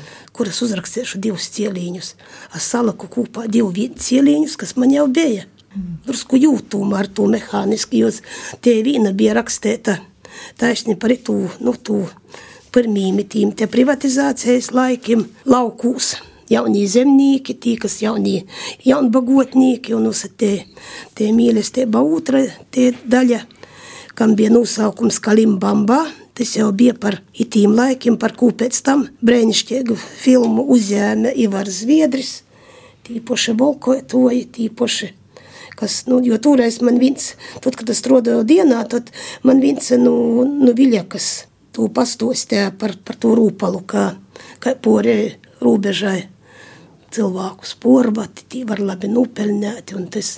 kuras 0.41 0.61
uzrakstīšu 0.65 1.19
divus 1.21 1.49
cieliņus. 1.53 2.13
Es 2.57 2.67
saliku 2.73 3.09
kopā 3.11 3.47
divu 3.51 3.71
cieliņus, 3.75 4.57
kas 4.57 4.75
man 4.79 4.93
jau 4.93 5.07
bija. 5.11 5.47
Drusku 6.07 6.39
jūtuma 6.39 6.99
ar 6.99 7.07
to 7.07 7.27
mehāniski, 7.31 8.01
jo 8.03 8.09
tie 8.63 8.81
vīna 8.83 9.13
bija 9.15 9.37
rakstīta 9.37 9.99
taisni 10.61 10.97
par 10.99 11.13
itu, 11.13 11.35
nu, 11.59 11.75
tu 11.75 12.03
pirmīmi 12.71 13.27
tīm 13.27 13.53
te 13.55 13.67
privatizācijas 13.67 14.71
laikiem 14.75 15.25
laukūs. 15.45 16.15
Jaunie 16.51 16.83
zemnieki, 16.91 17.55
tie, 17.63 17.77
kas 17.79 18.01
jaunie 18.01 18.41
jaunbagotnieki, 18.83 19.93
un 19.95 20.09
uz 20.09 20.25
te, 20.35 20.65
te 21.15 21.29
mīlestība 21.31 22.01
otra 22.03 22.41
te 22.75 22.89
daļa, 23.07 23.39
kam 24.19 24.35
bija 24.35 24.51
nosaukums 24.51 25.21
Kalimbamba, 25.23 26.01
Tas 26.33 26.55
jau 26.55 26.71
bija 26.71 26.95
par 26.95 27.19
itīm 27.37 27.73
laikiem, 27.75 28.15
par 28.17 28.31
ko 28.39 28.47
pēc 28.55 28.77
tam 28.85 29.03
brēnišķīgu 29.21 29.97
filmu 29.99 30.63
uzņēma 30.73 31.33
Ivars 31.43 31.81
Zviedris, 31.83 32.31
tīpaši 33.05 33.53
volkotoji, 33.59 34.45
tīpaši 34.55 35.11
kas, 35.79 36.01
nu, 36.09 36.19
jo 36.25 36.37
toreiz 36.41 36.79
man 36.85 36.99
viens, 37.01 37.33
tad, 37.63 37.77
kad 37.79 37.89
es 37.93 38.01
strādāju 38.03 38.43
dienā, 38.47 38.83
tad 38.91 39.11
man 39.47 39.61
viens, 39.63 39.91
nu, 40.01 40.43
nu 40.45 40.75
Viljakas 40.77 41.31
to 41.71 41.87
pastostē 41.93 42.67
par, 42.77 42.97
par 43.05 43.17
to 43.19 43.33
rūpalu, 43.37 43.81
kā, 43.87 44.11
kā 44.63 44.75
pori 44.75 45.33
rūbežai 45.61 46.19
cilvēkus 47.11 47.75
porvati, 47.83 48.47
tī 48.47 48.63
var 48.67 48.81
labi 48.83 49.09
nupelnēti, 49.11 49.97
un 49.99 50.07
tas, 50.11 50.37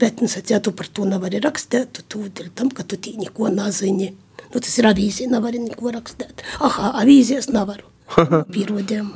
bet, 0.00 0.22
nu, 0.24 0.30
ja 0.48 0.60
tu 0.64 0.72
par 0.76 0.88
to 0.92 1.04
nevari 1.08 1.40
rakstēt, 1.44 1.92
tu 1.98 2.06
tūdēļ 2.14 2.50
tam, 2.56 2.72
ka 2.72 2.86
tu 2.88 3.00
tī 3.00 3.16
neko 3.20 3.52
nazini. 3.52 4.14
Nu, 4.48 4.60
tas 4.60 4.78
ir 4.80 4.88
avīzija, 4.88 5.28
nevar 5.32 5.56
neko 5.58 5.92
rakstīt. 5.92 6.44
Aha, 6.64 6.94
avīzijas 7.02 7.50
nevaru. 7.52 7.88
Pierodiem. 8.54 9.10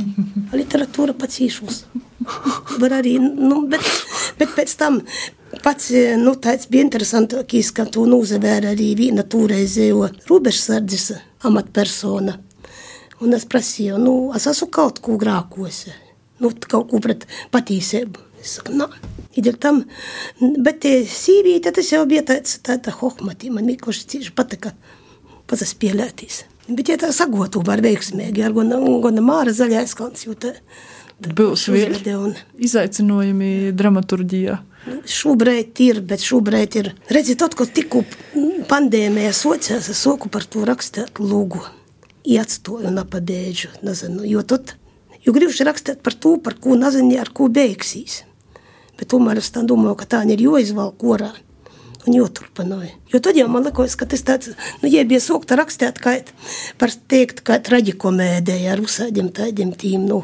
Literatūra 0.53 1.15
pats 1.17 1.41
īšus. 1.41 1.85
Var 2.83 2.99
arī, 2.99 3.17
nu, 3.23 3.63
bet, 3.73 3.87
bet 4.41 4.53
pēc 4.57 4.75
tam 4.79 5.01
pats, 5.65 5.91
nu, 6.21 6.35
tāds 6.43 6.69
bija 6.71 6.87
interesantākīs, 6.87 7.73
ka 7.77 7.87
tu 7.91 8.05
nūzavēra 8.09 8.73
arī 8.75 8.93
viena 8.99 9.25
tūreizējo 9.25 10.09
robežsardzes 10.29 11.13
amatpersona. 11.49 12.39
Un 13.23 13.37
es 13.37 13.47
prasīju, 13.47 13.99
nu, 14.03 14.15
es 14.37 14.49
esmu 14.51 14.69
kaut 14.75 14.99
ko 15.05 15.17
grākose. 15.21 15.95
Nu, 16.43 16.51
kaut 16.67 16.91
ko 16.91 17.01
pret 17.03 17.27
patīsību. 17.55 18.29
Es 18.43 18.57
saku, 18.59 18.75
nā. 18.75 18.89
Idēļ 19.39 19.59
tam, 19.63 19.85
bet 20.67 20.83
tie 20.83 20.97
sīvīte, 21.09 21.71
tas 21.73 21.93
jau 21.95 22.03
bija 22.11 22.25
tāds, 22.33 22.59
tāda 22.67 22.95
hohmatī. 22.99 23.53
Man 23.55 23.71
vienkārši 23.71 24.09
cīši 24.15 24.35
patika 24.37 24.75
pazaspēlētīs. 25.51 26.43
Bet, 26.67 26.89
ja 26.91 26.99
tā 26.99 27.13
sagotu 27.15 27.63
var 27.67 27.83
veiksmīgi, 27.85 28.43
ar 28.47 28.55
gan, 28.57 28.75
gan 29.03 29.23
māra 29.25 29.55
zaļais 29.55 29.95
kalns, 29.99 30.27
jo 30.27 30.35
tā, 30.39 30.57
Būs 31.23 31.69
vēl 31.71 32.33
izaicinājumi 32.59 33.71
dramaturģijā. 33.79 34.57
Šobrīd 34.83 35.79
ir, 35.85 36.01
bet 36.03 36.25
šobrīd 36.27 36.77
ir. 36.81 36.91
Redziet, 37.13 37.39
tad, 37.43 37.55
kad 37.59 37.71
tikko 37.75 38.03
pandēmija 38.71 39.31
sociās, 39.37 39.91
es 39.93 40.03
soku 40.03 40.31
par 40.33 40.47
to 40.49 40.65
rakstīt 40.67 41.23
lūgu. 41.23 41.63
Ietstoju 42.27 42.91
un 42.91 42.99
apabeidžu, 43.03 43.71
nezinu, 43.87 44.27
jo 44.27 44.43
tad, 44.47 44.75
jo 45.23 45.35
gribuši 45.35 45.67
rakstīt 45.67 46.03
par 46.03 46.15
to, 46.15 46.37
par 46.43 46.59
ko 46.63 46.79
nezinu, 46.79 47.15
ar 47.23 47.31
ko 47.35 47.49
beigsies. 47.51 48.23
Bet 48.99 49.11
tomēr 49.15 49.41
es 49.43 49.51
tā 49.55 49.63
domāju, 49.67 49.97
ka 50.03 50.11
tā 50.17 50.23
ir 50.31 50.43
jāizvalk 50.43 50.99
korā 51.03 51.33
un 52.07 52.17
joturpināja. 52.17 52.93
Jo 53.13 53.21
tad 53.23 53.39
jau 53.39 53.49
man 53.51 53.67
liekas, 53.67 53.97
ka 53.99 54.09
tas 54.11 54.25
tāds, 54.27 54.53
nu, 54.83 54.91
ja 54.91 55.05
bija 55.09 55.23
sūkta 55.23 55.59
rakstīt, 55.59 56.01
kā 56.03 56.19
par 56.81 56.93
teikt, 57.11 57.43
kā 57.47 57.59
traģikomēdija 57.63 58.73
ar 58.75 58.83
uzsādiem 58.83 59.31
tādiem 59.35 59.73
tīm, 59.79 60.07
nu, 60.09 60.23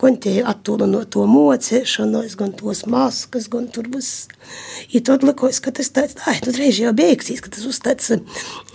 gan 0.00 0.16
tie 0.22 0.40
attūla 0.46 0.88
no 0.90 1.02
to 1.04 1.26
mocēšanos, 1.28 2.36
gan 2.40 2.54
tos 2.56 2.84
maskas, 2.90 3.48
gan 3.52 3.68
tur 3.72 3.90
viss. 3.92 4.28
I 4.94 5.02
tad 5.06 5.24
likās, 5.26 5.60
ka 5.62 5.74
tas 5.76 5.92
tāds, 5.94 6.16
ai, 6.26 6.38
tad 6.42 6.58
reiz 6.60 6.80
jau 6.80 6.94
beigsies, 6.96 7.42
ka 7.44 7.52
tas 7.52 7.66
uzstāds, 7.68 8.12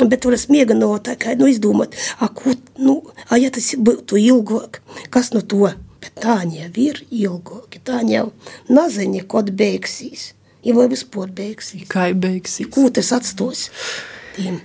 bet 0.01 0.21
tur 0.23 0.37
es 0.37 0.47
miega 0.51 0.77
no 0.77 0.93
tā, 1.03 1.17
kā, 1.19 1.35
nu, 1.39 1.49
izdomāt, 1.51 1.97
a, 2.19 2.29
ko, 2.29 2.55
nu, 2.77 3.01
a, 3.29 3.41
ja 3.41 3.51
tas 3.53 3.73
būtu 3.77 4.21
ilgāk, 4.21 4.81
kas 5.13 5.33
no 5.35 5.41
to? 5.41 5.73
Bet 6.05 6.19
tā 6.21 6.41
jau 6.45 6.69
ir 6.77 7.01
ilgāk, 7.09 7.79
tā 7.85 8.03
jau 8.05 8.29
nezinu, 8.69 9.25
kad 9.31 9.49
beigsies. 9.57 10.33
Ja 10.65 10.73
vai 10.73 10.87
vispār 10.89 11.29
beigsies? 11.35 11.85
Kā 11.91 12.07
beigsies? 12.17 12.69
Ko 12.73 12.87
tas 12.93 13.11
atstos? 13.13 13.67
Tiem? 14.33 14.57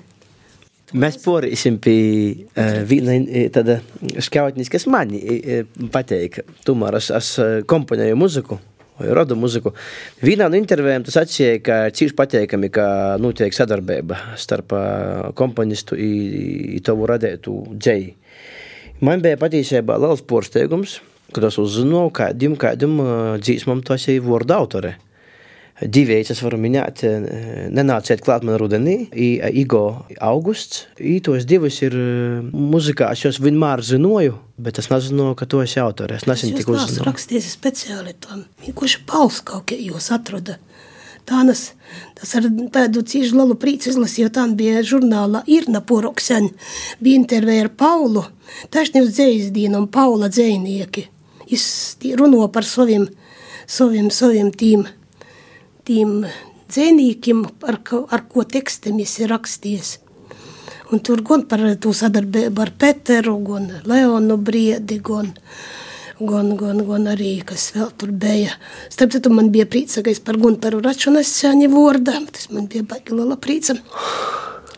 Mēs 0.96 1.20
porīsim 1.22 1.76
pie 1.78 2.48
uh, 2.56 2.80
viena 2.88 3.14
tāda 3.54 3.76
skautnis, 4.24 4.72
kas 4.72 4.88
man 4.90 5.12
patīk. 5.92 6.40
Tomēr 6.66 6.96
es, 6.98 7.10
es 7.14 7.28
komponēju 7.70 8.16
muziku. 8.18 8.58
Vai 9.00 9.12
rodu 9.16 9.36
muziku. 9.38 9.70
Vienā 10.20 10.50
no 10.50 10.58
intervijām 10.58 11.04
tas 11.06 11.16
atsīja, 11.22 11.60
ka 11.64 11.76
cīši 11.96 12.16
pateikami, 12.16 12.68
ka 12.72 12.86
notiek 13.20 13.54
sadarbība 13.56 14.18
starp 14.40 14.74
komponistu 15.38 15.96
un 15.96 16.82
tavu 16.84 17.08
radētu 17.08 17.54
dzēju. 17.76 18.10
Man 19.00 19.22
bija 19.24 19.38
patiesībā 19.40 19.96
liels 20.00 20.20
porsteigums, 20.28 20.98
kad 21.32 21.46
es 21.48 21.56
uzzināju, 21.62 22.10
kādam, 22.18 22.58
kādam 22.60 22.98
dzīsmam 23.40 23.80
tas 23.86 24.04
ir 24.12 24.20
vārdu 24.26 24.58
autore. 24.58 24.98
Divi, 25.80 26.18
es 26.20 26.42
varu 26.44 26.58
minēt, 26.60 27.00
nenāciet 27.72 28.20
klāt 28.24 28.44
man 28.44 28.58
rudenī, 28.60 28.96
Igo 29.16 30.04
augusts. 30.20 30.84
I 31.00 31.20
tos 31.24 31.46
divus 31.48 31.80
ir 31.86 31.96
muzikā, 32.52 33.08
es 33.14 33.24
jūs 33.24 33.40
vienmēr 33.40 33.80
zinoju, 33.86 34.36
bet 34.60 34.80
es 34.82 34.90
nezināju, 34.92 35.38
ka 35.40 35.48
to 35.48 35.62
esi 35.64 35.80
autore. 35.80 36.18
Es 36.20 36.28
nesen 36.28 36.52
tik 36.52 36.68
uzzināju. 36.68 37.00
Es 37.00 37.08
rakstīju 37.08 37.46
speciāli 37.46 38.12
tam, 38.20 38.44
kurš 38.76 38.98
pauls 39.08 39.40
kaut 39.40 39.70
kā 39.72 39.80
jūs 39.80 40.10
atrada. 40.12 40.58
Tānas, 41.30 41.70
tas 42.18 42.36
ar 42.36 42.48
tādu 42.74 43.04
cīņu 43.06 43.36
lielu 43.38 43.56
prīcu 43.60 43.92
izlasīju, 43.92 44.30
tā 44.34 44.44
bija 44.56 44.84
žurnālā 44.84 45.44
Irna 45.48 45.80
Poroksen, 45.80 46.50
bija 47.00 47.22
intervēja 47.22 47.68
ar 47.68 47.72
Paulu, 47.80 48.24
tašni 48.74 49.04
uz 49.04 49.14
dzējas 49.14 49.52
dienu 49.54 49.84
un 49.84 49.90
Paula 49.92 50.28
dzējnieki. 50.32 51.08
Viņš 51.50 51.68
runo 52.18 52.48
par 52.52 52.66
saviem, 52.66 53.08
saviem, 53.70 54.10
saviem 54.10 54.50
tīm 54.52 54.88
tiem 55.90 56.22
dzinējiem, 56.70 57.42
ar, 57.66 57.80
ar 58.14 58.24
ko 58.30 58.46
tekstam 58.46 59.00
ir 59.02 59.30
rakstījis. 59.32 59.96
Un 60.90 61.02
tur 61.06 61.22
gan 61.26 61.44
par 61.50 61.62
to 61.82 61.92
sadarbību 61.94 62.62
ar 62.64 62.72
Peteru, 62.78 63.36
gan 63.46 63.68
Leonu 63.86 64.36
Briedi, 64.42 64.98
gan, 65.06 65.30
gan, 66.18 66.52
gan, 66.58 66.82
gan 66.86 67.10
arī, 67.10 67.36
kas 67.46 67.68
vēl 67.74 67.90
tur 67.98 68.14
bija. 68.14 68.54
Starp 68.90 69.14
citu, 69.14 69.30
man 69.34 69.52
bija 69.54 69.68
prīca, 69.70 70.02
ka 70.06 70.10
es 70.14 70.22
par 70.22 70.38
Guntaru 70.42 70.82
Računas 70.82 71.30
sēņi 71.30 71.70
vārdā, 71.74 72.18
tas 72.34 72.50
man 72.54 72.66
bija 72.70 72.86
baigi 72.90 73.14
liela 73.14 73.38
prīca. 73.38 73.78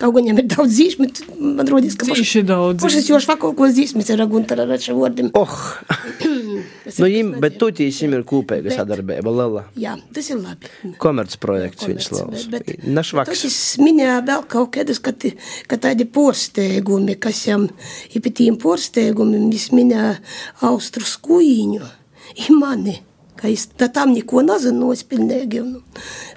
Kaut 0.02 0.16
gan 0.16 0.24
viņam 0.24 0.40
ir 0.42 0.48
daudz 0.50 0.76
zīmju, 0.76 1.28
man 1.60 1.68
rodas, 1.70 1.96
ka 1.96 2.08
viņš 2.08 2.36
ir 2.40 2.48
daudz. 2.48 2.82
Pašas 2.82 3.08
jau 3.08 3.20
švako, 3.22 3.52
ko 3.56 3.68
zīmjas 3.72 4.12
ir 4.12 4.24
Guntara 4.28 4.68
Rača 4.68 4.96
vārdiem. 4.98 5.32
Oh! 5.38 5.58
nu, 6.98 7.08
jim, 7.10 7.34
bet 7.42 7.58
tu 7.60 7.68
tīsim 7.74 8.14
ir 8.16 8.24
kūpēga 8.28 8.74
sadarbība, 8.74 9.34
liela. 9.34 9.64
Jā, 9.78 9.96
tas 10.14 10.30
ir 10.32 10.40
labi. 10.40 10.70
Komercprojekts 11.02 11.88
viņš 11.90 12.10
labs. 12.16 12.48
Našvaks. 12.86 13.44
Tas 13.44 13.60
minēja 13.82 14.18
vēl 14.26 14.44
kaut 14.52 14.72
kādus, 14.76 15.02
ka, 15.04 15.14
ka 15.70 15.80
tādi 15.82 16.08
posteigumi, 16.08 17.18
kas 17.20 17.44
jam, 17.48 17.68
ja 18.12 18.24
pie 18.24 18.34
tīm 18.42 18.58
posteigumiem, 18.62 19.48
viņš 19.52 19.70
minēja 19.76 20.18
Austru 20.68 21.06
skuīņu, 21.08 21.88
i 22.42 22.52
mani 22.56 23.00
ka 23.42 23.50
es 23.50 23.66
tam 23.74 24.12
neko 24.14 24.44
nezinu, 24.46 24.92
pilnīgi, 25.10 25.62
un, 25.64 25.80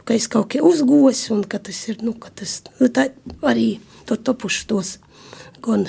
ka 0.09 0.15
es 0.17 0.25
kaut 0.31 0.49
kā 0.55 0.63
uzgos, 0.65 1.27
un 1.35 1.43
ka 1.45 1.59
tas 1.61 1.83
ir, 1.91 1.99
nu, 2.01 2.15
ka 2.17 2.31
tas, 2.33 2.63
nu, 2.79 2.89
tā 2.89 3.11
arī 3.45 3.75
to 4.09 4.17
topuši 4.17 4.65
tos, 4.71 4.95
gan, 5.61 5.85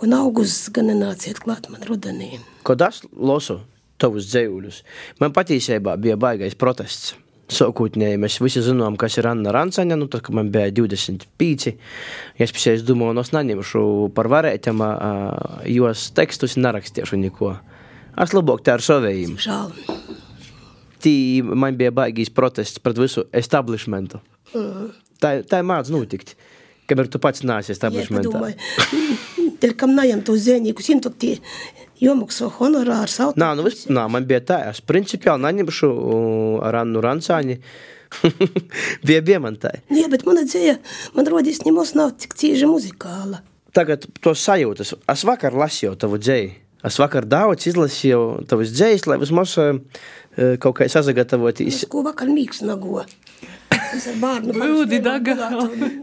gan 0.00 0.16
augusts, 0.18 0.72
gan 0.74 0.90
nenāciet 0.90 1.38
klāt 1.44 1.70
man 1.70 1.86
rudenī. 1.86 2.32
Kad 2.64 2.86
es 2.86 3.02
lasu 3.12 3.60
tavus 4.00 4.30
dzējuļus, 4.30 4.80
man 5.20 5.34
patiesībā 5.36 5.98
bija 6.00 6.16
baigais 6.20 6.56
protests. 6.58 7.14
Sākotnēji 7.52 8.16
mēs 8.22 8.38
visi 8.40 8.62
zinām, 8.64 8.96
kas 8.96 9.18
ir 9.20 9.26
Anna 9.28 9.52
Rancaņa. 9.52 9.98
Nu, 10.00 10.08
tad, 10.08 10.22
kad 10.24 10.36
man 10.36 10.48
bija 10.52 10.70
25, 10.72 11.74
es 12.40 12.54
pēc 12.56 12.84
domāju, 12.88 13.16
no 13.18 13.24
es 13.24 13.34
neņemšu 13.36 13.82
par 14.16 14.30
varētiem, 14.32 14.80
jos 15.68 16.06
tekstus 16.16 16.56
nerakstīšu 16.56 17.20
neko. 17.20 17.52
Es 18.24 18.32
labāk 18.32 18.64
tā 18.64 18.78
ar 18.78 18.84
savējiem. 18.84 19.36
Žēl. 19.44 19.74
tī 21.04 21.16
man 21.44 21.76
bija 21.76 21.92
baigīs 21.92 22.32
protests 22.32 22.80
pret 22.80 22.98
visu 22.98 23.26
establishmentu. 23.34 24.22
Tā, 25.20 25.36
tā 25.44 25.60
māc 25.66 25.90
notikt. 25.92 26.34
Kamēr 26.88 27.08
tu 27.12 27.20
pats 27.20 27.44
nāc 27.44 27.68
establishmentā. 27.72 28.54
Tev 29.60 29.76
kam 29.80 29.94
najam 29.96 30.20
to 30.24 30.36
zēnīgus, 30.36 30.90
jim 30.90 31.00
tot 31.04 31.16
tie 31.20 31.38
jomakso 32.04 32.50
honorārs. 32.58 33.18
Nā, 33.40 33.50
nu 33.56 33.66
viss, 33.66 33.88
nā, 33.90 34.06
man 34.12 34.28
bija 34.28 34.42
tā, 34.44 34.60
es 34.70 34.82
principiāli 34.84 35.44
naņemšu 35.46 35.90
uh, 35.90 36.66
ar 36.68 36.82
Annu 36.84 37.02
Rancāņi. 37.04 37.58
bija 39.06 39.22
bija 39.26 39.40
man 39.42 39.56
tā. 39.60 39.72
Jā, 39.92 40.06
bet 40.12 40.26
mana 40.28 40.44
dzēja, 40.46 40.78
man 41.16 41.30
rodīs, 41.30 41.64
nemaz 41.66 41.94
nav 41.98 42.14
tik 42.20 42.36
cīži 42.38 42.68
muzikāla. 42.70 43.42
Tagad 43.74 44.06
to 44.22 44.36
sajūtas. 44.38 44.94
Es 45.10 45.24
vakar 45.26 45.56
lasīju 45.58 45.96
tavu 45.98 46.20
dzēju. 46.22 46.52
Es 46.84 46.98
vakar 47.00 47.24
daudz 47.24 47.64
izlasīju 47.70 48.44
tavas 48.50 48.74
dzējas, 48.76 49.06
lai 49.08 49.16
vismaz 49.22 49.56
uh, 49.58 49.78
kaut 50.60 50.76
kā 50.78 50.88
sazagatavoties. 50.92 51.80
Es 51.80 51.88
ko 51.90 52.04
vakar 52.04 52.28
mīgs 52.28 52.60
nago. 52.66 53.02
Lūdi, 54.54 55.00
daga. 55.04 55.34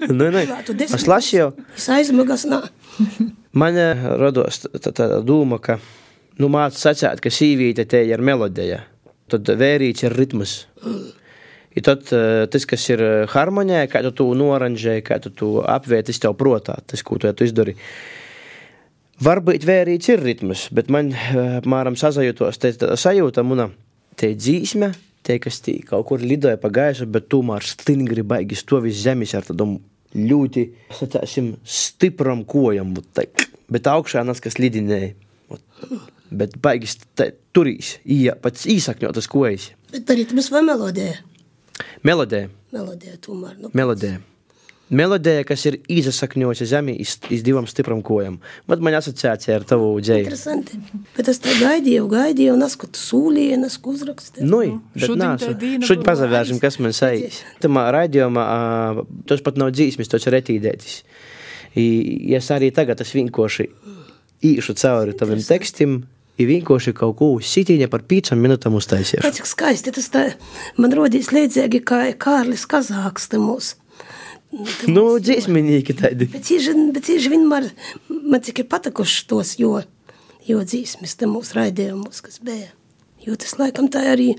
Nē, 0.08 0.32
nē, 0.34 0.44
es 0.88 1.08
lasīju. 1.10 1.52
Es 1.78 1.88
aizmagas, 1.94 2.48
nā. 2.50 2.64
Man 3.62 3.78
eh, 3.78 4.04
rados 4.20 4.64
tāda 4.80 5.20
doma, 5.26 5.60
ka, 5.60 5.78
nu, 6.40 6.48
māca 6.52 6.78
sacēt, 6.80 7.20
ka 7.24 7.32
sīvīte 7.34 7.86
te 7.90 8.04
ir 8.08 8.24
melodija, 8.24 8.86
tad 9.32 9.50
vērīts 9.60 10.08
ir 10.08 10.16
ritms. 10.16 10.56
I 11.72 11.84
tad 11.84 12.08
eh, 12.16 12.46
tas, 12.52 12.68
kas 12.68 12.88
ir 12.94 13.04
eh, 13.04 13.20
harmonijā, 13.32 13.84
kā 13.92 14.04
tu 14.08 14.14
to 14.16 14.30
noranžēji, 14.40 15.06
kā 15.08 15.20
tu 15.24 15.34
to 15.36 15.52
apvērt, 15.68 16.08
tas 16.12 16.24
tev 16.24 16.36
protā, 16.40 16.80
tas, 16.88 17.04
ko 17.04 17.20
tu, 17.20 17.32
tu 17.36 17.48
izdari. 17.48 17.76
Varbūt 19.22 19.68
vērīts 19.68 20.10
ir 20.10 20.24
ritms, 20.24 20.66
bet 20.74 20.88
man, 20.90 21.12
apmēram, 21.60 21.94
sazajūtos, 22.00 22.58
te 22.58 22.72
sajūta, 22.98 23.44
muna, 23.46 23.68
te 24.18 24.32
dzīsme, 24.34 24.90
te, 25.26 25.38
kas 25.42 25.62
tī 25.66 25.80
kaut 25.88 26.08
kur 26.10 26.24
lidoja 26.24 26.60
pa 26.62 26.72
gaisu, 26.74 27.08
bet 27.10 27.30
tomēr 27.32 27.66
stingri 27.68 28.26
baigi 28.28 28.58
stovis 28.60 29.02
zemes 29.04 29.34
ar 29.38 29.48
tādom 29.48 29.78
ļoti, 30.18 30.66
sacāsim, 30.98 31.54
stipram 31.64 32.44
kojam, 32.48 32.96
būt 32.96 33.12
tā, 33.16 33.28
bet 33.72 33.88
augšā 33.88 34.26
nas, 34.28 34.44
kas 34.44 34.60
lidinēja. 34.60 35.14
Ot. 35.52 35.64
Bet 36.32 36.56
baigi 36.64 36.88
turīs, 37.52 37.98
ija, 38.08 38.38
pats 38.40 38.64
īsakņotas 38.72 39.28
kojas. 39.32 39.72
Bet 39.92 40.12
arī 40.14 40.24
tas 40.30 40.48
vai 40.54 40.64
melodija? 40.64 41.18
Melodija. 42.08 42.48
Melodija 42.72 43.18
tomēr. 43.24 43.58
Nu, 43.60 43.72
Melodija. 43.76 44.22
Melodija, 44.92 45.46
kas 45.48 45.64
ir 45.70 45.78
izsakņojusi 45.88 46.66
zemē, 46.68 46.94
iz, 47.00 47.16
iz 47.32 47.46
divām 47.48 47.68
stiprām 47.70 48.02
kojām. 48.04 48.38
Bet 48.68 48.84
man 48.84 48.98
asociācija 48.98 49.62
ar 49.62 49.66
tavu 49.68 49.94
dzēju. 50.04 50.26
Interesanti. 50.28 50.80
Bet 51.16 51.30
es 51.32 51.40
tā 51.40 51.54
gaidīju, 51.62 52.10
gaidīju, 52.12 52.58
un 52.58 52.66
es 52.68 52.76
kaut 52.80 53.00
sūlīju, 53.00 53.56
un 53.56 53.70
es 53.70 53.80
uzrakstīju. 53.80 54.48
Nu, 54.52 54.62
bet 54.98 55.16
nāsu. 55.22 55.54
Šodien 55.54 55.86
būs. 55.86 56.06
pazavērsim, 56.10 56.60
kas 56.64 56.80
man 56.84 56.96
sajīs. 56.98 57.40
Tamā 57.64 57.88
raidījumā, 57.96 58.46
tas 59.32 59.44
pat 59.46 59.60
nav 59.62 59.72
dzīsmis, 59.78 60.12
tas 60.12 60.28
ir 60.28 60.36
retīdētis. 60.36 61.02
I, 61.80 61.86
es 62.36 62.52
arī 62.52 62.74
tagad 62.76 63.00
es 63.00 63.16
vienkārši 63.16 63.70
īšu 64.52 64.76
cauri 64.76 65.16
taviem 65.16 65.40
tekstim, 65.46 66.02
i 66.42 66.48
vienkārši 66.50 66.94
kaut 66.98 67.18
ko 67.20 67.30
sitīņa 67.44 67.88
par 67.92 68.04
pīcam 68.08 68.42
minūtām 68.44 68.76
uztaisīšu. 68.80 69.24
Pēc 69.24 69.40
cik 69.40 69.50
skaisti 69.50 69.94
tas 69.96 70.10
tā, 70.12 70.26
man 70.82 70.96
rodīs 70.98 71.32
līdzīgi 71.32 71.84
kā 71.88 72.04
Kārlis 72.20 72.68
Kazāks 72.70 73.30
te 73.32 73.40
mūs. 73.42 73.76
Nu, 74.52 75.06
dzīsminīgi 75.24 75.96
tādi. 75.96 76.28
Bet 76.32 76.44
cīži, 76.50 76.74
bet 76.92 77.08
cīži 77.08 77.32
vienmēr 77.32 77.70
man 78.10 78.44
cik 78.44 78.64
ir 78.64 78.68
patikuši 78.72 79.24
tos, 79.30 79.56
jo, 79.62 79.78
jo 80.48 80.64
dzīsmis 80.68 81.16
te 81.20 81.30
mūsu 81.30 81.56
raidījumos, 81.56 82.20
kas 82.26 82.42
bija. 82.44 82.74
Jo 83.24 83.38
tas 83.40 83.56
laikam 83.62 83.88
tā 83.94 84.04
arī, 84.12 84.34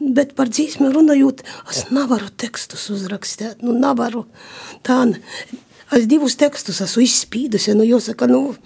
bet 0.00 0.34
par 0.38 0.50
dzīsmi 0.50 0.90
runājot, 0.94 1.44
es 1.70 1.84
nevaru 1.94 2.32
tekstus 2.40 2.88
uzrakstīt, 2.94 3.62
nu 3.62 3.76
nevaru. 3.78 4.24
Tā, 4.86 5.04
es 5.94 6.10
divus 6.10 6.38
tekstus 6.40 6.82
esmu 6.82 7.06
izspīdusi, 7.06 7.76
nu 7.78 7.86
jāsaka, 7.86 8.26
nu, 8.30 8.56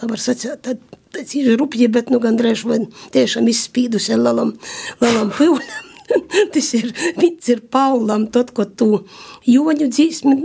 nevar 0.00 0.24
sacīt, 0.24 0.56
tad, 0.64 0.80
tad 1.12 1.28
cīži 1.28 1.58
rupji, 1.60 1.92
bet 1.92 2.08
nu 2.14 2.22
gandrīz 2.22 2.64
vai 2.64 2.84
tiešām 3.12 3.50
izspīdusi 3.52 4.16
lalam, 4.16 4.56
lalam 5.04 5.34
pīvnam. 5.36 5.91
Tas 6.54 6.68
ir, 6.78 6.92
viņš 7.18 7.50
ir 7.54 7.64
Paulam, 7.72 8.28
tad, 8.34 8.52
ko 8.56 8.66
tu 8.66 8.90
joņu 9.48 9.88
dzīsmi, 9.92 10.36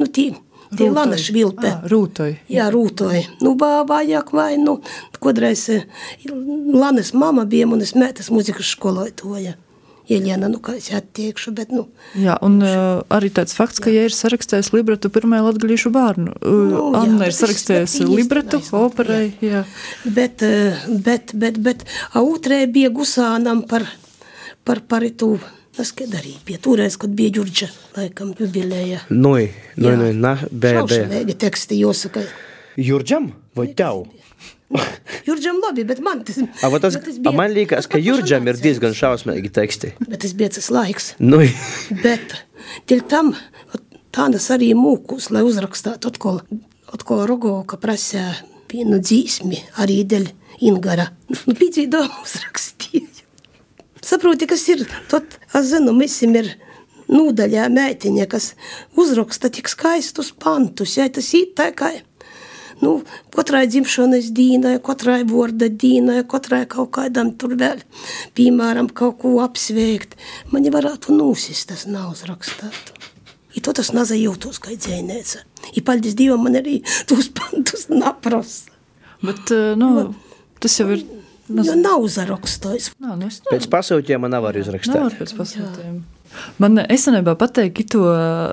nu 0.00 0.08
tī, 0.08 0.30
tī 0.76 0.88
lana 0.92 1.18
švilpe. 1.20 1.68
Ah, 1.74 1.84
rūtoj. 1.90 2.38
Jā, 2.52 2.70
rūtoja. 2.74 3.26
Nu, 3.44 3.54
vājāk 3.60 4.32
vai, 4.36 4.54
nu, 4.62 4.80
kodreiz 5.22 5.68
eh, 5.74 5.86
Lanas 6.26 7.14
mama 7.14 7.46
bija 7.48 7.68
manas 7.70 7.94
mētas 7.98 8.32
muzikas 8.34 8.74
skolotoja. 8.76 9.56
Jeļena, 10.06 10.46
nu, 10.52 10.60
kā 10.62 10.76
es 10.78 10.86
attiekšu, 10.94 11.50
bet, 11.56 11.72
nu, 11.74 11.88
Jā, 12.14 12.36
un 12.46 12.60
uh, 12.62 13.00
arī 13.10 13.26
tāds 13.34 13.56
fakts, 13.58 13.80
ka, 13.82 13.90
ja 13.90 14.04
ir 14.06 14.14
sarakstījis 14.14 14.70
libretu 14.70 15.10
pirmajai 15.10 15.48
latgalīšu 15.48 15.90
bārnu, 15.94 16.34
uh, 16.36 16.60
Nu, 16.70 16.82
jā, 16.94 17.00
Anna 17.00 17.26
bet 17.26 17.42
ir 17.42 17.54
bet 17.72 17.90
viņi 17.90 18.18
libretu 18.20 18.60
operai, 18.78 19.24
jā. 19.42 19.64
bet, 20.06 20.46
eh, 20.46 20.86
bet, 20.86 21.34
bet, 21.34 21.58
bet, 21.58 21.82
a 22.14 22.22
otrē 22.22 22.62
bija 22.70 22.92
gusānam 22.94 23.64
par, 23.66 23.88
par, 24.66 24.82
par 24.90 25.06
itu, 25.06 25.36
es 25.80 25.92
kad 25.96 26.12
arī 26.18 26.34
bija 26.46 26.60
toreiz, 26.64 26.96
kad 27.00 27.12
bija 27.16 27.34
Ģurģa, 27.38 27.68
laikam, 27.98 28.34
jubilēja. 28.38 29.02
Nu, 29.12 29.36
nu, 29.38 29.88
Jā. 29.88 29.96
nu, 30.00 30.10
na, 30.16 30.34
bē, 30.50 30.72
bē. 30.82 30.84
Šaušalīgi 30.84 31.36
teksti, 31.46 31.80
jāsaka. 31.84 32.24
Jurģam 32.80 33.30
vai 33.56 33.68
tev? 33.78 34.04
Jurģam 35.28 35.60
labi, 35.62 35.84
bet 35.86 36.00
man 36.02 36.24
tas, 36.26 36.40
A, 36.42 36.70
va 36.72 36.80
tas, 36.82 36.96
bet 36.98 37.04
tas 37.06 37.18
a, 37.22 37.32
man 37.36 37.52
liekas, 37.54 37.86
ka 37.86 37.96
pašam 38.00 38.06
Jurģam 38.08 38.48
ir 38.48 38.56
nācējis. 38.56 38.64
diezgan 38.64 38.96
šausmīgi 38.98 39.52
teksti. 39.54 39.92
Bet 40.08 40.18
tas 40.24 40.34
bija 40.38 40.50
tas 40.56 40.70
laiks. 40.74 41.12
Nu, 41.22 41.38
Bet 42.02 42.34
dēļ 42.90 43.04
tam 43.12 43.30
tādas 44.16 44.48
arī 44.54 44.72
mūkus, 44.76 45.30
lai 45.34 45.44
uzrakstītu 45.46 46.10
atkal, 46.10 46.40
atkal 46.92 47.24
Rogovka 47.30 47.78
prasē 47.80 48.24
vienu 48.72 48.98
dzīsmi 48.98 49.62
arī 49.84 50.00
dēļ 50.08 50.26
Ingara. 50.66 51.10
Nu, 51.46 51.54
pīdzīdām 51.54 52.10
uzrakstīju. 52.24 53.04
Saproti, 54.06 54.46
kas 54.46 54.62
ir, 54.70 54.84
tad, 55.10 55.38
es 55.50 55.70
zinu, 55.72 55.94
visim 55.98 56.36
ir 56.38 56.52
nūdaļā 57.10 57.66
mētiņa, 57.74 58.26
kas 58.30 58.52
uzraksta 58.98 59.50
tik 59.54 59.70
skaistus 59.70 60.30
pantus, 60.30 60.96
ja 60.98 61.08
tas 61.10 61.32
ir 61.34 61.48
tā 61.58 61.72
kā, 61.74 61.90
nu, 62.82 63.00
katrai 63.34 63.64
dzimšanas 63.70 64.30
dīnai, 64.36 64.76
katrai 64.86 65.22
vorda 65.26 65.66
dīnai, 65.66 66.20
katrai 66.30 66.64
kaut 66.70 66.92
kādam 66.98 67.32
tur 67.38 67.56
vēl, 67.58 67.82
piemēram, 68.38 68.92
kaut 68.94 69.18
ko 69.24 69.36
apsveikt. 69.44 70.14
Mani 70.54 70.70
varētu 70.74 71.16
nūsist, 71.16 71.70
tas 71.72 71.86
nav 71.90 72.14
uzrakstāt. 72.14 72.94
I 73.56 73.62
to 73.64 73.72
tas 73.72 73.90
nazajūtos, 73.96 74.60
kā 74.60 74.74
dzēnēca. 74.76 75.42
I 75.74 75.82
paldies 75.82 76.14
Dievam, 76.14 76.44
man 76.44 76.58
arī 76.60 76.82
tos 77.08 77.30
pantus 77.38 77.88
naprasa. 77.90 78.70
Bet, 79.24 79.48
uh, 79.50 79.72
nu, 79.80 80.10
tas 80.60 80.78
jau 80.78 80.90
ir. 80.94 81.06
Jo 81.48 81.74
nav 81.78 82.02
uzrakstojis. 82.02 82.90
Nā, 82.98 83.14
nu 83.20 83.28
es 83.30 83.40
pēc 83.46 83.68
pasūtījuma 83.70 84.28
nevar 84.32 84.56
Nevar 84.56 84.62
uzrakstīt. 84.66 85.18
pēc 85.20 85.34
pasūtījuma. 85.38 86.02
Man 86.62 86.80
esenībā 86.82 87.36
pateikt, 87.38 87.84
ito, 87.86 88.02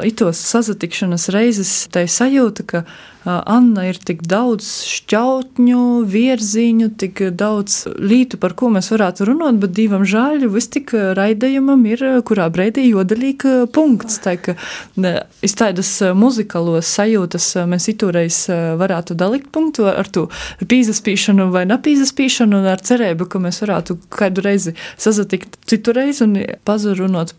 itos 0.08 0.42
sazatikšanas 0.52 1.30
reizes 1.34 1.74
tai 1.94 2.08
sajūta, 2.12 2.68
ka 2.68 2.86
Anna 3.24 3.86
ir 3.88 3.96
tik 4.04 4.26
daudz 4.28 4.68
šķautņu, 4.84 5.84
vierziņu, 6.12 6.90
tik 7.00 7.22
daudz 7.40 7.86
lītu, 7.96 8.36
par 8.42 8.52
ko 8.60 8.68
mēs 8.74 8.90
varētu 8.92 9.30
runāt, 9.30 9.62
bet 9.62 9.72
divam 9.78 10.04
žēl, 10.04 10.44
vis 10.52 10.68
tik 10.74 10.92
raidījumam 11.16 11.86
ir, 11.88 12.04
kurā 12.28 12.50
brīdī 12.52 12.90
jodaļīga 12.90 13.54
punkts. 13.76 14.20
Tā 14.26 14.36
ka 14.44 14.58
iz 15.40 15.56
tādas 15.56 15.94
muzikalos 16.20 16.90
sajūtas 16.98 17.48
mēs 17.72 17.88
itūreiz 17.94 18.42
varētu 18.82 19.16
dalīt 19.16 19.48
punktu 19.56 19.88
ar 19.88 20.12
to 20.12 20.26
pīzaspīšanu 20.60 21.48
vai 21.54 21.64
napīzaspīšanu 21.72 22.60
un 22.60 22.68
ar 22.74 22.84
cerību, 22.84 23.30
ka 23.32 23.40
mēs 23.40 23.64
varētu 23.64 24.02
kādu 24.12 24.44
reizi 24.44 24.76
sazatikt 25.00 25.62
citu 25.64 25.96
reizi 25.96 26.28
un 26.28 26.36
pazarunot. 26.68 27.32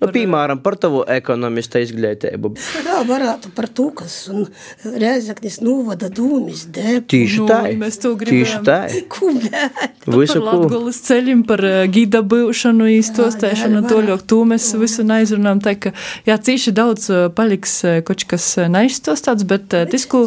Nu, 0.00 0.08
piemēram, 0.14 0.60
par 0.64 0.76
tavu 0.80 1.02
ekonomista 1.10 1.82
izglītību. 1.82 2.52
Jā, 2.86 3.00
varētu 3.08 3.52
par 3.56 3.68
to, 3.68 3.90
kas 4.02 4.16
un 4.32 4.46
Rēzaknis 4.84 5.60
novada 5.62 6.08
dūmis 6.12 6.64
dēļ. 6.74 7.00
Tieši 7.12 7.40
Nu, 7.42 7.48
tā. 7.50 7.60
mēs 7.78 8.00
to 8.02 8.14
Tieši 8.16 8.58
gribējām. 8.58 8.64
tā. 8.66 8.78
Kubēt. 9.12 10.08
Visu, 10.08 10.38
par. 10.40 10.48
Latgulas 10.48 11.00
ceļiem, 11.06 11.44
par 11.48 11.64
uh, 11.66 11.78
gida 11.92 12.22
būšanu, 12.22 12.88
īstostēšanu, 12.98 13.84
to 13.90 14.00
ļoti, 14.08 14.28
to 14.32 14.40
mēs 14.52 14.70
visu 14.80 15.06
neizrunājam. 15.08 15.62
Tā 15.64 15.76
ka, 15.86 15.94
jā, 16.28 16.38
cīši 16.48 16.74
daudz 16.76 17.08
uh, 17.12 17.24
paliks 17.34 17.78
uh, 17.86 18.00
kaut 18.06 18.24
kas 18.30 18.48
neizstostāts, 18.72 19.46
bet 19.48 19.74
ko, 20.10 20.26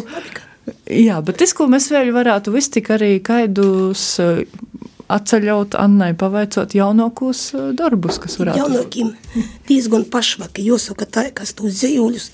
jā, 0.90 1.20
bet 1.24 1.38
tas, 1.42 1.52
ko 1.56 1.68
mēs 1.70 1.90
vēl 1.94 2.12
varētu 2.14 2.54
visu 2.54 2.76
tik 2.78 2.90
arī 2.96 3.16
kaidus 3.24 4.16
atceļot 5.12 5.76
Annai, 5.78 6.12
pavaicot 6.18 6.74
jaunākos 6.76 7.42
uh, 7.54 7.68
darbus, 7.76 8.18
kas 8.22 8.38
varētu. 8.40 8.62
Jaunākiem 8.64 9.12
diezgan 9.68 10.06
pašvaki. 10.10 10.64
Jāsaka, 10.66 11.06
tā, 11.06 11.26
kas 11.36 11.54
tos 11.58 11.78
dzīvuļus 11.78 12.28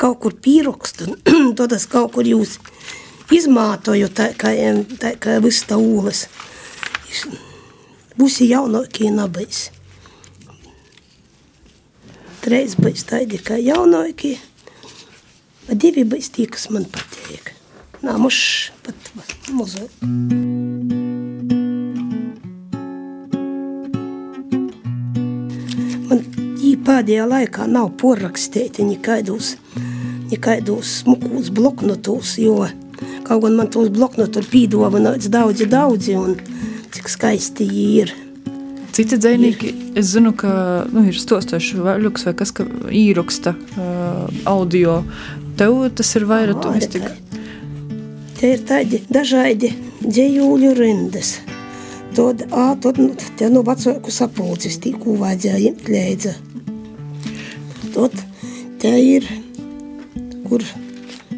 kaut 0.00 0.20
kur 0.24 0.36
pieraksta, 0.42 1.08
un 1.36 1.54
tad 1.58 1.76
es 1.76 1.86
kaut 1.90 2.14
kur 2.16 2.26
jūs 2.26 2.58
izmantoju, 3.34 4.10
tā 4.14 4.32
kā, 4.38 4.52
tā 5.00 5.14
kā 5.22 5.38
viss 5.44 5.66
tā 5.68 5.78
ūles. 5.80 6.26
Būsi 8.16 8.48
jaunākie 8.50 9.10
nabais. 9.14 9.70
Trīs 12.46 12.76
būs 12.78 13.02
tādi 13.08 13.40
kā 13.42 13.58
jaunāki, 13.58 14.36
bet 15.66 15.82
divi 15.82 16.06
būs 16.06 16.30
tie, 16.36 16.46
kas 16.50 16.68
man 16.70 16.86
patīk. 16.90 17.52
Nā, 18.06 18.14
muš 18.22 18.38
pat 18.86 19.10
mazāk. 19.50 21.05
Pēdējā 26.86 27.26
laikā 27.28 27.66
nav 27.70 27.90
porakstīti 28.00 28.84
nekādos, 28.86 29.54
nekādos 30.30 31.00
smukos 31.02 31.50
bloknotos, 31.54 32.36
jo 32.42 32.60
kaut 33.26 33.42
gan 33.42 33.58
man 33.58 33.70
tos 33.72 33.90
bloknotus 33.92 34.44
ir 34.44 34.50
pīdovanots 34.52 35.28
daudzi, 35.32 35.66
daudzi, 35.70 36.14
un 36.16 36.38
cik 36.94 37.10
skaisti 37.12 37.66
ir. 37.66 38.14
Citi 38.96 39.18
dzinieki, 39.20 39.74
es 40.00 40.14
zinu, 40.14 40.30
ka 40.32 40.50
nu, 40.88 41.02
ir 41.04 41.18
stostoši 41.20 41.82
vaļuks 41.84 42.24
vai 42.30 42.32
kas, 42.38 42.54
ka 42.56 42.64
īraksta 42.96 43.52
uh, 43.52 44.22
audio. 44.48 45.02
Tev 45.60 45.82
tas 45.98 46.14
ir 46.16 46.24
vairāk 46.28 46.62
tu 46.64 46.72
tā- 46.96 47.12
Tie 48.36 48.50
ir 48.52 48.64
tādi 48.68 49.02
dažādi 49.08 49.70
dzējūļu 50.04 50.72
rindas. 50.76 51.38
Tad, 52.16 52.46
ā, 52.52 52.66
tad 52.80 52.98
nu, 53.00 53.10
te 53.36 53.48
no 53.52 53.62
vecāku 53.64 54.12
sapulces 54.12 54.76
tīku 54.80 55.16
vajadzēja 55.20 55.60
ņemt 55.66 55.88
līdzi. 55.92 56.34
Tad 57.96 58.12
te 58.76 58.90
ir, 59.00 59.24
kur 60.44 60.60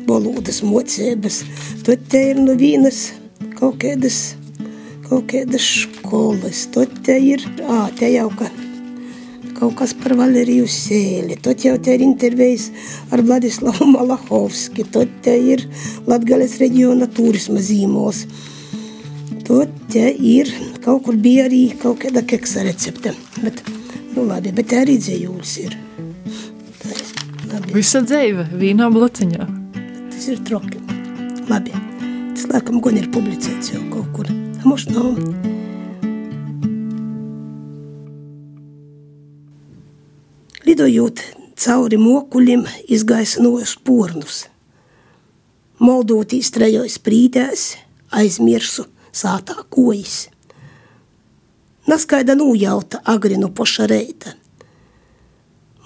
valodas 0.09 0.59
mocības. 0.66 1.44
Tad 1.86 2.02
te 2.11 2.22
ir 2.32 2.40
no 2.42 2.56
vienas 2.59 3.12
kaut 3.61 3.78
kādas, 3.84 4.34
kaut 5.06 5.28
kādas 5.30 5.68
skolas. 5.84 6.64
Tad 6.74 6.96
te 7.06 7.14
ir, 7.22 7.46
ā, 7.62 7.84
te 7.94 8.11
jau 8.11 8.26
ka 8.34 8.50
kaut 9.59 9.78
kas 9.78 9.94
par 10.02 10.16
Valeriju 10.18 10.66
Sēli. 10.70 11.38
Tad 11.46 11.62
jau 11.62 11.76
te 11.78 11.94
ir 11.94 12.02
intervijas 12.02 12.68
ar 13.14 13.22
Vladislavu 13.22 13.86
Malahovski. 13.94 14.86
Tad 14.90 15.14
te 15.22 15.38
ir 15.54 15.62
Latgales 16.11 16.59
reģiona 16.62 17.06
turisma 17.14 17.62
zīmols. 17.62 18.24
Tad 19.46 19.74
te 19.94 20.11
ir 20.11 20.50
kaut 20.84 21.06
kur 21.06 21.22
bija 21.22 21.46
arī 21.46 21.68
kaut 21.78 22.02
kāda 22.02 22.26
keksa 22.26 22.66
recepte. 22.66 23.14
Bet, 23.42 23.62
nu 24.16 24.26
labi, 24.26 24.54
bet 24.59 24.74
arī 24.82 24.98
dzējūlis 24.98 25.61
ir. 25.68 25.84
Visa 27.72 28.01
dzīve 28.05 28.44
vienā 28.59 28.88
blociņā. 28.92 29.46
tas 30.11 30.28
ir 30.28 30.38
troki. 30.44 30.80
Labi, 31.49 31.72
tas 32.34 32.46
laikam 32.51 32.80
gan 32.84 32.96
ir 32.99 33.09
publicēts 33.12 33.72
jau 33.72 33.82
kaut 33.92 34.09
kur. 34.16 34.30
Mums 34.64 34.88
nav. 34.90 35.16
Lidojot 40.66 41.22
cauri 41.57 41.96
mokuļiem, 41.96 42.66
izgaisnoju 42.88 43.66
spurnus. 43.66 44.46
Moldūtīs 45.78 46.51
trejos 46.55 46.99
brīdēs, 47.01 47.76
aizmirsu 48.11 48.88
sātā 49.12 49.62
kojas. 49.70 50.26
Naskaida 51.88 52.36
nūjauta 52.36 53.01
agri 53.09 53.38
no 53.40 53.49
poša 53.49 53.86
reita. 53.88 54.34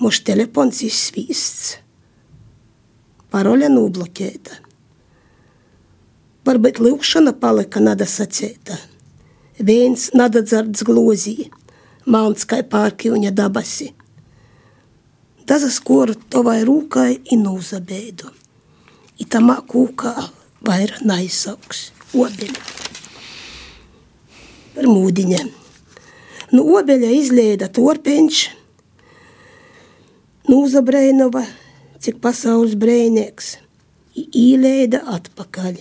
Mūsu 0.02 0.24
telefons 0.26 0.80
izsvīsts. 0.82 1.76
Parole 3.30 3.68
nobloķēta. 3.70 4.56
Varbūt 6.42 6.80
lūkšana 6.82 7.36
palika 7.38 7.78
nada 7.78 8.08
sacēta. 8.10 8.74
Viens 9.62 10.08
nada 10.18 10.42
dzards 10.42 10.82
glozī, 10.88 11.36
mauns 12.10 12.42
kā 12.50 12.58
pārkīvņa 12.66 13.30
dabasi. 13.38 13.92
Dažas 15.46 15.78
koru 15.86 16.16
tovai 16.34 16.64
rūkai 16.66 17.20
inūzabēdu. 17.36 18.32
Itamā 19.22 19.60
kūkā 19.70 20.16
vaira 20.66 20.98
naizaugs. 21.06 21.92
Obeļi. 22.12 22.58
Par 24.74 24.88
mūdiņa. 24.90 25.40
Nu 26.56 26.66
obeļa 26.74 27.12
izlēda 27.20 27.70
torpeņš. 27.70 28.42
Nūzabreinova, 30.50 31.44
cik 32.02 32.18
pasaules 32.22 32.74
brēnieks. 32.78 33.56
Īlēda 34.18 35.04
atpakaļ. 35.14 35.76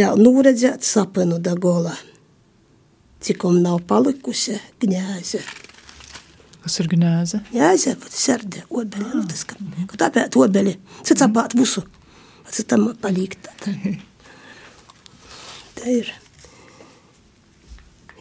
Vēl 0.00 0.22
nūredzēt 0.24 0.86
sapenu 0.86 1.38
da 1.42 1.52
gola. 1.60 1.92
Cikom 3.20 3.58
nav 3.60 3.82
palikusi 3.88 4.56
gņēze. 4.80 5.42
Kas 6.60 6.78
ir 6.80 6.88
gnēze? 6.92 7.42
Jāiziet, 7.52 8.00
pat 8.00 8.16
sērdē, 8.16 8.64
obeļi. 8.68 9.10
Nu, 9.12 9.26
tas, 9.28 9.44
ka, 9.48 9.58
ka 9.90 10.00
tāpēc 10.06 10.36
obeļi, 10.40 10.74
cits 11.04 11.24
apāt 11.24 11.56
visu. 11.56 11.84
Cits 12.48 12.68
tam 12.68 12.88
palikt. 13.00 13.48
Tā 15.76 15.86
ir. 15.98 16.08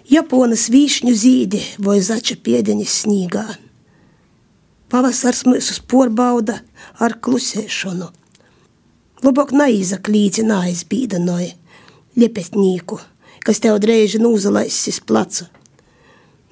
Japonas 0.09 0.67
vīšņu 0.73 1.15
zīdi 1.15 1.63
vai 1.86 1.99
zača 2.03 2.39
piedeņas 2.43 2.99
snīgā. 3.05 3.47
Pavasars 4.90 5.44
mūs 5.46 5.80
porbauda 5.86 6.60
ar 7.00 7.18
klusēšanu. 7.22 8.10
Labāk 9.26 9.52
naizaklīci 9.54 10.46
neaizbīdanoja 10.48 11.54
liepetnīku, 12.20 13.00
kas 13.46 13.62
tev 13.64 13.78
dreiži 13.84 14.22
nūzalaisis 14.24 15.02
placu. 15.06 15.46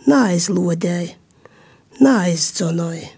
Neaizlodēja 0.08 1.16
neaizdzonoja. 2.04 3.10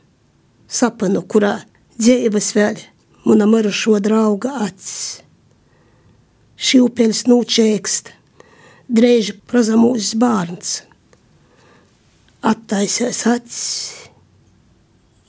Sapanu, 0.70 1.24
kurā 1.26 1.56
dzīves 1.98 2.54
vēl 2.56 2.84
mana 3.26 3.48
marušo 3.50 3.98
drauga 4.04 4.54
acis. 4.68 5.20
Šīvpils 6.60 7.24
nūčēkst, 7.30 8.12
drēži 8.92 9.38
prozamūs 9.50 10.14
bārns. 10.20 10.82
Attaisies 12.46 13.24
acis, 13.28 14.09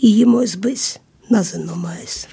īmos 0.00 0.56
bijis 0.56 0.98
nazinomais. 1.28 2.24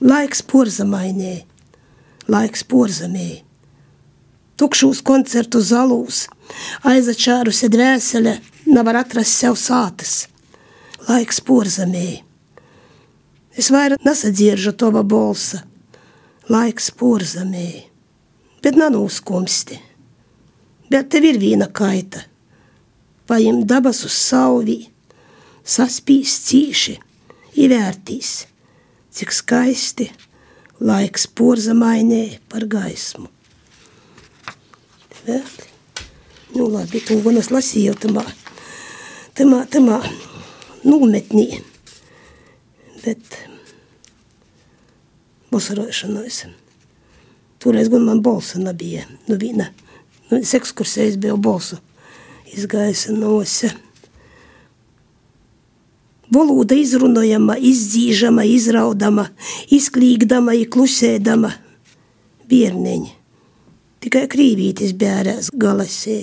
Laiks 0.00 0.40
porzamainē, 0.48 1.34
laiks 2.32 2.64
porzamē. 2.64 3.42
Tukšos 4.56 5.02
koncertu 5.04 5.60
zalūs, 5.64 6.24
aizačārusi 6.88 7.68
dvēsele, 7.72 8.38
nevar 8.72 9.02
atrast 9.02 9.36
sev 9.36 9.58
sātas. 9.60 10.24
Laiks 11.08 11.40
porzamē. 11.44 12.22
Es 13.56 13.68
vairāk 13.72 14.00
nesadzieržu 14.04 14.72
tova 14.72 15.02
bolsa. 15.04 15.64
Laiks 16.48 16.90
porzamē. 16.96 17.68
Bet 18.64 18.76
nanūskumsti. 18.80 19.80
Bet 20.90 21.12
tev 21.12 21.28
ir 21.28 21.40
viena 21.40 21.68
kaita. 21.68 22.24
Paim 23.30 23.60
dabas 23.62 24.00
uz 24.02 24.14
sauvī, 24.18 24.88
saspīs 25.62 26.32
cīši, 26.48 26.96
įvērtīs, 27.62 28.30
cik 29.14 29.30
skaisti 29.30 30.08
laiks 30.82 31.28
porzamainē 31.38 32.24
par 32.50 32.64
gaismu. 32.72 33.28
Vēl. 35.28 35.44
Nu, 36.56 36.66
labi, 36.72 36.98
to 37.06 37.20
gan 37.22 37.38
es 37.38 37.52
lasīju 37.54 37.94
tamā, 38.02 38.24
tamā, 39.38 39.60
tamā 39.70 40.00
nometnī. 40.82 41.60
Bet 43.04 43.36
vasarošanos. 45.54 46.40
Toreiz 47.62 47.92
gan 47.94 48.02
man 48.08 48.24
balsa 48.26 48.58
nebija. 48.58 49.06
Nu, 49.28 49.38
viena, 49.38 49.68
nu, 50.32 50.40
ekskursējas 50.42 51.20
bija 51.22 51.38
balsa 51.38 51.78
izgaisa 52.56 53.12
nose. 53.12 53.70
Valoda 56.30 56.76
izrunājama, 56.78 57.56
izdzīžama, 57.58 58.44
izraudama, 58.46 59.26
izklīgdama, 59.74 60.54
klusēdama. 60.70 61.50
Bērniņi. 62.50 63.16
Tikai 64.00 64.26
krīvītis 64.30 64.94
bērēs 64.96 65.50
galasē. 65.50 66.20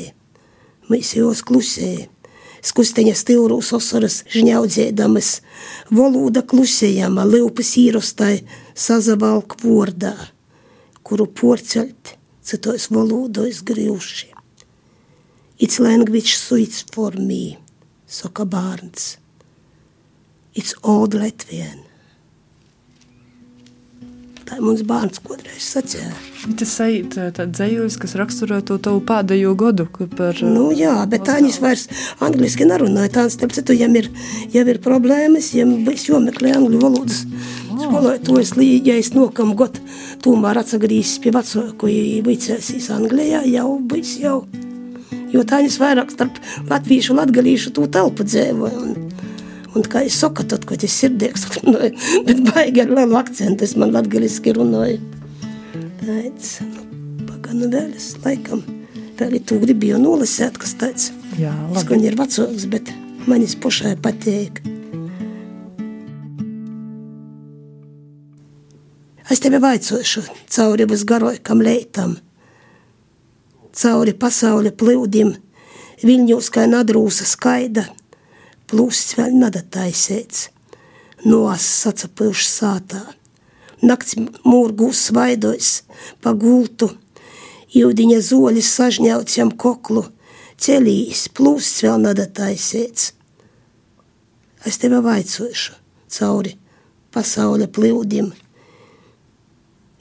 Mēs 0.87 1.11
jūs 1.17 1.43
klusēja. 1.45 2.07
Skusteņa 2.67 3.13
stilrūs 3.15 3.73
osaras 3.75 4.21
žņaudzēdamas. 4.33 5.33
Valoda 5.93 6.41
klusējama, 6.41 7.27
liupas 7.27 7.75
īrostai 7.79 8.39
sazavalk 8.73 9.59
vordā, 9.61 10.15
kuru 11.03 11.27
porceļt 11.27 12.15
citos 12.47 12.89
valodos 12.95 13.61
grīvši. 13.67 14.36
It's 15.59 15.79
language 15.79 16.35
suits 16.35 16.85
for 16.93 17.11
me, 17.17 17.57
saka 18.05 18.45
bērns. 18.45 19.17
It's 20.53 20.75
old 20.83 21.15
Latvian. 21.17 21.79
Tā 24.45 24.59
mums 24.61 24.83
bērns 24.85 25.17
kodreiz 25.25 25.65
sacīja. 25.65 26.11
Tas 26.61 26.75
ir 26.85 27.07
tāds 27.09 27.57
dzējolis, 27.57 27.97
kas 27.97 28.13
raksturo 28.21 28.59
to 28.69 28.77
tavu 28.85 29.01
pēdējo 29.09 29.55
gadu. 29.57 29.87
Par, 30.13 30.37
nu, 30.45 30.67
jā, 30.77 30.93
bet 31.09 31.25
tā 31.25 31.39
viņas 31.41 31.57
vairs 31.65 31.87
angliski 32.21 32.69
nerunāja. 32.69 33.15
Tā, 33.17 33.25
starp 33.33 33.57
citu, 33.57 33.73
jau 33.81 33.89
ir, 33.97 34.11
jau 34.53 34.65
ir 34.69 34.81
problēmas, 34.85 35.49
jau 35.57 35.65
būs 35.89 36.05
jomeklē 36.11 36.53
angļu 36.59 36.83
valodas. 36.85 37.25
Skolotājs 37.81 38.53
līdzīgais 38.61 39.11
nokam 39.17 39.57
gadu, 39.57 39.81
tomēr 40.21 40.61
atsagrīzis 40.61 41.17
pie 41.25 41.33
vecāku, 41.33 41.91
vicēsīs 42.29 42.93
Anglijā, 42.93 43.41
jau 43.57 43.71
būs 43.81 44.19
jau. 44.21 44.43
Jo 45.33 45.43
tā 45.47 45.61
viņas 45.61 45.79
vairāk 45.81 46.13
starp 46.13 46.39
latviešu 46.69 47.13
un 47.13 47.21
latgalīšu 47.21 47.73
tū 47.75 47.87
telpu 47.91 48.27
dzēvoja. 48.27 48.83
Un, 48.85 49.07
Un 49.77 49.83
kā 49.85 50.01
es 50.07 50.15
saku, 50.17 50.41
tad, 50.49 50.63
kad 50.65 50.81
es 50.85 50.95
sirdīgs 50.97 51.43
runāju, 51.53 51.91
bet 52.25 52.39
baigi 52.47 52.81
ar 52.81 52.93
lielu 52.97 53.17
akcentu, 53.19 53.65
es 53.67 53.75
man 53.77 53.91
latgaliski 53.93 54.55
runāju. 54.57 54.97
Tāds, 55.99 56.55
nu, 56.65 56.85
paganu 57.27 57.69
vēl 57.73 57.91
es 57.97 58.07
laikam, 58.23 58.63
vēl 59.19 59.37
ir 59.37 59.43
tu 59.45 59.59
gribēju 59.61 59.99
nolasēt, 60.01 60.57
kas 60.61 60.73
tāds. 60.81 61.11
Jā, 61.37 61.53
labi. 61.67 61.83
Skaņ 61.83 62.07
ir 62.07 62.17
vecāks, 62.17 62.65
bet 62.71 62.89
manis 63.29 63.53
pašai 63.59 63.93
patīk. 64.01 64.63
Es 69.27 69.43
tevi 69.43 69.59
vaicošu 69.59 70.23
cauri 70.55 70.87
visgarojkam 70.87 71.61
leitam, 71.61 72.15
cauri 73.77 74.15
pasauli 74.17 74.73
plūdim, 74.73 75.35
viļņos 76.03 76.51
kā 76.53 76.65
nadrūsa 76.69 77.29
skaida– 77.29 77.87
plūsts 78.67 79.15
vēl 79.17 79.35
nadataisēts, 79.39 80.47
nos 81.25 81.65
sacapilšs 81.83 82.49
sātā. 82.59 83.01
Nakts 83.85 84.17
mūrgūs 84.17 85.07
svaidojas 85.09 85.71
pa 86.23 86.33
gultu, 86.33 86.89
jūdiņa 87.75 88.19
zoļis 88.25 88.71
sažņauts 88.79 89.37
jam 89.37 89.51
koklu, 89.53 90.07
ceļīs, 90.57 91.27
plūsts 91.37 91.85
vēl 91.85 92.01
nadataisēts. 92.07 93.11
Es 94.67 94.81
tevi 94.81 94.99
vaicošu 95.05 95.77
cauri 96.11 96.57
pasaules 97.13 97.71
plūdim. 97.71 98.33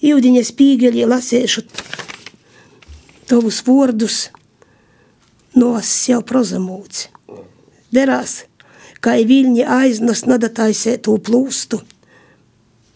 Jūdiņa 0.07 0.43
spīgeļi 0.49 1.07
lasēšu 1.09 1.63
tavus 3.27 3.63
vārdus, 3.67 4.29
nos 5.57 5.91
jau 6.09 6.21
prozamūts. 6.27 7.09
Derās, 7.95 8.45
kā 9.01 9.17
viļņi 9.19 9.67
aiznes 9.67 10.25
nadataisēto 10.27 11.17
plūstu. 11.23 11.83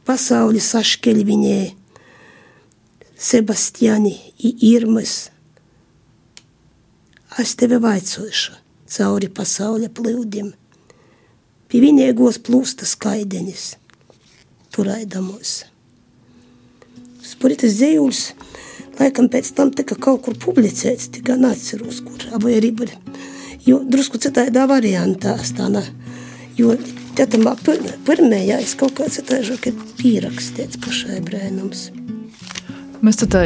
Pasauli 0.07 0.63
saškeļ 0.63 1.21
viņē, 1.27 1.61
Sebastiani 3.21 4.15
i 4.49 4.55
Irmas. 4.71 5.29
Es 7.39 7.53
tevi 7.61 7.77
vaicošu 7.77 8.57
cauri 8.91 9.29
pasaules 9.31 9.93
plūdim, 9.95 10.49
pie 11.71 11.83
vienīgos 11.85 12.41
plūsta 12.43 12.89
skaidenis, 12.89 13.75
turaidamos. 14.75 15.61
Spuritas 17.23 17.77
dzējuls, 17.79 18.23
laikam 19.01 19.31
pēc 19.33 19.51
tam 19.57 19.73
tika 19.75 19.97
kaut 19.97 20.23
kur 20.27 20.39
publicēts, 20.39 21.11
tikai 21.17 21.39
neatceros, 21.41 22.03
kur, 22.07 22.27
vai 22.45 22.59
arī, 22.61 22.75
jo 23.67 23.81
drusku 23.85 24.21
citādā 24.23 24.69
variantā 24.71 25.39
stāna. 25.45 25.85
Jo 26.61 26.75
Tātad 27.21 27.43
pirmajais 28.07 28.77
kaut 28.79 28.95
kāds 28.97 29.19
ir 29.19 29.27
pierakstīts 29.99 30.79
pašai 30.81 31.19
brēnums. 31.27 31.89
Mēs 33.01 33.17
tā 33.23 33.41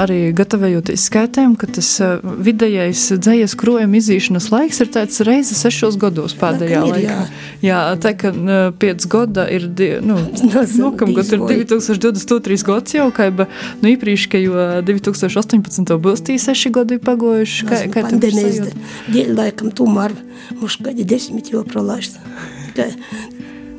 arī 0.00 0.18
gatavojoties 0.36 1.02
skaitām, 1.10 1.56
ka 1.60 1.68
tas 1.68 1.88
vidējais 2.22 3.02
dzīslis 3.18 3.56
krojuma 3.60 3.98
izīšanas 3.98 4.48
laiks 4.52 4.80
ir 4.80 4.90
tāds 4.94 5.20
reizes 5.26 5.60
sešos 5.60 5.98
gados 6.00 6.32
pēdējā 6.40 6.80
ir, 6.80 6.94
laikā. 6.94 7.02
jā. 7.04 7.18
Jā, 7.64 7.80
tā 8.00 8.14
kā 8.16 8.32
piec 8.80 9.04
gada 9.12 9.44
ir, 9.52 9.66
nu, 10.04 10.16
Nezinu, 10.54 10.86
nokam 10.86 11.12
gadu 11.16 11.36
ir 11.36 11.44
izvoja. 11.44 11.88
2023 11.92 12.66
gads 12.68 12.96
jau, 12.96 13.08
kā 13.14 13.28
jau, 13.28 13.48
nu, 13.82 13.90
iepriekš, 13.92 14.26
ka 14.32 14.40
jo 14.40 14.68
2018 14.88 15.96
būs 16.04 16.24
tī 16.24 16.38
seši 16.40 16.72
gadi 16.74 17.00
pagojuši. 17.02 17.68
Kā, 17.68 17.82
kā 17.88 18.04
tev 18.06 18.14
pandēmijas 18.14 18.60
sajūta? 18.60 18.92
dēļ 19.16 19.34
laikam 19.36 19.74
tomēr 19.76 20.16
mums 20.60 20.78
kādi 20.80 21.04
desmit 21.08 21.52
jau 21.52 21.64
prolaišta. 21.68 22.24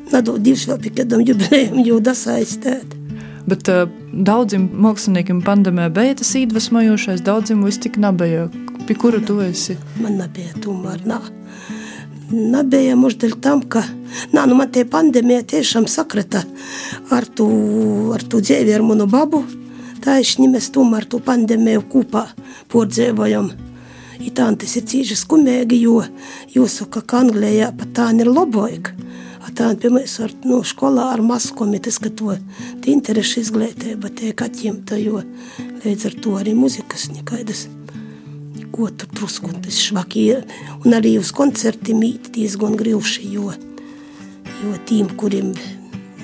Vēl 0.06 0.78
pie 0.82 0.94
kādam 0.94 1.26
jubilējum 1.26 1.82
jau 1.82 1.98
dasaistēt. 2.04 2.94
Bet 3.46 3.68
uh, 3.70 3.84
daudziem 4.12 4.66
māksliniekiem 4.82 5.42
pandēmijā 5.46 5.92
bija 5.94 6.16
tas 6.18 6.32
iedvesmojošais, 6.38 7.22
daudziem 7.26 7.62
viss 7.66 7.82
tik 7.82 7.98
nebija. 8.02 8.48
Pie 8.86 8.96
kura 8.98 9.20
tu 9.22 9.38
esi? 9.44 9.76
Man 10.02 10.18
nebija 10.20 10.54
tomēr, 10.62 11.04
nā. 11.06 11.20
Nebija 12.26 12.96
dēļ 12.98 13.36
tam, 13.38 13.62
ka, 13.70 13.84
nā, 14.34 14.48
nu 14.50 14.56
man 14.58 14.72
tie 14.74 14.82
pandēmija 14.90 15.44
tiešām 15.52 15.86
sakrita 15.86 16.42
ar 17.14 17.26
tu, 17.38 17.46
ar 18.14 18.24
tu 18.26 18.42
dzēvi 18.42 18.74
ar 18.74 18.82
manu 18.82 19.06
babu. 19.06 19.44
Es 20.06 20.36
mēs 20.38 20.68
tomēr 20.70 21.06
tu 21.10 21.18
pandēmiju 21.18 21.82
kopā 21.90 22.28
pordzēvojam. 22.70 23.48
I 24.22 24.30
tā 24.30 24.46
tas 24.58 24.76
ir 24.78 24.84
cīži 24.86 25.16
skumīgi, 25.18 25.80
jo 25.82 26.02
jāsaka, 26.54 27.02
ka 27.02 27.24
Anglijā 27.24 27.72
pat 27.74 27.90
tā 27.94 28.06
ir 28.14 28.30
loboika. 28.30 28.94
Tā 29.54 29.70
ir 29.72 29.78
piemēram 29.84 30.26
ar 30.26 30.34
nu, 30.44 30.60
skolā 30.66 31.06
ar 31.14 31.22
maskomi, 31.22 31.78
tas, 31.80 32.00
ka 32.02 32.10
to 32.10 32.34
interešu 32.86 33.44
izglītība 33.44 34.10
tiek 34.10 34.42
atņemta, 34.42 34.98
jo 35.00 35.22
līdz 35.84 36.10
ar 36.10 36.20
to 36.24 36.36
arī 36.40 36.56
muzikas 36.58 37.08
nekaidas 37.14 37.66
ko 38.76 38.90
tur 38.90 39.08
drusku 39.12 39.52
tas 39.64 39.78
švaki 39.80 40.26
ir. 40.32 40.44
Un 40.84 40.96
arī 40.98 41.16
uz 41.20 41.32
koncertiem 41.36 42.00
mīt 42.02 42.30
diezgan 42.34 42.76
grūši, 42.78 43.30
jo, 43.32 43.52
jo 44.60 44.76
tiem, 44.88 45.08
kuriem 45.20 45.54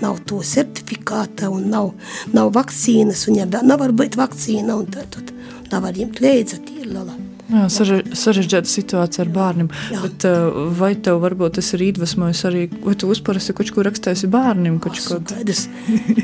nav 0.02 0.20
to 0.28 0.42
certifikāta 0.44 1.50
un 1.52 1.70
nav, 1.72 1.92
nav 2.36 2.52
vakcīnas, 2.56 3.26
un 3.30 3.40
ja 3.40 3.48
nav 3.48 3.80
varbūt 3.86 4.18
vakcīna, 4.20 4.76
un 4.76 4.90
tad, 4.92 5.34
nav 5.72 5.88
arī 5.88 6.08
klēdza 6.12 6.60
tīrlala. 6.66 7.21
Jā, 7.51 7.64
sarež- 7.68 8.12
sarežģīta 8.16 8.70
situācija 8.70 9.24
ar 9.26 9.30
bērniem. 9.34 9.68
Jā. 9.93 10.03
Bet, 10.05 10.24
uh, 10.24 10.70
vai 10.78 10.95
tev 10.95 11.18
varbūt 11.24 11.59
tas 11.59 11.72
ir 11.74 11.82
iedvesmojis 11.90 12.45
arī, 12.49 12.62
vai 12.84 12.95
tu 12.95 13.11
esi 13.40 13.53
kaut 13.53 13.70
ko 13.74 13.82
rakstījis 13.88 14.26
bērniem? 14.30 14.78
Kaut 14.80 14.97
Kādas 15.28 15.66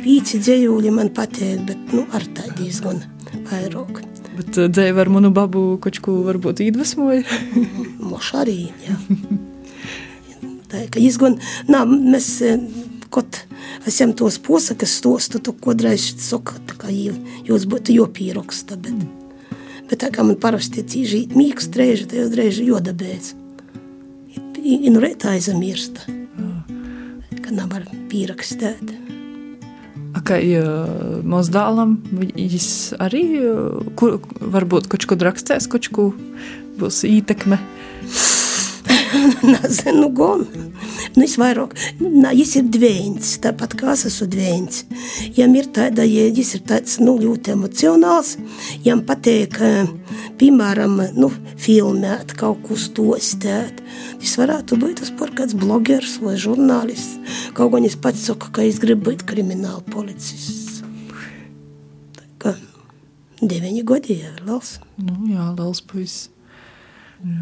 pīci 0.04 0.38
dzējūļi 0.40 0.92
man 0.94 1.10
patīk, 1.10 1.66
bet 1.66 1.92
nu, 1.92 2.06
ar 2.14 2.22
tā 2.38 2.46
diezgan 2.56 3.02
vairāk. 3.50 4.00
Bet 4.38 4.56
uh, 4.62 4.68
dzēja 4.70 4.94
ar 5.02 5.08
manu 5.10 5.32
babu 5.34 5.76
kaut 5.82 5.98
ko 6.00 6.20
varbūt 6.30 6.62
iedvesmoja. 6.64 7.24
Moš 8.12 8.32
arī, 8.38 8.70
jā. 8.86 8.96
Tā, 10.68 10.84
ka 10.92 11.00
izgan, 11.00 11.38
nā, 11.68 11.82
mēs, 11.88 12.26
eh, 12.44 12.60
kot 13.10 13.42
esam 13.88 14.12
tos 14.16 14.36
posakas 14.44 14.98
stostu, 15.00 15.40
tu 15.40 15.54
kodreiz 15.56 16.10
saka, 16.20 16.58
tā 16.68 16.76
kā 16.76 16.90
jū- 16.92 17.16
jūs 17.48 17.64
būtu 17.68 17.94
jopīroksta, 17.96 18.76
bet, 18.76 19.06
bet 19.88 20.02
tā 20.04 20.10
kā 20.14 20.24
man 20.26 20.38
parasti 20.40 20.84
cīži 20.84 21.26
mīkst 21.34 21.76
reiži, 21.78 22.08
tā 22.10 22.20
jūs 22.20 22.36
reiži 22.38 22.68
jodabēc. 22.68 23.34
Nu 24.88 25.00
reitā 25.00 25.32
aizmirsta, 25.36 26.04
ka 27.44 27.54
nav 27.54 27.72
var 27.72 27.86
pīrakstēt. 28.10 28.94
A, 30.16 30.22
Kā 30.24 30.38
mūsu 31.28 31.52
dēlam, 31.54 31.98
viņš 32.10 32.68
arī 33.00 33.22
kur, 33.98 34.18
varbūt 34.40 34.88
kaut 34.92 35.06
ko 35.08 35.18
rakstīs, 35.22 35.68
kaut 35.70 35.88
ko 35.94 36.10
būs 36.80 37.04
ietekme. 37.08 37.60
Nezinu, 39.52 40.10
gan. 40.16 40.46
Nu, 41.16 41.24
es 41.24 41.36
vairāk, 41.40 41.74
nā, 42.00 42.32
viņš 42.36 42.54
ir 42.60 42.68
dvēns, 42.74 43.32
tāpat 43.44 43.74
kā 43.78 43.92
es 43.94 44.04
esmu 44.08 44.28
dvēns. 44.32 44.84
Jam 45.36 45.54
ir 45.58 45.68
tāda, 45.74 46.06
ja 46.06 46.26
viņš 46.34 46.54
ir 46.58 46.64
tāds, 46.68 46.98
nu, 47.02 47.16
ļoti 47.20 47.54
emocionāls, 47.54 48.36
jam 48.86 49.02
patīk, 49.06 49.58
eh, 49.64 49.90
piemēram, 50.40 50.96
nu, 51.18 51.30
filmēt, 51.58 52.34
kaut 52.38 52.62
ko 52.66 52.78
stostēt. 52.78 53.82
Tas 54.18 54.36
varētu 54.40 54.78
būt 54.80 55.02
tas 55.02 55.12
par 55.18 55.34
kāds 55.34 55.56
blogers 55.58 56.18
vai 56.22 56.36
žurnālists. 56.40 57.18
Kaut 57.54 57.72
gan 57.74 57.84
es 57.84 57.96
pats 57.96 58.26
saku, 58.28 58.50
ka 58.52 58.66
es 58.66 58.80
gribu 58.82 59.10
būt 59.10 59.26
krimināla 59.28 59.82
policists. 59.92 60.82
Tā 62.18 62.26
kā 62.38 62.56
deviņi 63.40 63.84
gadi 63.86 64.20
ir 64.22 64.42
liels. 64.46 64.78
Nu, 64.98 65.20
jā, 65.30 65.52
liels 65.54 65.82
puisis. 65.86 66.28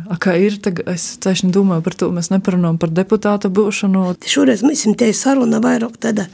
A 0.09 0.17
kā 0.17 0.33
ir, 0.41 0.55
tagad 0.65 0.89
es 0.89 1.03
tieši 1.21 1.51
domāju 1.53 1.83
par 1.85 1.95
to, 2.01 2.07
mēs 2.15 2.31
neparunājam 2.33 2.79
par 2.81 2.93
deputāta 2.97 3.51
būšanu. 3.53 4.07
Šoreiz 4.25 4.63
mēs 4.65 4.87
te 4.97 5.11
saruna 5.13 5.61
vairāk 5.61 5.99
tāda, 6.01 6.25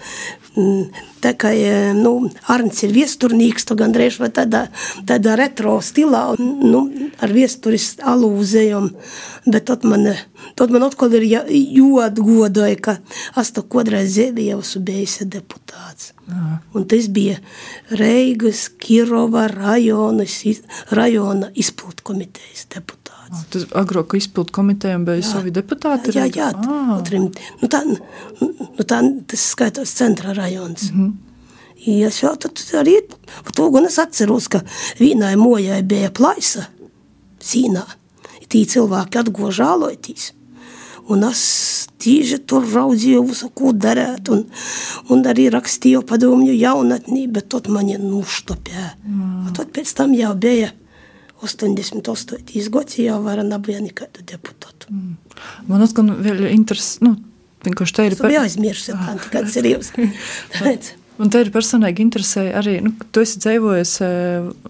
mm, 0.54 1.00
tā 1.24 1.32
kā, 1.34 1.50
e, 1.50 1.90
nu, 1.98 2.30
Arns 2.46 2.84
ir 2.86 2.94
viesturnīgs, 2.94 3.66
to 3.66 3.74
gandrīz 3.74 4.20
vai 4.22 4.30
tādā, 4.30 4.68
tādā 5.08 5.34
retro 5.40 5.74
stilā, 5.82 6.22
nu, 6.38 6.84
ar 7.18 7.34
viesturis 7.34 7.96
alūzējum, 7.98 8.92
bet 9.50 9.66
tad 9.66 9.88
man, 9.90 10.12
tad 10.54 10.70
man 10.70 10.86
atkal 10.86 11.10
ir 11.18 11.26
jāatgodoja, 11.26 12.78
ka 12.78 12.98
es 13.42 13.50
to 13.50 13.66
kodreiz 13.66 14.14
zēvi 14.20 14.52
jau 14.52 14.60
esmu 14.62 14.86
bijis 14.86 15.18
deputāts. 15.26 16.12
Aha. 16.30 16.60
Un 16.78 16.86
tas 16.86 17.10
bija 17.10 17.40
Reigas, 17.90 18.68
Kirova 18.78 19.48
rajonas, 19.50 20.38
rajona 20.94 21.50
izpildu 21.58 22.06
komitejas 22.06 22.68
deputāts. 23.32 23.50
Tas 23.50 23.66
agrāk 23.80 24.16
izpildu 24.16 24.52
komitejām 24.52 25.04
bija 25.04 25.20
jā. 25.20 25.28
savi 25.32 25.50
deputāti? 25.50 26.14
Jā, 26.16 26.26
jā, 26.28 26.52
ah. 26.52 27.00
trim, 27.06 27.30
nu 27.62 27.68
tā, 27.68 27.82
nu 28.40 28.84
tā, 28.84 29.00
tas 29.26 29.46
skaitās 29.54 29.94
centra 29.96 30.32
rajons. 30.32 30.90
Mm 30.92 31.00
-hmm. 31.00 31.12
Ja 31.82 32.06
es 32.08 32.22
jau 32.22 32.36
tad 32.36 32.52
arī, 32.78 33.00
to 33.54 33.70
gan 33.70 33.84
es 33.84 33.98
atceros, 33.98 34.48
ka 34.48 34.60
vienai 35.00 35.36
mojai 35.36 35.82
bija 35.82 36.10
plaisa 36.10 36.68
sīnā. 37.40 37.82
Tī 38.48 38.66
cilvēki 38.68 39.18
atgo 39.18 39.50
žāloitīs. 39.50 40.32
Un 41.08 41.24
es 41.24 41.88
tīži 41.98 42.38
tur 42.46 42.62
raudzīju 42.62 43.22
visu, 43.26 43.48
ko 43.48 43.72
darēt, 43.72 44.28
un, 44.28 44.44
un 45.10 45.24
arī 45.26 45.48
rakstīju 45.50 46.02
padomju 46.06 46.52
jaunatnī, 46.52 47.26
bet 47.32 47.48
tot 47.48 47.68
mani 47.68 47.98
nuštopē. 47.98 48.84
Mm. 49.06 49.52
Tad 49.56 49.72
pēc 49.74 49.94
tam 49.98 50.14
jau 50.14 50.34
bija 50.34 50.70
88. 51.42 52.70
gads 52.72 52.98
jau 53.02 53.18
var 53.24 53.42
nebija 53.46 53.82
nekādu 53.82 54.24
deputātu. 54.30 54.88
Mm. 54.94 55.14
Man 55.68 55.84
atkal 55.84 56.10
vēl 56.22 56.46
interesē, 56.52 57.02
nu, 57.08 57.16
vienkārši 57.66 57.98
te 57.98 58.08
ir... 58.08 58.18
Tu 58.18 58.32
bija 58.32 58.46
aizmirsis, 58.46 58.92
tā 58.94 59.30
kāds 59.32 59.58
ir 59.60 59.72
jūs. 59.74 59.94
Un 61.20 61.30
te 61.30 61.42
ir 61.44 61.50
personīgi 61.52 62.00
interesē 62.02 62.46
arī, 62.56 62.78
nu, 62.82 62.90
tu 63.12 63.22
esi 63.22 63.38
dzīvojis 63.42 63.92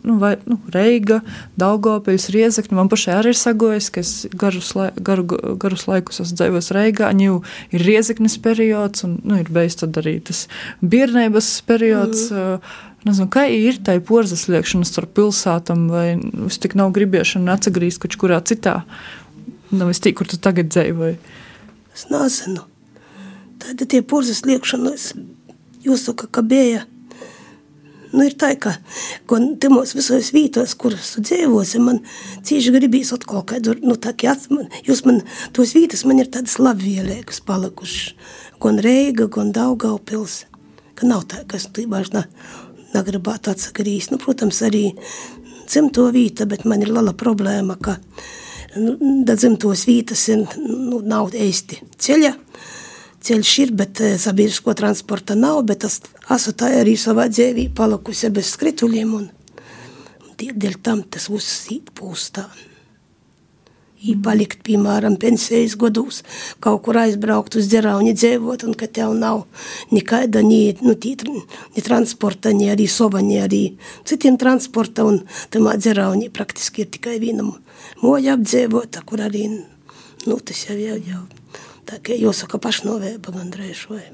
nu, 0.03 0.17
vai, 0.21 0.33
nu, 0.51 0.59
Reiga, 0.75 1.21
Daugopils, 1.61 2.27
Riezekni. 2.35 2.77
Man 2.77 2.91
pašai 2.93 3.15
arī 3.21 3.33
ir 3.33 3.39
sagojis, 3.39 3.89
ka 3.95 4.03
es 4.03 4.13
garus, 4.37 4.73
lai, 4.77 4.91
garu, 5.07 5.25
garus 5.63 5.87
laikus 5.89 6.21
esmu 6.25 6.41
dzīvojis 6.41 6.73
Reigā. 6.75 7.13
Ņū 7.17 7.39
ir 7.77 7.87
Riezeknis 7.87 8.37
periods 8.43 9.07
un 9.07 9.21
nu, 9.23 9.39
ir 9.39 9.53
beidzis 9.55 9.85
tad 9.85 10.03
arī 10.03 10.19
tas 10.27 10.47
biernības 10.83 11.55
periods. 11.69 12.27
Mm. 12.35 12.91
Nezinu, 13.03 13.27
kā 13.35 13.49
ir 13.51 13.81
tā 13.83 13.97
porzas 14.07 14.45
liekšana 14.47 14.87
starp 14.87 15.17
pilsētām, 15.17 15.89
vai 15.91 16.07
es 16.47 16.61
tik 16.63 16.77
nav 16.79 16.93
gribiešana 16.95 17.57
atsagrīzt 17.57 17.99
kaut 18.03 18.15
kurā 18.21 18.39
citā, 18.47 18.85
nav 19.75 19.91
es 19.91 19.99
tik, 20.03 20.21
kur 20.21 20.31
tu 20.31 20.39
tagad 20.39 20.71
dzīvoji. 20.71 21.17
Es 21.97 22.07
nezinu. 22.13 22.63
Tad 23.63 23.83
tie 23.91 24.03
porzas 24.07 24.45
liekšanas 24.47 25.13
jāsaka, 25.83 26.31
ka 26.31 26.45
bija. 26.47 26.87
Nu, 28.13 28.27
ir 28.29 28.35
tā, 28.37 28.51
ka 28.61 28.75
temos 29.63 29.95
visos 29.97 30.31
vītos, 30.37 30.75
kuras 30.77 31.15
tu 31.15 31.23
dzīvosi, 31.25 31.81
man 31.81 32.03
cīši 32.45 32.75
gribīs 32.75 33.13
atkal 33.17 33.41
kādu, 33.49 33.79
nu, 33.81 33.97
tā 33.97 34.13
kā 34.21 34.35
man, 34.53 34.69
jūs 34.85 35.01
man, 35.09 35.23
tos 35.57 35.73
vītas 35.73 36.05
man 36.05 36.21
ir 36.21 36.29
tādas 36.31 36.59
labvielīgas 36.61 37.41
palikušas. 37.49 38.13
Gan 38.63 38.79
Reiga, 38.85 39.27
gan 39.33 39.51
Daugaupils. 39.57 40.43
Ka 40.95 41.09
nav 41.09 41.25
tā, 41.33 41.41
kas 41.49 41.65
tu 41.73 41.87
vairs 41.89 42.13
ne, 42.13 42.27
negribētu 42.95 43.53
atsagrīst. 43.53 44.13
Nu, 44.13 44.21
protams, 44.23 44.63
arī 44.67 44.91
dzimto 45.67 46.09
vīta, 46.15 46.47
bet 46.49 46.67
man 46.69 46.85
ir 46.85 46.93
liela 46.93 47.15
problēma, 47.17 47.79
ka 47.81 47.99
nu, 48.77 48.97
da 49.27 49.37
dzimtos 49.39 49.87
vītas 49.89 50.27
ir, 50.33 50.47
nu, 50.61 51.03
nav 51.07 51.35
eisti 51.37 51.81
ceļa 52.03 52.37
ceļš 53.23 53.53
ir, 53.63 53.73
bet 53.79 54.01
eh, 54.03 54.17
sabiedrisko 54.21 54.75
transporta 54.79 55.37
nav, 55.39 55.63
bet 55.69 55.87
es 55.87 56.01
esmu 56.03 56.57
tā 56.59 56.73
arī 56.81 56.97
savā 56.99 57.29
dzīvī 57.31 57.69
palikusi 57.77 58.33
bez 58.35 58.53
skrituļiem, 58.57 59.15
un, 59.19 59.31
dēļ 60.43 60.79
tam 60.83 61.05
tas 61.07 61.29
uzsīt 61.31 61.93
pūstā. 61.99 62.49
Palikt, 64.23 64.65
piemēram, 64.67 65.15
pensijas 65.23 65.77
gados, 65.79 66.23
kaut 66.63 66.81
kur 66.87 66.99
aizbraukt 67.05 67.55
uz 67.61 67.69
dzerauni 67.71 68.15
dzīvot, 68.19 68.65
un 68.67 68.75
ka 68.79 68.89
tev 68.91 69.13
nav 69.19 69.45
nekāda 69.95 70.43
ni, 70.43 70.73
nu, 70.83 70.97
tī, 70.99 71.15
ni 71.23 71.85
transporta, 71.87 72.51
ni 72.51 72.71
arī 72.73 72.89
sova, 72.91 73.23
ni 73.23 73.39
arī 73.43 73.63
citiem 74.09 74.41
transporta, 74.41 75.07
un 75.07 75.23
tamā 75.55 75.77
dzerauni 75.79 76.33
praktiski 76.35 76.83
ir 76.83 76.91
tikai 76.99 77.21
vienam 77.23 77.55
moja 78.03 78.35
apdzīvota, 78.35 79.07
kur 79.07 79.23
arī, 79.29 79.47
nu, 80.27 80.41
tas 80.43 80.67
jau 80.67 80.79
jau 80.79 80.99
jau 80.99 81.23
Tā 81.89 81.99
kā 82.01 82.15
jāsaka 82.17 82.57
pašnovēba 82.63 83.35
gandrīz 83.35 83.83
vai. 83.91 84.05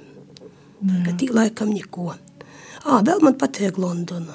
Ka 1.05 1.13
tī 1.19 1.29
laikam 1.35 1.71
neko. 1.71 2.11
Ā, 2.89 3.01
vēl 3.07 3.23
man 3.23 3.37
patīk 3.39 3.79
Londona. 3.79 4.35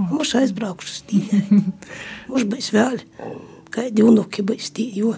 Mums 0.00 0.32
aizbraukšu 0.38 1.04
tīņai. 1.10 1.42
Mums 2.30 2.46
būs 2.48 2.72
vēl 2.74 2.98
kādi 3.72 4.04
unuki 4.06 4.44
būs 4.46 4.72
tī, 4.76 4.88
jo. 4.98 5.14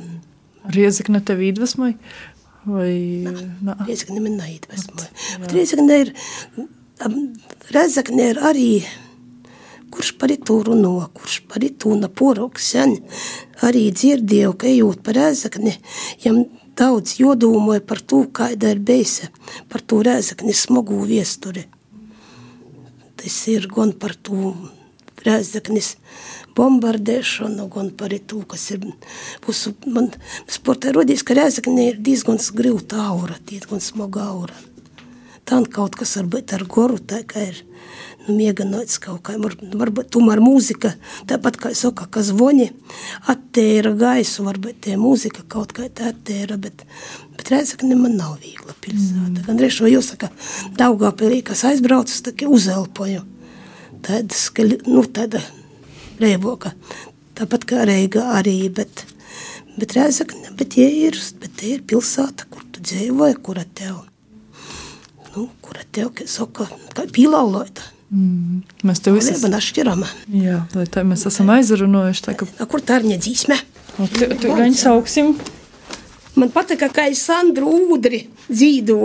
Riezikne 0.75 1.21
tev 1.25 1.43
iedvesmoja? 1.45 1.99
Vai... 2.65 2.95
Riezikne 3.85 4.23
man 4.25 4.39
neiedvesmoja. 4.41 5.11
Bet 5.43 5.53
Riezikne 5.53 5.99
ir, 6.07 6.13
Riezikne 7.75 8.31
ir 8.33 8.41
arī 8.41 8.69
kurš 9.95 10.15
par 10.19 10.33
to 10.47 10.59
runā, 10.67 11.09
kurš 11.15 11.43
par 11.51 11.63
to 11.79 11.95
naporoks 11.99 12.73
sen. 12.75 12.97
Arī 13.63 13.87
dzirdēju, 13.95 14.55
ka 14.59 14.67
ejot 14.67 15.05
par 15.07 15.19
Rēzakni, 15.21 15.77
jam 16.25 16.45
daudz 16.79 17.19
jodomāja 17.21 17.85
par 17.87 18.03
to, 18.03 18.25
kāda 18.35 18.73
ir 18.75 18.83
beisa, 18.83 19.31
par 19.71 19.85
to 19.87 20.03
rēzakni 20.03 20.55
smagu 20.57 20.99
viesturi. 21.07 21.67
Tas 23.21 23.37
ir 23.53 23.69
gan 23.71 23.95
par 23.95 24.17
to 24.17 24.55
rēzaknis 25.25 25.95
bombardēšanu, 26.57 27.69
gan 27.73 27.91
par 27.99 28.15
to, 28.27 28.43
kas 28.49 28.69
ir 28.75 28.85
man 29.87 30.11
sportā 30.51 30.95
rodīs, 30.95 31.25
ka 31.27 31.37
rēzakni 31.37 31.91
ir 31.91 31.99
diezgan 31.99 32.39
grūta 32.55 33.09
aura, 33.11 33.37
diezgan 33.49 33.83
smaga 33.83 34.29
aura. 34.31 34.57
Tā 35.45 35.59
kaut 35.69 35.97
kas 35.99 36.15
varbūt 36.17 36.55
ar 36.57 36.63
goru, 36.65 36.97
tā 36.97 37.21
kā 37.29 37.43
ir 37.51 37.59
nu, 38.25 38.37
mēģināts 38.39 38.97
kaut 39.05 39.21
kā, 39.27 39.35
var, 39.37 39.53
varbūt 39.61 40.09
tomēr 40.17 40.41
mūzika, 40.41 40.95
tāpat 41.29 41.59
kā 41.61 41.73
saka, 41.77 42.07
ka 42.09 42.23
zvoni 42.25 42.71
attēra 43.29 43.93
gaisu, 43.99 44.47
varbūt 44.47 44.81
tie 44.87 44.97
mūzika 45.01 45.45
kaut 45.53 45.75
kā 45.77 45.91
tā 45.93 46.15
attēra, 46.15 46.57
bet, 46.57 46.87
bet 47.37 47.53
Rēzakne 47.53 47.99
man 47.99 48.17
nav 48.17 48.39
viegla 48.41 48.73
pilsēta. 48.81 49.35
Mm. 49.35 49.45
Gan 49.51 49.61
reiz 49.61 49.77
šo 49.77 49.91
jāsaka, 49.91 50.31
Daugavpilī, 50.81 51.43
kas 51.45 51.67
aizbraucas, 51.69 52.25
tā 52.25 52.33
kā 52.33 52.49
uzelpoju. 52.49 53.27
Tādas, 54.05 54.49
ka, 54.57 54.65
nu, 54.89 55.05
tāda 55.05 55.45
reivoka. 56.23 56.75
Tāpat 57.35 57.67
kā 57.67 57.85
Reiga 57.89 58.29
arī, 58.39 58.57
bet, 58.71 59.05
bet 59.79 59.97
Rēzakne, 59.97 60.53
bet 60.59 60.75
tie 60.77 60.87
ir, 61.07 61.19
bet 61.43 61.57
tie 61.59 61.75
ir 61.77 61.83
pilsēta, 61.89 62.47
kur 62.51 62.63
tu 62.71 62.83
dzīvoji, 62.85 63.41
kura 63.43 63.65
tev, 63.75 64.05
nu, 65.33 65.49
kura 65.65 65.83
tev, 65.91 66.13
kā 66.15 66.29
saka, 66.31 66.69
kā 66.95 67.09
pīlaulota. 67.11 67.91
Mm. 68.15 68.63
Mēs 68.87 69.03
tev 69.03 69.17
visi 69.19 69.33
esam 69.35 69.57
atšķirama. 69.57 70.07
Jā, 70.39 70.61
lai 70.77 70.87
tā 70.93 71.03
mēs 71.07 71.25
esam 71.27 71.51
aizrunājuši. 71.57 72.23
Tā, 72.29 72.37
ka... 72.39 72.47
A, 72.63 72.69
kur 72.71 72.85
tā 72.85 73.01
ir 73.01 73.09
ņedzīsme? 73.11 73.59
Tu, 73.97 74.29
tu 74.39 74.55
gaņi 74.55 74.79
sauksim. 74.79 75.35
Man 76.39 76.51
patika, 76.55 76.89
kā 76.95 77.09
es 77.11 77.23
Sandru 77.27 77.71
Ūdri 77.95 78.25
dzīdo. 78.47 79.01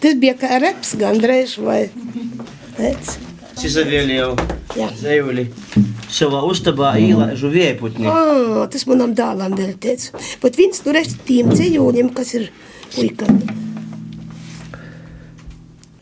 Tas 0.00 0.16
bija 0.20 0.36
kā 0.40 0.60
reps 0.60 0.94
gandrīz 1.00 1.56
vai 1.60 1.86
pēc. 2.76 3.16
Izavieļu 3.64 4.34
zejuli 5.00 5.48
savā 6.10 6.42
ustabā 6.48 6.94
īlaižu 7.00 7.50
vieputni. 7.52 8.10
Ah, 8.10 8.66
tas 8.70 8.86
manam 8.90 9.14
dālam 9.16 9.56
vēl 9.58 9.76
teica. 9.80 10.20
Bet 10.42 10.58
viens 10.60 10.84
no 10.86 10.94
restīm 10.96 11.54
ceļoņiem, 11.54 12.12
kas 12.16 12.34
ir 12.38 12.50
puikam. 12.96 13.40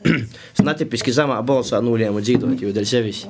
netipiski 0.68 1.14
zemā 1.14 1.38
balsā 1.46 1.80
nulēmu 1.84 2.22
dzīvot, 2.24 2.62
jo 2.62 2.74
dēļ 2.74 2.88
sevis. 2.88 3.24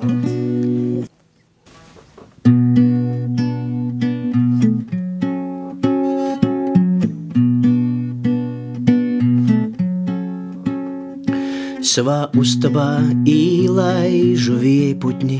Savā 11.89 12.29
ustabā 12.37 12.89
īlaižu 13.27 14.55
vieputni, 14.61 15.39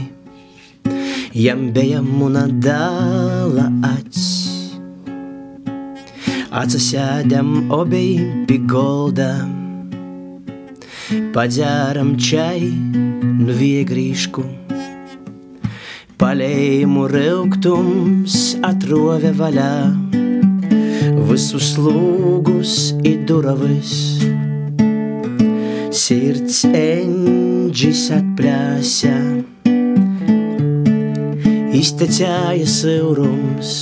jam 1.34 1.70
bija 1.74 2.02
muna 2.02 2.48
dāla 2.48 3.70
acs. 3.94 4.26
Atsasēdam 6.50 7.72
obei 7.72 8.18
pie 8.50 8.58
goldam 8.66 9.60
Padzeram 11.34 12.12
čai, 12.22 12.70
nu 13.42 13.54
viegrīšku, 13.58 14.44
Palējumu 16.22 17.06
rūkums 17.10 18.36
atrove 18.68 19.32
vaļā, 19.40 19.72
visus 21.32 21.72
lūgus 21.82 22.76
ir 23.02 23.24
duravis. 23.30 23.96
Sirds 25.90 26.62
enģis 26.70 28.04
atplēsā, 28.20 29.16
iztecēja 31.80 32.68
sivrums. 32.68 33.74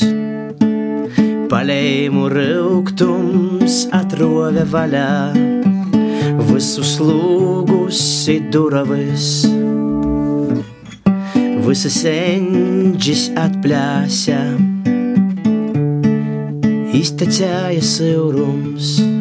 Palējumu 1.51 2.27
rūkums 2.33 3.83
atrove 3.95 4.65
vaļā, 4.71 5.11
visus 6.51 6.97
lūgus 7.01 8.01
ir 8.33 8.49
duravis 8.53 9.31
visas 11.67 11.97
enģis 12.07 13.25
atplēsā, 13.35 14.39
iztecēja 16.95 17.83
sivrums. 17.83 19.16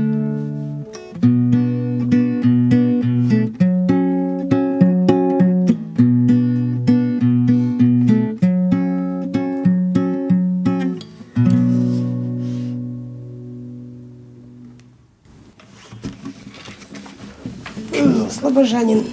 Ārzemēs. 18.67 19.07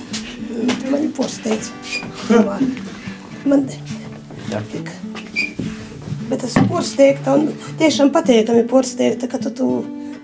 Man 0.89 1.03
ir 1.03 1.11
posteits. 1.13 1.69
Man 3.45 3.65
patīk. 4.49 4.89
Bet 6.29 6.41
tas 6.41 6.55
posteikta 6.69 7.35
un 7.37 7.51
tiešām 7.77 8.09
patīkami 8.15 8.63
posteikta, 8.69 9.29
ka 9.29 9.37
tu, 9.43 9.51
tu 9.53 9.67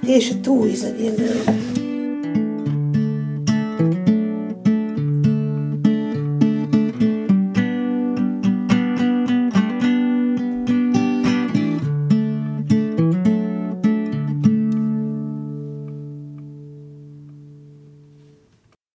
tieši 0.02 0.40
tu 0.46 0.64
izdevies. 0.66 1.69